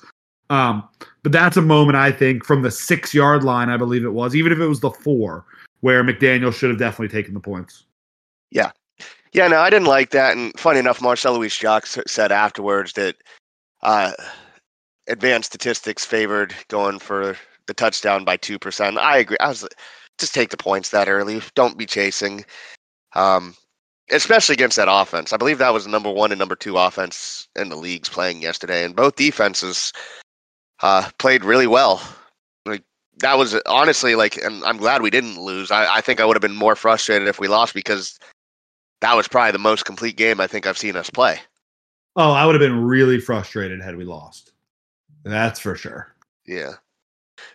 Um, 0.51 0.87
but 1.26 1.32
that's 1.32 1.56
a 1.56 1.60
moment 1.60 1.96
I 1.96 2.12
think 2.12 2.44
from 2.44 2.62
the 2.62 2.70
six 2.70 3.12
yard 3.12 3.42
line, 3.42 3.68
I 3.68 3.76
believe 3.76 4.04
it 4.04 4.12
was, 4.12 4.36
even 4.36 4.52
if 4.52 4.60
it 4.60 4.68
was 4.68 4.78
the 4.78 4.92
four, 4.92 5.44
where 5.80 6.04
McDaniel 6.04 6.54
should 6.54 6.70
have 6.70 6.78
definitely 6.78 7.08
taken 7.08 7.34
the 7.34 7.40
points. 7.40 7.82
Yeah, 8.52 8.70
Yeah, 9.32 9.48
no, 9.48 9.58
I 9.58 9.68
didn't 9.68 9.88
like 9.88 10.10
that. 10.10 10.36
And 10.36 10.56
funny 10.56 10.78
enough, 10.78 11.02
Marcel 11.02 11.34
Louis 11.34 11.48
Jacques 11.48 11.88
said 11.88 12.30
afterwards 12.30 12.92
that 12.92 13.16
uh, 13.82 14.12
advanced 15.08 15.50
statistics 15.50 16.04
favored 16.04 16.54
going 16.68 17.00
for 17.00 17.36
the 17.66 17.74
touchdown 17.74 18.24
by 18.24 18.36
two 18.36 18.56
percent. 18.56 18.96
I 18.96 19.18
agree. 19.18 19.38
I 19.40 19.48
was 19.48 19.66
just 20.18 20.32
take 20.32 20.50
the 20.50 20.56
points 20.56 20.90
that 20.90 21.08
early. 21.08 21.42
Don't 21.56 21.76
be 21.76 21.86
chasing. 21.86 22.44
Um, 23.16 23.56
especially 24.12 24.52
against 24.52 24.76
that 24.76 24.86
offense. 24.88 25.32
I 25.32 25.38
believe 25.38 25.58
that 25.58 25.74
was 25.74 25.86
the 25.86 25.90
number 25.90 26.12
one 26.12 26.30
and 26.30 26.38
number 26.38 26.54
two 26.54 26.78
offense 26.78 27.48
in 27.56 27.68
the 27.68 27.74
leagues 27.74 28.08
playing 28.08 28.42
yesterday, 28.42 28.84
and 28.84 28.94
both 28.94 29.16
defenses 29.16 29.92
uh, 30.82 31.10
played 31.18 31.44
really 31.44 31.66
well. 31.66 32.02
Like 32.64 32.82
that 33.18 33.38
was 33.38 33.60
honestly 33.66 34.14
like, 34.14 34.36
and 34.36 34.64
I'm 34.64 34.76
glad 34.76 35.02
we 35.02 35.10
didn't 35.10 35.40
lose. 35.40 35.70
I, 35.70 35.96
I 35.96 36.00
think 36.00 36.20
I 36.20 36.24
would 36.24 36.36
have 36.36 36.42
been 36.42 36.56
more 36.56 36.76
frustrated 36.76 37.28
if 37.28 37.40
we 37.40 37.48
lost 37.48 37.74
because 37.74 38.18
that 39.00 39.14
was 39.14 39.28
probably 39.28 39.52
the 39.52 39.58
most 39.58 39.84
complete 39.84 40.16
game 40.16 40.40
I 40.40 40.46
think 40.46 40.66
I've 40.66 40.78
seen 40.78 40.96
us 40.96 41.10
play. 41.10 41.38
Oh, 42.16 42.32
I 42.32 42.46
would 42.46 42.54
have 42.54 42.60
been 42.60 42.84
really 42.84 43.20
frustrated 43.20 43.82
had 43.82 43.96
we 43.96 44.04
lost. 44.04 44.52
That's 45.24 45.60
for 45.60 45.74
sure. 45.74 46.14
Yeah. 46.46 46.72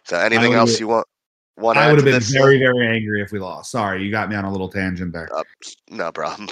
So 0.03 0.17
anything 0.17 0.53
else 0.53 0.79
you 0.79 0.87
want? 0.87 1.07
Want 1.57 1.77
I 1.77 1.87
would 1.91 1.97
have 1.97 2.05
been 2.05 2.21
very, 2.21 2.57
very 2.57 2.87
angry 2.87 3.21
if 3.21 3.31
we 3.31 3.39
lost. 3.39 3.71
Sorry, 3.71 4.03
you 4.03 4.09
got 4.11 4.29
me 4.29 4.35
on 4.35 4.45
a 4.45 4.51
little 4.51 4.69
tangent 4.69 5.13
there. 5.13 5.29
Uh, 5.35 5.43
no 5.89 6.11
problem. 6.11 6.49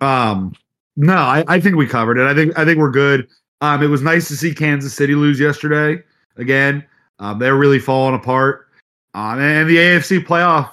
Um, 0.00 0.54
no, 0.96 1.14
I, 1.14 1.44
I 1.48 1.60
think 1.60 1.76
we 1.76 1.86
covered 1.86 2.18
it. 2.18 2.26
I 2.26 2.34
think 2.34 2.58
I 2.58 2.64
think 2.64 2.78
we're 2.78 2.90
good. 2.90 3.28
Um, 3.62 3.80
it 3.80 3.86
was 3.86 4.02
nice 4.02 4.26
to 4.28 4.36
see 4.36 4.52
Kansas 4.52 4.92
City 4.92 5.14
lose 5.14 5.38
yesterday 5.38 6.02
again. 6.36 6.84
Um, 7.20 7.38
they're 7.38 7.56
really 7.56 7.78
falling 7.78 8.16
apart. 8.16 8.68
Um, 9.14 9.40
and 9.40 9.70
the 9.70 9.76
AFC 9.76 10.24
playoff 10.24 10.68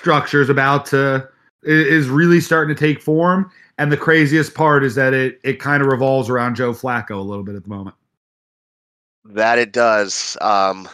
structure 0.00 0.40
is 0.40 0.48
about 0.48 0.86
to 0.86 1.28
is 1.62 2.08
really 2.08 2.40
starting 2.40 2.74
to 2.74 2.78
take 2.78 3.02
form. 3.02 3.50
And 3.78 3.90
the 3.90 3.96
craziest 3.96 4.54
part 4.54 4.84
is 4.84 4.94
that 4.94 5.12
it 5.12 5.40
it 5.42 5.58
kind 5.58 5.82
of 5.82 5.88
revolves 5.88 6.30
around 6.30 6.54
Joe 6.54 6.72
Flacco 6.72 7.18
a 7.18 7.22
little 7.22 7.42
bit 7.42 7.56
at 7.56 7.64
the 7.64 7.68
moment. 7.68 7.96
That 9.24 9.58
it 9.58 9.72
does. 9.72 10.36
Um, 10.40 10.88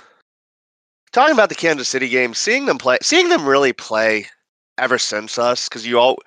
talking 1.13 1.35
about 1.35 1.51
the 1.51 1.55
Kansas 1.55 1.89
City 1.89 2.09
game, 2.09 2.33
seeing 2.33 2.65
them 2.65 2.79
play, 2.79 2.97
seeing 3.03 3.29
them 3.29 3.47
really 3.47 3.75
play 3.75 4.27
ever 4.79 4.99
since 4.99 5.39
us, 5.39 5.69
because 5.69 5.87
you 5.87 5.99
all, 5.99 6.19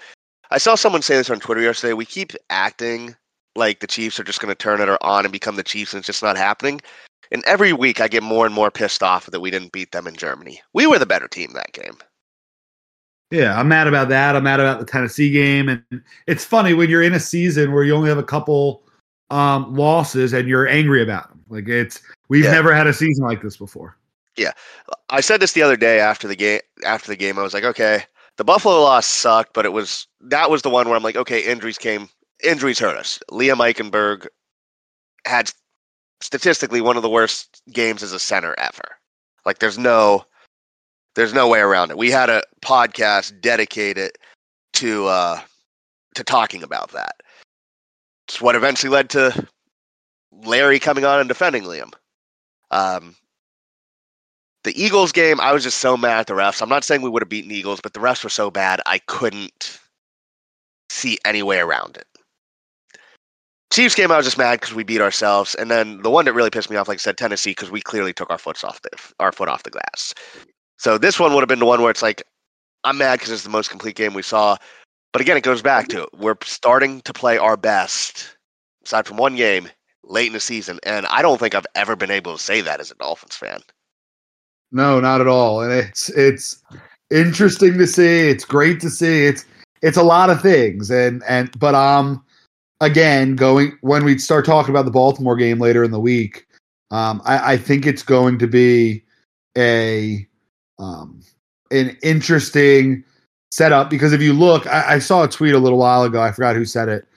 I 0.52 0.60
saw 0.60 0.76
someone 0.76 1.02
say 1.02 1.16
this 1.16 1.30
on 1.32 1.40
Twitter 1.40 1.62
yesterday. 1.62 1.94
We 1.94 2.06
keep 2.06 2.34
acting 2.50 3.16
like 3.60 3.80
the 3.80 3.88
Chiefs 3.88 4.20
are 4.20 4.24
just 4.24 4.40
going 4.40 4.50
to 4.50 4.56
turn 4.56 4.82
it 4.82 4.90
or 4.90 4.98
on 5.04 5.26
and 5.26 5.32
become 5.32 5.56
the 5.56 5.64
Chiefs, 5.64 5.94
and 5.94 6.00
it's 6.00 6.08
just 6.08 6.24
not 6.24 6.38
happening. 6.38 6.82
And 7.32 7.44
every 7.46 7.74
week, 7.74 8.02
I 8.02 8.08
get 8.08 8.24
more 8.24 8.48
and 8.48 8.56
more 8.56 8.72
pissed 8.72 9.04
off 9.04 9.28
that 9.28 9.40
we 9.40 9.52
didn't 9.52 9.72
beat 9.72 9.92
them 9.92 10.08
in 10.08 10.16
Germany. 10.16 10.62
We 10.74 10.88
were 10.88 10.98
the 10.98 11.06
better 11.06 11.28
team 11.28 11.52
that 11.54 11.74
game. 11.74 11.98
Yeah, 13.32 13.60
I'm 13.60 13.68
mad 13.68 13.88
about 13.88 14.10
that. 14.10 14.36
I'm 14.36 14.44
mad 14.44 14.60
about 14.60 14.80
the 14.80 14.86
Tennessee 14.86 15.30
game, 15.30 15.70
and 15.70 15.84
it's 16.26 16.44
funny 16.44 16.74
when 16.74 16.90
you're 16.90 17.04
in 17.04 17.14
a 17.14 17.20
season 17.20 17.72
where 17.72 17.84
you 17.84 17.94
only 17.94 18.10
have 18.10 18.18
a 18.18 18.24
couple 18.24 18.84
um, 19.30 19.76
losses 19.76 20.34
and 20.34 20.48
you're 20.48 20.68
angry 20.68 21.04
about 21.04 21.30
them. 21.30 21.44
Like 21.50 21.68
it's 21.68 22.02
we've 22.30 22.46
Yeah. 22.46 22.52
never 22.52 22.74
had 22.74 22.88
a 22.88 22.94
season 22.94 23.26
like 23.26 23.44
this 23.44 23.58
before. 23.58 23.96
Yeah, 24.36 24.54
I 25.10 25.22
said 25.22 25.42
this 25.42 25.54
the 25.54 25.62
other 25.62 25.76
day 25.78 26.00
after 26.00 26.28
the 26.28 26.36
game. 26.36 26.62
After 26.86 27.10
the 27.10 27.16
game, 27.18 27.38
I 27.38 27.44
was 27.44 27.54
like, 27.54 27.66
okay, 27.66 28.04
the 28.38 28.44
Buffalo 28.44 28.82
loss 28.82 29.06
sucked, 29.06 29.54
but 29.54 29.66
it 29.66 29.74
was 29.74 30.08
that 30.22 30.50
was 30.50 30.64
the 30.64 30.70
one 30.72 30.88
where 30.88 30.96
I'm 30.96 31.04
like, 31.04 31.18
okay, 31.18 31.42
injuries 31.42 31.78
came, 31.78 32.10
injuries 32.44 32.80
hurt 32.80 32.98
us. 32.98 33.20
Liam 33.32 33.58
Eichenberg 33.58 34.28
had 35.26 35.52
statistically 36.22 36.82
one 36.82 36.98
of 36.98 37.04
the 37.04 37.10
worst 37.10 37.62
games 37.72 38.04
as 38.04 38.14
a 38.14 38.20
center 38.20 38.56
ever. 38.58 38.98
Like, 39.46 39.60
there's 39.60 39.78
no, 39.78 40.26
there's 41.16 41.34
no 41.34 41.48
way 41.48 41.60
around 41.60 41.92
it. 41.92 41.98
We 41.98 42.12
had 42.12 42.30
a 42.30 42.44
podcast 42.62 43.40
dedicated 43.42 44.12
to 44.74 45.08
uh 45.08 45.40
to 46.16 46.24
talking 46.24 46.64
about 46.64 46.92
that. 46.92 47.16
It's 48.28 48.42
what 48.42 48.56
eventually 48.56 48.90
led 48.90 49.10
to 49.12 49.48
Larry 50.32 50.80
coming 50.80 51.06
on 51.06 51.20
and 51.20 51.28
defending 51.28 51.64
Liam. 51.64 51.92
Um, 52.72 53.16
the 54.64 54.82
Eagles 54.82 55.12
game, 55.12 55.40
I 55.40 55.52
was 55.54 55.64
just 55.64 55.78
so 55.80 55.98
mad 55.98 56.20
at 56.20 56.28
the 56.28 56.34
refs. 56.34 56.62
I'm 56.62 56.70
not 56.70 56.84
saying 56.84 57.02
we 57.02 57.10
would 57.10 57.22
have 57.22 57.30
beaten 57.30 57.52
Eagles, 57.52 57.80
but 57.82 57.94
the 57.94 58.00
refs 58.00 58.24
were 58.24 58.30
so 58.30 58.52
bad, 58.52 58.82
I 58.86 59.00
couldn't 59.00 59.80
see 60.90 61.18
any 61.26 61.42
way 61.42 61.60
around 61.60 61.98
it. 61.98 62.06
Chiefs 63.72 63.94
game, 63.94 64.12
I 64.12 64.18
was 64.18 64.26
just 64.26 64.38
mad 64.38 64.60
because 64.60 64.74
we 64.74 64.84
beat 64.84 65.02
ourselves, 65.02 65.54
and 65.56 65.70
then 65.70 66.02
the 66.02 66.10
one 66.10 66.26
that 66.26 66.34
really 66.34 66.50
pissed 66.50 66.72
me 66.72 66.76
off, 66.76 66.88
like 66.88 66.98
I 66.98 67.00
said, 67.00 67.18
Tennessee, 67.18 67.52
because 67.52 67.70
we 67.70 67.82
clearly 67.82 68.14
took 68.14 68.30
our 68.32 68.40
foot 68.40 68.64
off 68.64 68.82
the 68.82 68.90
our 69.20 69.32
foot 69.32 69.48
off 69.48 69.64
the 69.64 69.70
glass. 69.70 70.14
So 70.78 70.98
this 70.98 71.20
one 71.20 71.34
would 71.34 71.42
have 71.42 71.50
been 71.50 71.60
the 71.60 71.66
one 71.66 71.82
where 71.82 71.92
it's 71.92 72.02
like, 72.02 72.24
I'm 72.84 72.98
mad 72.98 73.20
because 73.20 73.32
it's 73.32 73.44
the 73.44 73.50
most 73.50 73.70
complete 73.70 73.96
game 73.96 74.14
we 74.14 74.24
saw. 74.24 74.58
But 75.12 75.22
again, 75.22 75.38
it 75.38 75.44
goes 75.44 75.62
back 75.62 75.88
to 75.90 76.04
it. 76.04 76.10
we're 76.18 76.36
starting 76.44 77.02
to 77.02 77.14
play 77.14 77.38
our 77.38 77.58
best, 77.58 78.38
aside 78.86 79.06
from 79.06 79.18
one 79.18 79.36
game, 79.36 79.70
late 80.04 80.28
in 80.28 80.34
the 80.34 80.40
season, 80.40 80.80
and 80.84 81.06
I 81.08 81.22
don't 81.22 81.40
think 81.40 81.54
I've 81.54 81.68
ever 81.76 81.96
been 81.96 82.12
able 82.12 82.38
to 82.38 82.44
say 82.44 82.62
that 82.62 82.80
as 82.80 82.90
a 82.92 82.96
Dolphins 82.96 83.36
fan. 83.36 83.62
No, 84.72 85.00
not 85.00 85.22
at 85.22 85.28
all. 85.28 85.62
And 85.62 85.72
it's 85.72 86.10
it's 86.10 86.64
interesting 87.12 87.78
to 87.78 87.88
see. 87.88 88.30
It's 88.30 88.46
great 88.46 88.80
to 88.82 88.90
see. 88.90 89.26
It's 89.26 89.46
it's 89.82 89.98
a 89.98 90.04
lot 90.04 90.30
of 90.30 90.42
things. 90.42 90.90
And 90.90 91.24
and 91.28 91.58
but 91.60 91.76
um 91.76 92.24
again, 92.82 93.36
going 93.36 93.78
when 93.82 94.04
we 94.04 94.18
start 94.18 94.46
talking 94.46 94.72
about 94.72 94.86
the 94.86 94.92
Baltimore 94.92 95.36
game 95.36 95.60
later 95.60 95.84
in 95.84 95.92
the 95.92 96.00
week, 96.00 96.46
um, 96.92 97.22
I, 97.26 97.54
I 97.54 97.58
think 97.58 97.86
it's 97.86 98.04
going 98.04 98.40
to 98.40 98.48
be 98.48 99.04
a 99.58 100.28
um 100.78 101.22
an 101.72 101.98
interesting 102.02 103.04
setup 103.52 103.90
because 103.90 104.14
if 104.14 104.22
you 104.22 104.34
look, 104.34 104.66
I, 104.68 104.96
I 104.96 105.00
saw 105.00 105.24
a 105.24 105.28
tweet 105.28 105.54
a 105.54 105.60
little 105.60 105.80
while 105.80 106.04
ago, 106.04 106.22
I 106.22 106.32
forgot 106.32 106.56
who 106.56 106.66
said 106.66 106.90
it, 106.90 107.08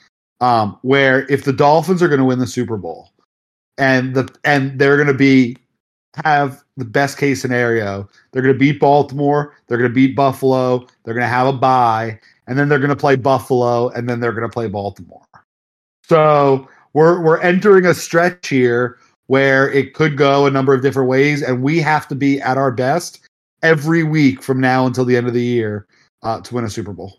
um, 0.40 0.78
where 0.82 1.30
if 1.30 1.44
the 1.44 1.52
Dolphins 1.52 2.02
are 2.02 2.08
going 2.08 2.20
to 2.20 2.24
win 2.24 2.38
the 2.38 2.46
Super 2.46 2.76
Bowl 2.76 3.10
and 3.78 4.14
the 4.14 4.28
and 4.44 4.78
they're 4.78 4.96
going 4.96 5.08
to 5.08 5.14
be 5.14 5.56
have 6.24 6.62
the 6.76 6.84
best 6.84 7.18
case 7.18 7.40
scenario. 7.40 8.08
They're 8.30 8.42
going 8.42 8.54
to 8.54 8.58
beat 8.58 8.80
Baltimore. 8.80 9.54
They're 9.66 9.78
going 9.78 9.90
to 9.90 9.94
beat 9.94 10.14
Buffalo. 10.14 10.86
They're 11.04 11.14
going 11.14 11.24
to 11.24 11.28
have 11.28 11.46
a 11.46 11.52
bye, 11.52 12.20
and 12.46 12.58
then 12.58 12.68
they're 12.68 12.78
going 12.78 12.90
to 12.90 12.96
play 12.96 13.16
Buffalo, 13.16 13.88
and 13.90 14.08
then 14.08 14.20
they're 14.20 14.32
going 14.32 14.48
to 14.48 14.52
play 14.52 14.68
Baltimore. 14.68 15.22
So 16.03 16.68
we're 16.92 17.22
we're 17.22 17.40
entering 17.40 17.86
a 17.86 17.94
stretch 17.94 18.48
here 18.48 18.98
where 19.26 19.70
it 19.70 19.94
could 19.94 20.16
go 20.16 20.46
a 20.46 20.50
number 20.50 20.74
of 20.74 20.82
different 20.82 21.09
ways, 21.09 21.42
and 21.42 21.62
we 21.62 21.78
have 21.78 22.09
to 22.09 22.14
be 22.14 22.40
at 22.40 22.59
our 22.59 22.70
best 22.70 23.20
every 23.62 24.03
week 24.03 24.42
from 24.42 24.61
now 24.61 24.86
until 24.86 25.05
the 25.05 25.16
end 25.16 25.26
of 25.26 25.34
the 25.34 25.42
year 25.42 25.86
uh, 26.22 26.40
to 26.40 26.55
win 26.55 26.64
a 26.64 26.70
Super 26.70 26.92
Bowl. 26.92 27.18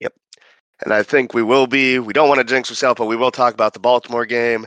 Yep, 0.00 0.14
and 0.84 0.94
I 0.94 1.02
think 1.02 1.34
we 1.34 1.42
will 1.42 1.66
be. 1.66 1.98
We 1.98 2.12
don't 2.12 2.28
want 2.28 2.38
to 2.38 2.44
jinx 2.44 2.70
ourselves, 2.70 2.98
but 2.98 3.06
we 3.06 3.16
will 3.16 3.30
talk 3.30 3.52
about 3.52 3.74
the 3.74 3.80
Baltimore 3.80 4.26
game. 4.26 4.66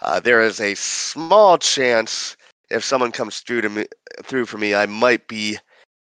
Uh, 0.00 0.18
there 0.18 0.42
is 0.42 0.60
a 0.60 0.74
small 0.74 1.58
chance 1.58 2.36
if 2.70 2.84
someone 2.84 3.12
comes 3.12 3.40
through 3.40 3.60
to 3.60 3.68
me 3.68 3.86
through 4.24 4.46
for 4.46 4.58
me, 4.58 4.74
I 4.74 4.86
might 4.86 5.28
be 5.28 5.58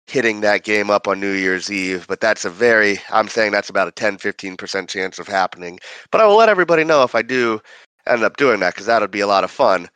hitting 0.07 0.41
that 0.41 0.65
game 0.65 0.91
up 0.91 1.09
on 1.09 1.21
New 1.21 1.33
Year's 1.33 1.71
Eve, 1.71 2.07
but 2.09 2.21
that's 2.21 2.45
a 2.45 2.51
very 2.51 3.01
I'm 3.11 3.29
saying 3.29 3.53
that's 3.53 3.71
about 3.71 3.89
a 3.89 3.93
10 3.93 4.19
15% 4.19 4.89
chance 4.89 5.19
of 5.19 5.27
happening. 5.27 5.79
But 6.11 6.21
I 6.21 6.27
will 6.27 6.37
let 6.37 6.49
everybody 6.49 6.85
know 6.85 7.03
if 7.03 7.15
I 7.15 7.23
do 7.23 7.61
end 8.07 8.23
up 8.23 8.37
doing 8.37 8.61
that 8.61 8.75
cuz 8.75 8.87
that 8.87 9.01
would 9.01 9.11
be 9.11 9.21
a 9.21 9.27
lot 9.27 9.45
of 9.45 9.51
fun. 9.51 9.89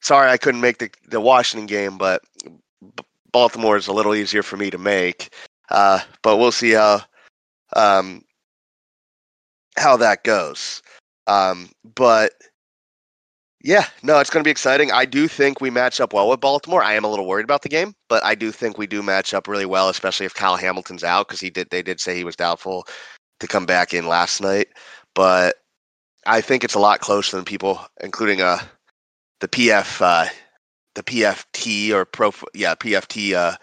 Sorry 0.00 0.30
I 0.30 0.36
couldn't 0.36 0.60
make 0.60 0.78
the 0.78 0.90
the 1.08 1.20
Washington 1.20 1.66
game, 1.66 1.96
but 1.98 2.22
Baltimore 3.32 3.76
is 3.76 3.86
a 3.86 3.92
little 3.92 4.14
easier 4.14 4.42
for 4.42 4.56
me 4.56 4.70
to 4.70 4.78
make. 4.78 5.34
Uh, 5.70 6.00
but 6.22 6.36
we'll 6.36 6.52
see 6.52 6.72
how 6.72 7.02
um, 7.74 8.22
how 9.76 9.96
that 9.96 10.24
goes. 10.24 10.82
Um, 11.26 11.70
but 11.94 12.32
yeah, 13.62 13.86
no, 14.02 14.18
it's 14.18 14.30
going 14.30 14.42
to 14.42 14.46
be 14.46 14.50
exciting. 14.50 14.90
I 14.90 15.04
do 15.04 15.28
think 15.28 15.60
we 15.60 15.70
match 15.70 16.00
up 16.00 16.12
well 16.12 16.28
with 16.28 16.40
Baltimore. 16.40 16.82
I 16.82 16.94
am 16.94 17.04
a 17.04 17.08
little 17.08 17.26
worried 17.26 17.44
about 17.44 17.62
the 17.62 17.68
game, 17.68 17.94
but 18.08 18.24
I 18.24 18.34
do 18.34 18.50
think 18.50 18.76
we 18.76 18.88
do 18.88 19.02
match 19.02 19.32
up 19.32 19.46
really 19.46 19.66
well, 19.66 19.88
especially 19.88 20.26
if 20.26 20.34
Kyle 20.34 20.56
Hamilton's 20.56 21.04
out 21.04 21.28
because 21.28 21.40
he 21.40 21.48
did. 21.48 21.70
They 21.70 21.82
did 21.82 22.00
say 22.00 22.16
he 22.16 22.24
was 22.24 22.36
doubtful 22.36 22.86
to 23.38 23.46
come 23.46 23.64
back 23.64 23.94
in 23.94 24.08
last 24.08 24.40
night, 24.40 24.68
but 25.14 25.56
I 26.26 26.40
think 26.40 26.64
it's 26.64 26.74
a 26.74 26.80
lot 26.80 27.00
closer 27.00 27.36
than 27.36 27.44
people, 27.44 27.80
including 28.00 28.40
uh 28.40 28.58
the 29.40 29.48
PF 29.48 30.00
uh, 30.00 30.28
the 30.94 31.02
PFT 31.02 31.90
or 31.90 32.04
pro 32.04 32.32
yeah 32.54 32.74
PFT 32.74 33.34
uh, 33.34 33.56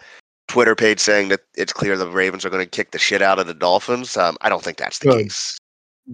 Twitter 0.48 0.74
page 0.74 1.00
saying 1.00 1.28
that 1.28 1.40
it's 1.56 1.72
clear 1.72 1.96
the 1.96 2.08
Ravens 2.08 2.44
are 2.44 2.50
going 2.50 2.64
to 2.64 2.70
kick 2.70 2.92
the 2.92 2.98
shit 2.98 3.22
out 3.22 3.38
of 3.38 3.46
the 3.46 3.54
Dolphins. 3.54 4.16
Um, 4.16 4.36
I 4.40 4.48
don't 4.48 4.62
think 4.62 4.78
that's 4.78 4.98
the 4.98 5.08
Good. 5.08 5.24
case. 5.24 5.58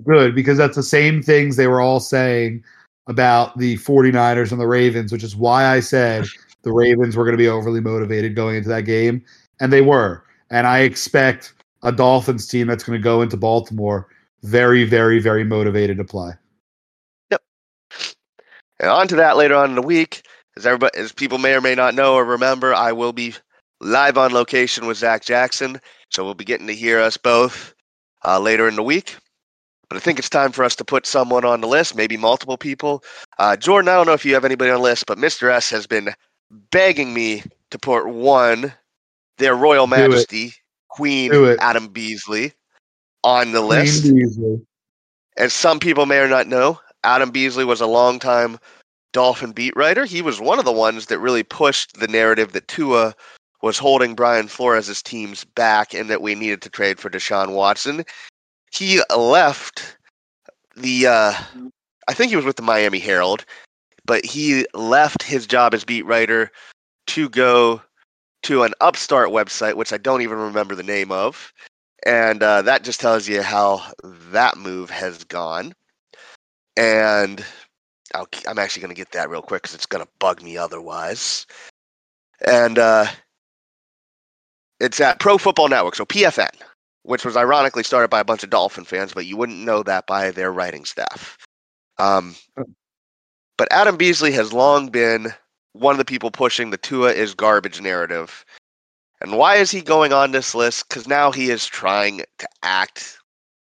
Good, 0.05 0.34
because 0.34 0.59
that's 0.59 0.76
the 0.76 0.82
same 0.82 1.22
things 1.22 1.57
they 1.57 1.68
were 1.68 1.80
all 1.80 2.01
saying 2.01 2.62
about 3.07 3.57
the 3.59 3.76
49ers 3.78 4.52
and 4.52 4.61
the 4.61 4.66
Ravens, 4.66 5.12
which 5.12 5.22
is 5.22 5.36
why 5.36 5.66
I 5.66 5.80
said 5.80 6.26
the 6.62 6.72
Ravens 6.72 7.16
were 7.16 7.24
going 7.24 7.36
to 7.36 7.42
be 7.42 7.48
overly 7.48 7.80
motivated 7.80 8.34
going 8.34 8.57
into 8.57 8.68
that 8.68 8.82
game. 8.82 9.24
And 9.61 9.72
they 9.72 9.82
were. 9.82 10.24
And 10.50 10.66
I 10.66 10.80
expect 10.80 11.54
a 11.82 11.92
Dolphins 11.92 12.46
team 12.46 12.66
that's 12.66 12.84
going 12.84 12.98
to 12.98 13.02
go 13.02 13.22
into 13.22 13.36
Baltimore 13.36 14.09
very, 14.42 14.84
very, 14.84 15.20
very 15.20 15.44
motivated 15.44 15.96
to 15.98 16.04
play. 16.04 16.32
And 18.78 18.90
on 18.90 19.09
to 19.09 19.16
that 19.16 19.36
later 19.36 19.54
on 19.54 19.70
in 19.70 19.76
the 19.76 19.82
week. 19.82 20.22
As 20.57 20.66
everybody, 20.66 20.98
as 20.98 21.12
people 21.12 21.38
may 21.38 21.54
or 21.54 21.61
may 21.61 21.74
not 21.74 21.94
know 21.94 22.14
or 22.14 22.24
remember, 22.24 22.74
I 22.74 22.92
will 22.92 23.12
be 23.12 23.34
live 23.80 24.16
on 24.16 24.32
location 24.32 24.86
with 24.86 24.96
Zach 24.96 25.22
Jackson, 25.22 25.80
so 26.11 26.24
we'll 26.24 26.34
be 26.34 26.44
getting 26.44 26.66
to 26.66 26.74
hear 26.74 26.98
us 26.98 27.16
both 27.16 27.74
uh, 28.24 28.40
later 28.40 28.66
in 28.66 28.76
the 28.76 28.82
week. 28.82 29.16
But 29.89 29.97
I 29.97 30.01
think 30.01 30.18
it's 30.18 30.28
time 30.28 30.53
for 30.53 30.64
us 30.64 30.74
to 30.76 30.84
put 30.84 31.07
someone 31.07 31.45
on 31.45 31.61
the 31.61 31.68
list, 31.68 31.95
maybe 31.95 32.16
multiple 32.16 32.57
people. 32.57 33.05
Uh, 33.39 33.57
Jordan, 33.57 33.89
I 33.89 33.95
don't 33.95 34.07
know 34.07 34.14
if 34.14 34.24
you 34.24 34.34
have 34.34 34.45
anybody 34.45 34.70
on 34.70 34.78
the 34.78 34.82
list, 34.82 35.07
but 35.07 35.18
Mr. 35.18 35.51
S 35.51 35.70
has 35.70 35.87
been 35.87 36.12
begging 36.70 37.14
me 37.14 37.43
to 37.70 37.78
put 37.78 38.09
one, 38.09 38.72
their 39.39 39.55
Royal. 39.55 39.87
Majesty, 39.87 40.55
Queen 40.89 41.32
Adam 41.61 41.89
Beasley, 41.89 42.53
on 43.22 43.53
the 43.53 43.61
list. 43.61 44.07
As 45.37 45.53
some 45.53 45.78
people 45.78 46.07
may 46.07 46.18
or 46.18 46.28
not 46.28 46.47
know, 46.47 46.80
Adam 47.05 47.30
Beasley 47.30 47.64
was 47.64 47.80
a 47.80 47.87
longtime 47.87 48.59
Dolphin 49.12 49.53
beat 49.53 49.74
writer. 49.76 50.05
He 50.05 50.20
was 50.20 50.41
one 50.41 50.59
of 50.59 50.64
the 50.64 50.72
ones 50.72 51.07
that 51.07 51.18
really 51.18 51.43
pushed 51.43 51.99
the 51.99 52.09
narrative 52.09 52.53
that 52.53 52.68
Tua 52.68 53.14
was 53.62 53.78
holding 53.78 54.14
Brian 54.14 54.49
Flores' 54.49 55.03
teams 55.03 55.45
back 55.45 55.95
and 55.95 56.11
that 56.11 56.22
we 56.22 56.34
needed 56.34 56.62
to 56.62 56.70
trade 56.70 56.99
for 56.99 57.09
Deshaun 57.09 57.53
Watson. 57.53 58.05
He 58.72 59.00
left 59.16 59.96
the, 60.76 61.06
uh, 61.06 61.34
I 62.08 62.14
think 62.14 62.30
he 62.30 62.36
was 62.36 62.44
with 62.44 62.56
the 62.56 62.62
Miami 62.62 62.98
Herald, 62.98 63.44
but 64.04 64.24
he 64.24 64.66
left 64.74 65.22
his 65.22 65.46
job 65.46 65.74
as 65.74 65.84
beat 65.84 66.06
writer 66.06 66.50
to 67.08 67.28
go 67.28 67.80
to 68.42 68.62
an 68.62 68.74
upstart 68.80 69.30
website, 69.30 69.74
which 69.74 69.92
I 69.92 69.98
don't 69.98 70.22
even 70.22 70.38
remember 70.38 70.74
the 70.74 70.82
name 70.82 71.10
of. 71.10 71.52
And 72.04 72.42
uh, 72.42 72.62
that 72.62 72.84
just 72.84 73.00
tells 73.00 73.26
you 73.26 73.42
how 73.42 73.82
that 74.30 74.56
move 74.56 74.90
has 74.90 75.24
gone. 75.24 75.72
And 76.76 77.44
I'll, 78.14 78.28
I'm 78.46 78.58
actually 78.58 78.82
going 78.82 78.94
to 78.94 78.98
get 78.98 79.12
that 79.12 79.30
real 79.30 79.42
quick 79.42 79.62
because 79.62 79.74
it's 79.74 79.86
going 79.86 80.04
to 80.04 80.10
bug 80.18 80.42
me 80.42 80.56
otherwise. 80.56 81.46
And 82.46 82.78
uh, 82.78 83.06
it's 84.78 85.00
at 85.00 85.18
Pro 85.18 85.38
Football 85.38 85.68
Network, 85.68 85.96
so 85.96 86.04
PFN, 86.04 86.50
which 87.07 87.24
was 87.24 87.36
ironically 87.36 87.84
started 87.84 88.09
by 88.09 88.18
a 88.18 88.24
bunch 88.24 88.42
of 88.42 88.50
Dolphin 88.50 88.84
fans, 88.84 89.14
but 89.14 89.26
you 89.26 89.36
wouldn't 89.36 89.64
know 89.64 89.84
that 89.84 90.09
by 90.09 90.32
their 90.32 90.52
writing 90.52 90.84
staff. 90.84 91.38
Um, 91.98 92.34
but 93.57 93.68
Adam 93.70 93.96
Beasley 93.96 94.32
has 94.32 94.52
long 94.52 94.88
been 94.88 95.32
one 95.72 95.92
of 95.92 95.98
the 95.98 96.04
people 96.04 96.32
pushing 96.32 96.70
the 96.70 96.76
Tua 96.76 97.12
is 97.12 97.32
garbage 97.32 97.80
narrative. 97.80 98.44
And 99.20 99.38
why 99.38 99.54
is 99.57 99.70
he 99.70 99.82
going 99.82 100.12
on 100.12 100.32
this 100.32 100.52
list? 100.52 100.88
Because 100.88 101.07
now 101.07 101.30
he 101.30 101.48
is 101.48 101.64
trying 101.64 102.22
to 102.38 102.48
act 102.64 103.18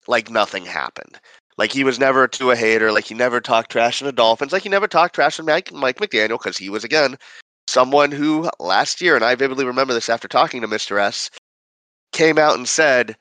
like 0.07 0.31
nothing 0.31 0.67
happened. 0.67 1.19
Like 1.57 1.73
he 1.73 1.85
was 1.85 1.99
never 1.99 2.25
a 2.25 2.29
Tua 2.29 2.55
hater. 2.55 2.93
Like 2.93 3.05
he 3.05 3.15
never 3.15 3.41
talked 3.41 3.73
trash 3.73 4.03
on 4.03 4.07
the 4.07 4.13
Dolphins. 4.13 4.53
Like 4.53 4.63
he 4.63 4.69
never 4.69 4.87
talked 4.87 5.15
trash 5.15 5.41
on 5.41 5.47
Mike, 5.47 5.73
Mike 5.73 5.99
McDaniel 5.99 6.39
because 6.39 6.59
he 6.59 6.69
was 6.69 6.85
again 6.85 7.17
someone 7.67 8.13
who 8.13 8.51
last 8.61 9.01
year, 9.01 9.17
and 9.17 9.25
I 9.25 9.35
vividly 9.37 9.65
remember 9.65 9.95
this 9.95 10.11
after 10.11 10.29
talking 10.29 10.61
to 10.61 10.69
Mr. 10.69 11.01
S, 11.01 11.31
came 12.13 12.39
out 12.39 12.57
and 12.57 12.69
said 12.69 13.17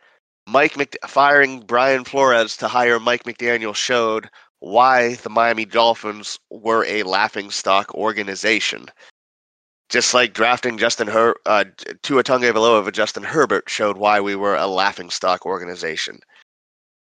Mike 0.47 0.77
Mc- 0.77 0.97
firing 1.07 1.61
Brian 1.61 2.03
Flores 2.03 2.57
to 2.57 2.67
hire 2.67 2.99
Mike 2.99 3.23
McDaniel 3.23 3.75
showed 3.75 4.29
why 4.59 5.15
the 5.15 5.29
Miami 5.29 5.65
Dolphins 5.65 6.39
were 6.49 6.85
a 6.85 7.03
laughing 7.03 7.49
stock 7.49 7.93
organization. 7.95 8.85
Just 9.89 10.13
like 10.13 10.33
drafting 10.33 10.77
Justin 10.77 11.07
Her- 11.07 11.35
uh, 11.45 11.65
Tua 12.03 12.23
Tagovailoa 12.23 12.77
over 12.77 12.91
Justin 12.91 13.23
Herbert 13.23 13.69
showed 13.69 13.97
why 13.97 14.21
we 14.21 14.35
were 14.35 14.55
a 14.55 14.67
laughing 14.67 15.09
stock 15.09 15.45
organization. 15.45 16.19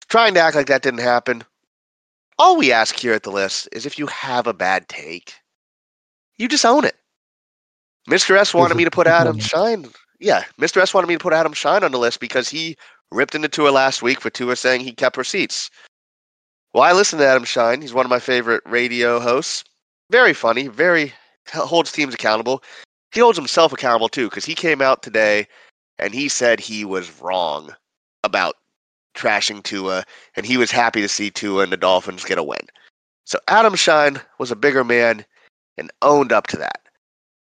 Trying 0.08 0.34
to 0.34 0.40
act 0.40 0.56
like 0.56 0.68
that 0.68 0.82
didn't 0.82 1.00
happen. 1.00 1.42
All 2.38 2.56
we 2.56 2.70
ask 2.70 2.96
here 2.96 3.14
at 3.14 3.24
the 3.24 3.32
list 3.32 3.68
is 3.72 3.84
if 3.84 3.98
you 3.98 4.06
have 4.06 4.46
a 4.46 4.54
bad 4.54 4.88
take, 4.88 5.34
you 6.36 6.46
just 6.46 6.64
own 6.64 6.84
it. 6.84 6.94
Mr. 8.08 8.36
S 8.36 8.54
wanted 8.54 8.76
me 8.76 8.84
to 8.84 8.90
put 8.90 9.06
Adam 9.06 9.38
Schein. 9.40 9.86
Yeah, 10.20 10.44
Mr. 10.60 10.80
S 10.80 10.92
wanted 10.92 11.06
me 11.06 11.14
to 11.14 11.22
put 11.22 11.32
Adam 11.32 11.52
Schein 11.52 11.84
on 11.84 11.92
the 11.92 11.98
list 11.98 12.20
because 12.20 12.48
he 12.48 12.76
ripped 13.12 13.34
into 13.34 13.48
Tua 13.48 13.70
last 13.70 14.02
week 14.02 14.20
for 14.20 14.30
Tua 14.30 14.56
saying 14.56 14.80
he 14.80 14.92
kept 14.92 15.16
receipts. 15.16 15.70
Well, 16.74 16.82
I 16.82 16.92
listen 16.92 17.18
to 17.18 17.26
Adam 17.26 17.44
Schein. 17.44 17.80
He's 17.80 17.94
one 17.94 18.04
of 18.04 18.10
my 18.10 18.18
favorite 18.18 18.62
radio 18.66 19.20
hosts. 19.20 19.64
Very 20.10 20.34
funny, 20.34 20.68
very 20.68 21.12
holds 21.52 21.92
teams 21.92 22.14
accountable. 22.14 22.62
He 23.12 23.20
holds 23.20 23.38
himself 23.38 23.72
accountable 23.72 24.08
too 24.08 24.28
because 24.28 24.44
he 24.44 24.54
came 24.54 24.82
out 24.82 25.02
today 25.02 25.46
and 25.98 26.12
he 26.12 26.28
said 26.28 26.60
he 26.60 26.84
was 26.84 27.20
wrong 27.20 27.74
about 28.22 28.56
trashing 29.14 29.62
Tua 29.62 30.04
and 30.36 30.44
he 30.44 30.56
was 30.56 30.70
happy 30.70 31.00
to 31.00 31.08
see 31.08 31.30
Tua 31.30 31.62
and 31.62 31.72
the 31.72 31.76
Dolphins 31.76 32.24
get 32.24 32.38
a 32.38 32.42
win. 32.42 32.60
So 33.24 33.38
Adam 33.48 33.74
Schein 33.74 34.20
was 34.38 34.50
a 34.50 34.56
bigger 34.56 34.84
man 34.84 35.24
and 35.76 35.90
owned 36.02 36.32
up 36.32 36.46
to 36.48 36.56
that. 36.58 36.80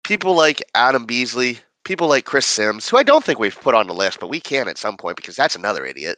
People 0.03 0.36
like 0.36 0.63
Adam 0.74 1.05
Beasley, 1.05 1.59
people 1.84 2.08
like 2.08 2.26
Chris 2.26 2.46
Sims, 2.46 2.88
who 2.88 2.98
I 2.98 3.04
don't 3.04 3.24
think 3.24 3.40
we've 3.40 3.60
put 3.60 3.76
on 3.76 3.88
the 3.88 3.94
list, 3.94 4.20
but 4.20 4.30
we 4.30 4.40
can 4.40 4.68
at 4.68 4.78
some 4.78 4.98
point 4.98 5.18
because 5.18 5.36
that's 5.36 5.56
another 5.56 5.86
idiot. 5.86 6.18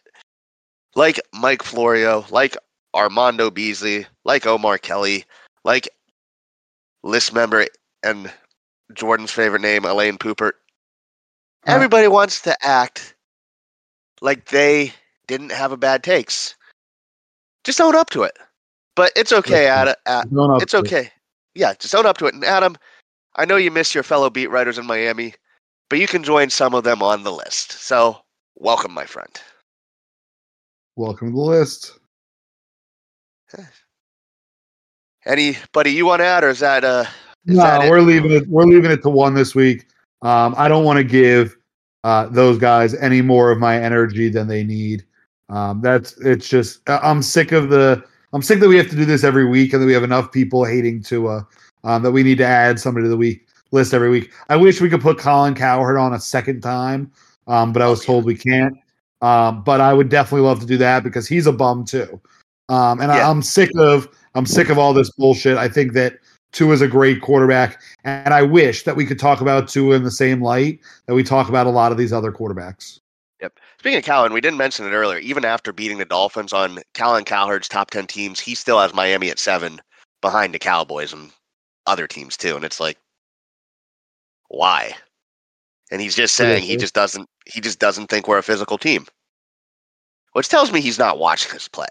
Like 0.95 1.19
Mike 1.33 1.63
Florio, 1.63 2.25
like 2.29 2.55
Armando 2.93 3.49
Beasley, 3.49 4.05
like 4.25 4.45
Omar 4.45 4.77
Kelly, 4.77 5.25
like 5.63 5.89
list 7.03 7.33
member 7.33 7.65
and 8.03 8.31
Jordan's 8.93 9.31
favorite 9.31 9.61
name, 9.61 9.85
Elaine 9.85 10.17
Poupert. 10.17 10.53
Uh, 11.65 11.71
Everybody 11.71 12.07
wants 12.07 12.41
to 12.41 12.55
act 12.65 13.15
like 14.21 14.45
they 14.49 14.93
didn't 15.27 15.51
have 15.51 15.71
a 15.71 15.77
bad 15.77 16.03
takes. 16.03 16.55
Just 17.63 17.79
own 17.81 17.95
up 17.95 18.09
to 18.11 18.23
it. 18.23 18.37
But 18.95 19.11
it's 19.15 19.31
okay, 19.33 19.67
Adam. 19.67 19.95
Up 20.05 20.27
It's 20.61 20.71
to 20.71 20.77
it. 20.79 20.85
okay. 20.85 21.09
Yeah, 21.55 21.73
just 21.79 21.95
own 21.95 22.05
up 22.05 22.17
to 22.19 22.27
it. 22.27 22.33
And 22.35 22.43
Adam, 22.43 22.75
I 23.35 23.45
know 23.45 23.55
you 23.55 23.71
miss 23.71 23.95
your 23.95 24.03
fellow 24.03 24.29
beat 24.29 24.51
writers 24.51 24.77
in 24.77 24.85
Miami, 24.85 25.33
but 25.89 25.99
you 25.99 26.07
can 26.07 26.23
join 26.23 26.49
some 26.49 26.73
of 26.73 26.83
them 26.83 27.01
on 27.01 27.23
the 27.23 27.31
list. 27.31 27.73
So 27.73 28.17
welcome, 28.55 28.93
my 28.93 29.05
friend. 29.05 29.29
Welcome 30.95 31.31
to 31.31 31.35
the 31.35 31.41
list. 31.41 31.99
Anybody 35.25 35.91
you 35.91 36.05
want 36.05 36.19
to 36.19 36.25
add, 36.25 36.43
or 36.43 36.49
is 36.49 36.59
that 36.59 36.83
uh? 36.83 37.05
Is 37.45 37.57
no, 37.57 37.63
that 37.63 37.89
we're 37.89 38.01
leaving 38.01 38.31
it. 38.31 38.47
We're 38.47 38.65
leaving 38.65 38.91
it 38.91 39.01
to 39.03 39.09
one 39.09 39.33
this 39.33 39.55
week. 39.55 39.85
Um, 40.21 40.53
I 40.57 40.67
don't 40.67 40.85
want 40.85 40.97
to 40.97 41.03
give 41.03 41.55
uh, 42.03 42.27
those 42.27 42.57
guys 42.57 42.93
any 42.95 43.21
more 43.21 43.51
of 43.51 43.59
my 43.59 43.81
energy 43.81 44.29
than 44.29 44.47
they 44.47 44.63
need. 44.63 45.05
Um, 45.49 45.81
that's 45.81 46.17
it's 46.21 46.49
just 46.49 46.81
I'm 46.87 47.21
sick 47.21 47.51
of 47.51 47.69
the 47.69 48.03
I'm 48.33 48.41
sick 48.41 48.59
that 48.59 48.67
we 48.67 48.77
have 48.77 48.89
to 48.89 48.95
do 48.95 49.05
this 49.05 49.23
every 49.23 49.45
week 49.45 49.73
and 49.73 49.81
that 49.81 49.85
we 49.85 49.93
have 49.93 50.03
enough 50.03 50.31
people 50.31 50.65
hating 50.65 51.03
to 51.03 51.27
uh 51.27 51.41
um, 51.83 52.01
that 52.03 52.11
we 52.11 52.23
need 52.23 52.37
to 52.37 52.45
add 52.45 52.79
somebody 52.79 53.05
to 53.05 53.09
the 53.09 53.17
week 53.17 53.47
list 53.73 53.93
every 53.93 54.09
week. 54.09 54.31
I 54.49 54.55
wish 54.55 54.79
we 54.79 54.89
could 54.89 55.01
put 55.01 55.17
Colin 55.17 55.55
Cowherd 55.55 55.97
on 55.97 56.13
a 56.13 56.19
second 56.19 56.61
time, 56.61 57.11
um, 57.47 57.73
but 57.73 57.81
I 57.81 57.89
was 57.89 58.01
Oh, 58.03 58.05
told 58.05 58.25
we 58.25 58.35
can't. 58.35 58.75
Um, 59.21 59.63
but 59.63 59.81
I 59.81 59.93
would 59.93 60.09
definitely 60.09 60.45
love 60.47 60.59
to 60.59 60.65
do 60.65 60.77
that 60.77 61.03
because 61.03 61.27
he's 61.27 61.47
a 61.47 61.51
bum 61.51 61.85
too. 61.85 62.21
Um, 62.69 63.01
and 63.01 63.11
I, 63.11 63.17
Yeah. 63.17 63.29
I'm 63.29 63.41
sick 63.41 63.69
of 63.77 64.07
I'm 64.35 64.45
sick 64.45 64.69
of 64.69 64.77
all 64.79 64.93
this 64.93 65.11
bullshit. 65.11 65.57
I 65.57 65.67
think 65.67 65.93
that 65.93 66.15
Tua 66.53 66.73
is 66.73 66.81
a 66.81 66.87
great 66.87 67.21
quarterback, 67.21 67.81
and 68.03 68.33
I 68.33 68.43
wish 68.43 68.83
that 68.83 68.95
we 68.95 69.05
could 69.05 69.19
talk 69.19 69.41
about 69.41 69.67
Tua 69.67 69.95
in 69.95 70.03
the 70.03 70.11
same 70.11 70.41
light 70.41 70.79
that 71.07 71.15
we 71.15 71.23
talk 71.23 71.49
about 71.49 71.67
a 71.67 71.71
lot 71.71 71.91
of 71.91 71.97
these 71.97 72.13
other 72.13 72.31
quarterbacks. 72.31 72.99
Yep. 73.41 73.59
Speaking 73.79 73.97
of 73.97 74.05
Colin, 74.05 74.33
we 74.33 74.41
didn't 74.41 74.57
mention 74.57 74.85
it 74.85 74.91
earlier. 74.91 75.19
Even 75.19 75.45
after 75.45 75.73
beating 75.73 75.97
the 75.97 76.05
Dolphins 76.05 76.53
on 76.53 76.79
Colin 76.93 77.25
Cowherd's 77.25 77.67
top 77.67 77.91
ten 77.91 78.07
teams, 78.07 78.39
he 78.39 78.55
still 78.55 78.79
has 78.79 78.93
Miami 78.93 79.29
at 79.29 79.39
seven, 79.39 79.81
behind 80.21 80.53
the 80.53 80.59
Cowboys 80.59 81.11
and 81.11 81.31
other 81.85 82.07
teams 82.07 82.37
too. 82.37 82.55
And 82.55 82.63
it's 82.63 82.79
like, 82.79 82.97
why? 84.53 84.93
And 85.91 85.99
he's 86.01 86.15
just 86.15 86.35
saying 86.35 86.63
he 86.63 86.77
just 86.77 86.93
doesn't 86.93 87.27
he 87.45 87.59
just 87.59 87.79
doesn't 87.79 88.07
think 88.07 88.27
we're 88.27 88.37
a 88.37 88.43
physical 88.43 88.77
team, 88.77 89.05
which 90.33 90.47
tells 90.47 90.71
me 90.71 90.79
he's 90.79 90.99
not 90.99 91.19
watching 91.19 91.55
us 91.55 91.67
play. 91.67 91.87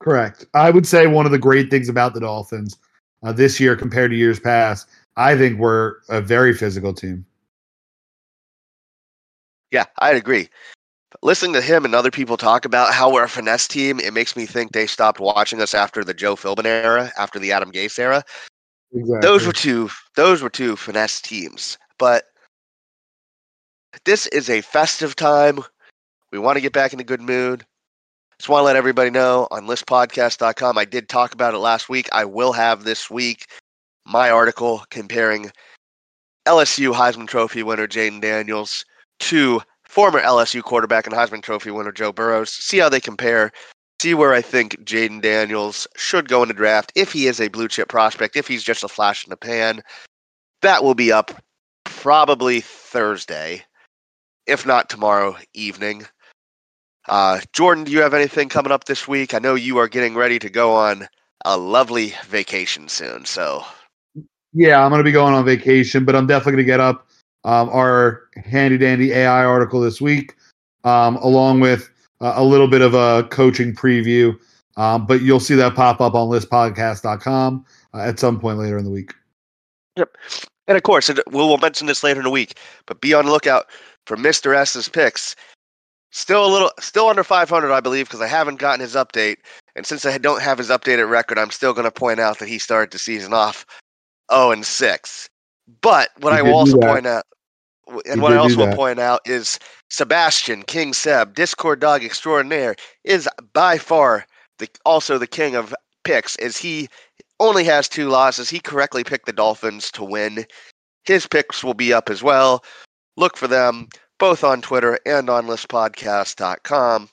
Correct. 0.00 0.46
I 0.54 0.70
would 0.70 0.86
say 0.86 1.06
one 1.06 1.26
of 1.26 1.32
the 1.32 1.38
great 1.38 1.70
things 1.70 1.88
about 1.88 2.14
the 2.14 2.20
Dolphins 2.20 2.76
uh, 3.22 3.32
this 3.32 3.58
year 3.58 3.76
compared 3.76 4.10
to 4.10 4.16
years 4.16 4.38
past, 4.38 4.88
I 5.16 5.36
think 5.36 5.58
we're 5.58 5.96
a 6.08 6.20
very 6.20 6.54
physical 6.54 6.92
team. 6.92 7.24
Yeah, 9.70 9.84
I'd 9.98 10.16
agree. 10.16 10.48
Listening 11.22 11.54
to 11.54 11.62
him 11.62 11.84
and 11.84 11.94
other 11.94 12.10
people 12.10 12.36
talk 12.36 12.64
about 12.64 12.92
how 12.92 13.12
we're 13.12 13.24
a 13.24 13.28
finesse 13.28 13.66
team, 13.66 13.98
it 14.00 14.12
makes 14.12 14.36
me 14.36 14.46
think 14.46 14.72
they 14.72 14.86
stopped 14.86 15.18
watching 15.18 15.60
us 15.62 15.74
after 15.74 16.04
the 16.04 16.14
Joe 16.14 16.36
Philbin 16.36 16.66
era, 16.66 17.10
after 17.18 17.38
the 17.38 17.52
Adam 17.52 17.72
Gase 17.72 17.98
era. 17.98 18.22
Exactly. 18.92 19.20
those 19.20 19.46
were 19.46 19.52
two 19.52 19.90
those 20.14 20.42
were 20.42 20.50
two 20.50 20.76
finesse 20.76 21.20
teams 21.20 21.76
but 21.98 22.24
this 24.04 24.26
is 24.28 24.50
a 24.50 24.60
festive 24.60 25.16
time. 25.16 25.60
We 26.32 26.38
want 26.38 26.56
to 26.56 26.60
get 26.60 26.72
back 26.72 26.92
in 26.92 27.00
a 27.00 27.04
good 27.04 27.20
mood. 27.20 27.64
Just 28.38 28.48
want 28.48 28.60
to 28.60 28.66
let 28.66 28.76
everybody 28.76 29.10
know 29.10 29.48
on 29.50 29.66
listpodcast.com 29.66 30.76
i 30.76 30.84
did 30.84 31.08
talk 31.08 31.32
about 31.32 31.54
it 31.54 31.58
last 31.58 31.88
week. 31.88 32.08
I 32.12 32.24
will 32.24 32.52
have 32.52 32.84
this 32.84 33.10
week 33.10 33.46
my 34.04 34.30
article 34.30 34.84
comparing 34.90 35.50
lsu 36.46 36.92
heisman 36.92 37.26
trophy 37.26 37.62
winner 37.62 37.88
jayden 37.88 38.20
daniels 38.20 38.84
to 39.18 39.60
former 39.88 40.20
lsu 40.20 40.62
quarterback 40.62 41.06
and 41.06 41.16
heisman 41.16 41.42
trophy 41.42 41.72
winner 41.72 41.90
joe 41.90 42.12
burrows 42.12 42.50
see 42.50 42.78
how 42.78 42.88
they 42.88 43.00
compare 43.00 43.50
see 44.00 44.14
where 44.14 44.32
I 44.34 44.42
think 44.42 44.84
Jayden 44.84 45.22
Daniels 45.22 45.86
should 45.96 46.28
go 46.28 46.42
in 46.42 46.48
the 46.48 46.54
draft 46.54 46.92
if 46.94 47.12
he 47.12 47.26
is 47.26 47.40
a 47.40 47.48
blue 47.48 47.68
chip 47.68 47.88
prospect, 47.88 48.36
if 48.36 48.48
he's 48.48 48.62
just 48.62 48.84
a 48.84 48.88
flash 48.88 49.24
in 49.24 49.30
the 49.30 49.36
pan. 49.36 49.82
That 50.62 50.84
will 50.84 50.94
be 50.94 51.12
up 51.12 51.30
probably 51.84 52.60
Thursday, 52.60 53.64
if 54.46 54.66
not 54.66 54.90
tomorrow 54.90 55.36
evening. 55.54 56.06
Uh, 57.08 57.40
Jordan, 57.52 57.84
do 57.84 57.92
you 57.92 58.02
have 58.02 58.14
anything 58.14 58.48
coming 58.48 58.72
up 58.72 58.84
this 58.84 59.08
week? 59.08 59.34
I 59.34 59.38
know 59.38 59.54
you 59.54 59.78
are 59.78 59.88
getting 59.88 60.14
ready 60.14 60.38
to 60.40 60.50
go 60.50 60.74
on 60.74 61.08
a 61.44 61.56
lovely 61.56 62.14
vacation 62.26 62.88
soon. 62.88 63.24
So, 63.24 63.64
Yeah, 64.52 64.82
I'm 64.84 64.90
going 64.90 65.00
to 65.00 65.04
be 65.04 65.12
going 65.12 65.34
on 65.34 65.44
vacation, 65.44 66.04
but 66.04 66.16
I'm 66.16 66.26
definitely 66.26 66.52
going 66.54 66.64
to 66.64 66.72
get 66.72 66.80
up 66.80 67.08
um, 67.44 67.68
our 67.70 68.24
handy 68.44 68.78
dandy 68.78 69.12
AI 69.12 69.44
article 69.44 69.80
this 69.80 70.00
week, 70.00 70.34
um, 70.84 71.16
along 71.16 71.60
with 71.60 71.90
uh, 72.20 72.34
a 72.36 72.44
little 72.44 72.68
bit 72.68 72.82
of 72.82 72.94
a 72.94 73.24
coaching 73.30 73.74
preview. 73.74 74.38
Um, 74.76 75.06
but 75.06 75.22
you'll 75.22 75.40
see 75.40 75.54
that 75.54 75.74
pop 75.74 76.00
up 76.00 76.14
on 76.14 76.28
listpodcast.com 76.28 77.64
uh, 77.94 77.98
at 77.98 78.18
some 78.18 78.38
point 78.38 78.58
later 78.58 78.76
in 78.76 78.84
the 78.84 78.90
week. 78.90 79.14
Yep. 79.96 80.14
and 80.68 80.76
of 80.76 80.82
course, 80.82 81.08
it, 81.08 81.18
we'll, 81.30 81.48
we'll 81.48 81.58
mention 81.58 81.86
this 81.86 82.04
later 82.04 82.20
in 82.20 82.24
the 82.24 82.30
week, 82.30 82.58
but 82.84 83.00
be 83.00 83.14
on 83.14 83.24
the 83.24 83.32
lookout 83.32 83.66
for 84.04 84.16
Mr. 84.16 84.54
S's 84.54 84.88
picks. 84.88 85.34
Still 86.12 86.46
a 86.46 86.52
little, 86.52 86.70
still 86.78 87.08
under 87.08 87.24
500, 87.24 87.72
I 87.72 87.80
believe, 87.80 88.06
because 88.06 88.20
I 88.20 88.26
haven't 88.26 88.58
gotten 88.58 88.80
his 88.80 88.94
update. 88.94 89.36
And 89.74 89.86
since 89.86 90.04
I 90.06 90.16
don't 90.18 90.42
have 90.42 90.58
his 90.58 90.68
updated 90.68 91.10
record, 91.10 91.38
I'm 91.38 91.50
still 91.50 91.72
going 91.72 91.84
to 91.84 91.90
point 91.90 92.20
out 92.20 92.38
that 92.38 92.48
he 92.48 92.58
started 92.58 92.90
the 92.90 92.98
season 92.98 93.32
off 93.32 93.66
0 94.32 94.52
and 94.52 94.64
6. 94.64 95.28
But 95.80 96.10
what 96.20 96.32
He 96.32 96.38
I 96.38 96.42
will 96.42 96.54
also 96.54 96.78
point 96.78 97.06
out, 97.06 97.24
and 97.88 98.14
He 98.14 98.20
what 98.20 98.32
I 98.32 98.36
also 98.36 98.66
will 98.66 98.76
point 98.76 98.98
out 98.98 99.20
is 99.24 99.58
Sebastian 99.90 100.62
King 100.62 100.92
Seb, 100.92 101.34
Discord 101.34 101.80
dog 101.80 102.04
extraordinaire, 102.04 102.76
is 103.04 103.28
by 103.52 103.78
far 103.78 104.26
the 104.58 104.68
also 104.84 105.18
the 105.18 105.26
king 105.26 105.54
of 105.54 105.74
picks. 106.04 106.36
Is 106.36 106.56
he 106.56 106.88
only 107.40 107.64
has 107.64 107.88
two 107.88 108.08
losses? 108.08 108.48
He 108.48 108.60
correctly 108.60 109.04
picked 109.04 109.26
the 109.26 109.32
Dolphins 109.32 109.90
to 109.92 110.04
win. 110.04 110.46
His 111.04 111.26
picks 111.26 111.62
will 111.62 111.74
be 111.74 111.92
up 111.92 112.10
as 112.10 112.22
well. 112.22 112.64
Look 113.16 113.36
for 113.36 113.46
them 113.46 113.88
both 114.18 114.44
on 114.44 114.62
Twitter 114.62 114.98
and 115.06 115.28
on 115.28 115.46
listpodcast.com. 115.46 117.08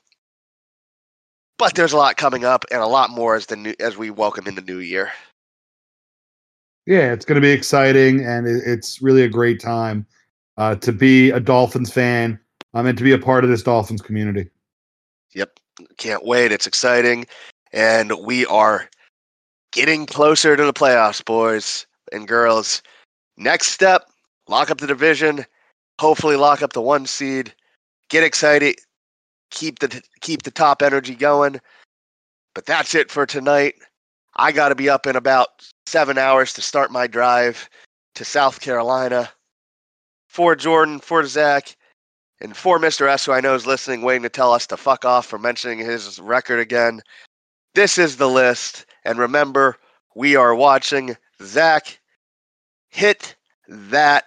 But 1.57 1.75
there's 1.75 1.93
a 1.93 1.97
lot 1.97 2.17
coming 2.17 2.45
up 2.45 2.65
and 2.71 2.81
a 2.81 2.87
lot 2.87 3.09
more 3.09 3.35
as 3.35 3.45
the 3.45 3.55
new, 3.55 3.73
as 3.79 3.97
we 3.97 4.09
welcome 4.09 4.47
in 4.47 4.55
the 4.55 4.61
new 4.61 4.79
year. 4.79 5.11
Yeah, 6.85 7.13
it's 7.13 7.25
going 7.25 7.35
to 7.35 7.41
be 7.41 7.51
exciting, 7.51 8.25
and 8.25 8.45
it's 8.45 9.01
really 9.01 9.23
a 9.23 9.29
great 9.29 9.61
time 9.61 10.05
uh, 10.57 10.75
to 10.75 10.91
be 10.91 11.31
a 11.31 11.39
Dolphins 11.39 11.91
fan 11.91 12.39
um, 12.73 12.85
and 12.85 12.97
to 12.97 13.03
be 13.03 13.11
a 13.11 13.19
part 13.19 13.43
of 13.43 13.49
this 13.49 13.63
Dolphins 13.63 14.01
community. 14.01 14.49
Yep. 15.33 15.59
Can't 15.97 16.25
wait. 16.25 16.51
It's 16.51 16.67
exciting. 16.67 17.25
And 17.71 18.13
we 18.23 18.45
are 18.45 18.89
getting 19.71 20.05
closer 20.05 20.55
to 20.55 20.65
the 20.65 20.73
playoffs, 20.73 21.23
boys 21.23 21.85
and 22.11 22.27
girls. 22.27 22.81
Next 23.37 23.67
step, 23.67 24.03
lock 24.47 24.69
up 24.69 24.77
the 24.77 24.87
division, 24.87 25.45
hopefully 25.99 26.35
lock 26.35 26.61
up 26.61 26.73
the 26.73 26.81
one 26.81 27.05
seed. 27.05 27.53
Get 28.09 28.23
excited. 28.23 28.75
Keep 29.49 29.79
the 29.79 30.01
keep 30.21 30.43
the 30.43 30.51
top 30.51 30.81
energy 30.81 31.15
going. 31.15 31.59
But 32.53 32.65
that's 32.65 32.93
it 32.93 33.09
for 33.09 33.25
tonight. 33.25 33.75
I 34.35 34.51
got 34.51 34.69
to 34.69 34.75
be 34.75 34.89
up 34.89 35.07
in 35.07 35.15
about 35.15 35.67
7 35.85 36.17
hours 36.17 36.53
to 36.53 36.61
start 36.61 36.91
my 36.91 37.07
drive 37.07 37.69
to 38.15 38.25
South 38.25 38.61
Carolina. 38.61 39.31
For 40.33 40.55
Jordan, 40.55 40.97
for 40.97 41.23
Zach, 41.27 41.77
and 42.41 42.57
for 42.57 42.79
Mr. 42.79 43.07
S, 43.07 43.23
who 43.23 43.33
I 43.33 43.39
know 43.39 43.53
is 43.53 43.67
listening, 43.67 44.01
waiting 44.01 44.23
to 44.23 44.29
tell 44.29 44.51
us 44.51 44.65
to 44.65 44.77
fuck 44.77 45.05
off 45.05 45.27
for 45.27 45.37
mentioning 45.37 45.77
his 45.77 46.17
record 46.17 46.59
again, 46.59 47.03
this 47.75 47.99
is 47.99 48.17
the 48.17 48.27
list. 48.27 48.87
And 49.05 49.19
remember, 49.19 49.77
we 50.15 50.35
are 50.35 50.55
watching 50.55 51.15
Zach 51.43 51.99
hit 52.89 53.35
that 53.67 54.25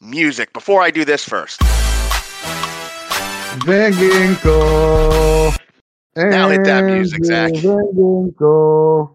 music. 0.00 0.52
Before 0.52 0.82
I 0.82 0.90
do 0.90 1.04
this 1.04 1.24
first, 1.24 1.62
Van 3.62 3.92
Ginkel. 3.92 5.56
Now 6.16 6.48
hit 6.48 6.64
that 6.64 6.82
music, 6.82 7.24
Zach. 7.24 7.54
Van 7.54 7.92
Ginkel. 7.94 9.14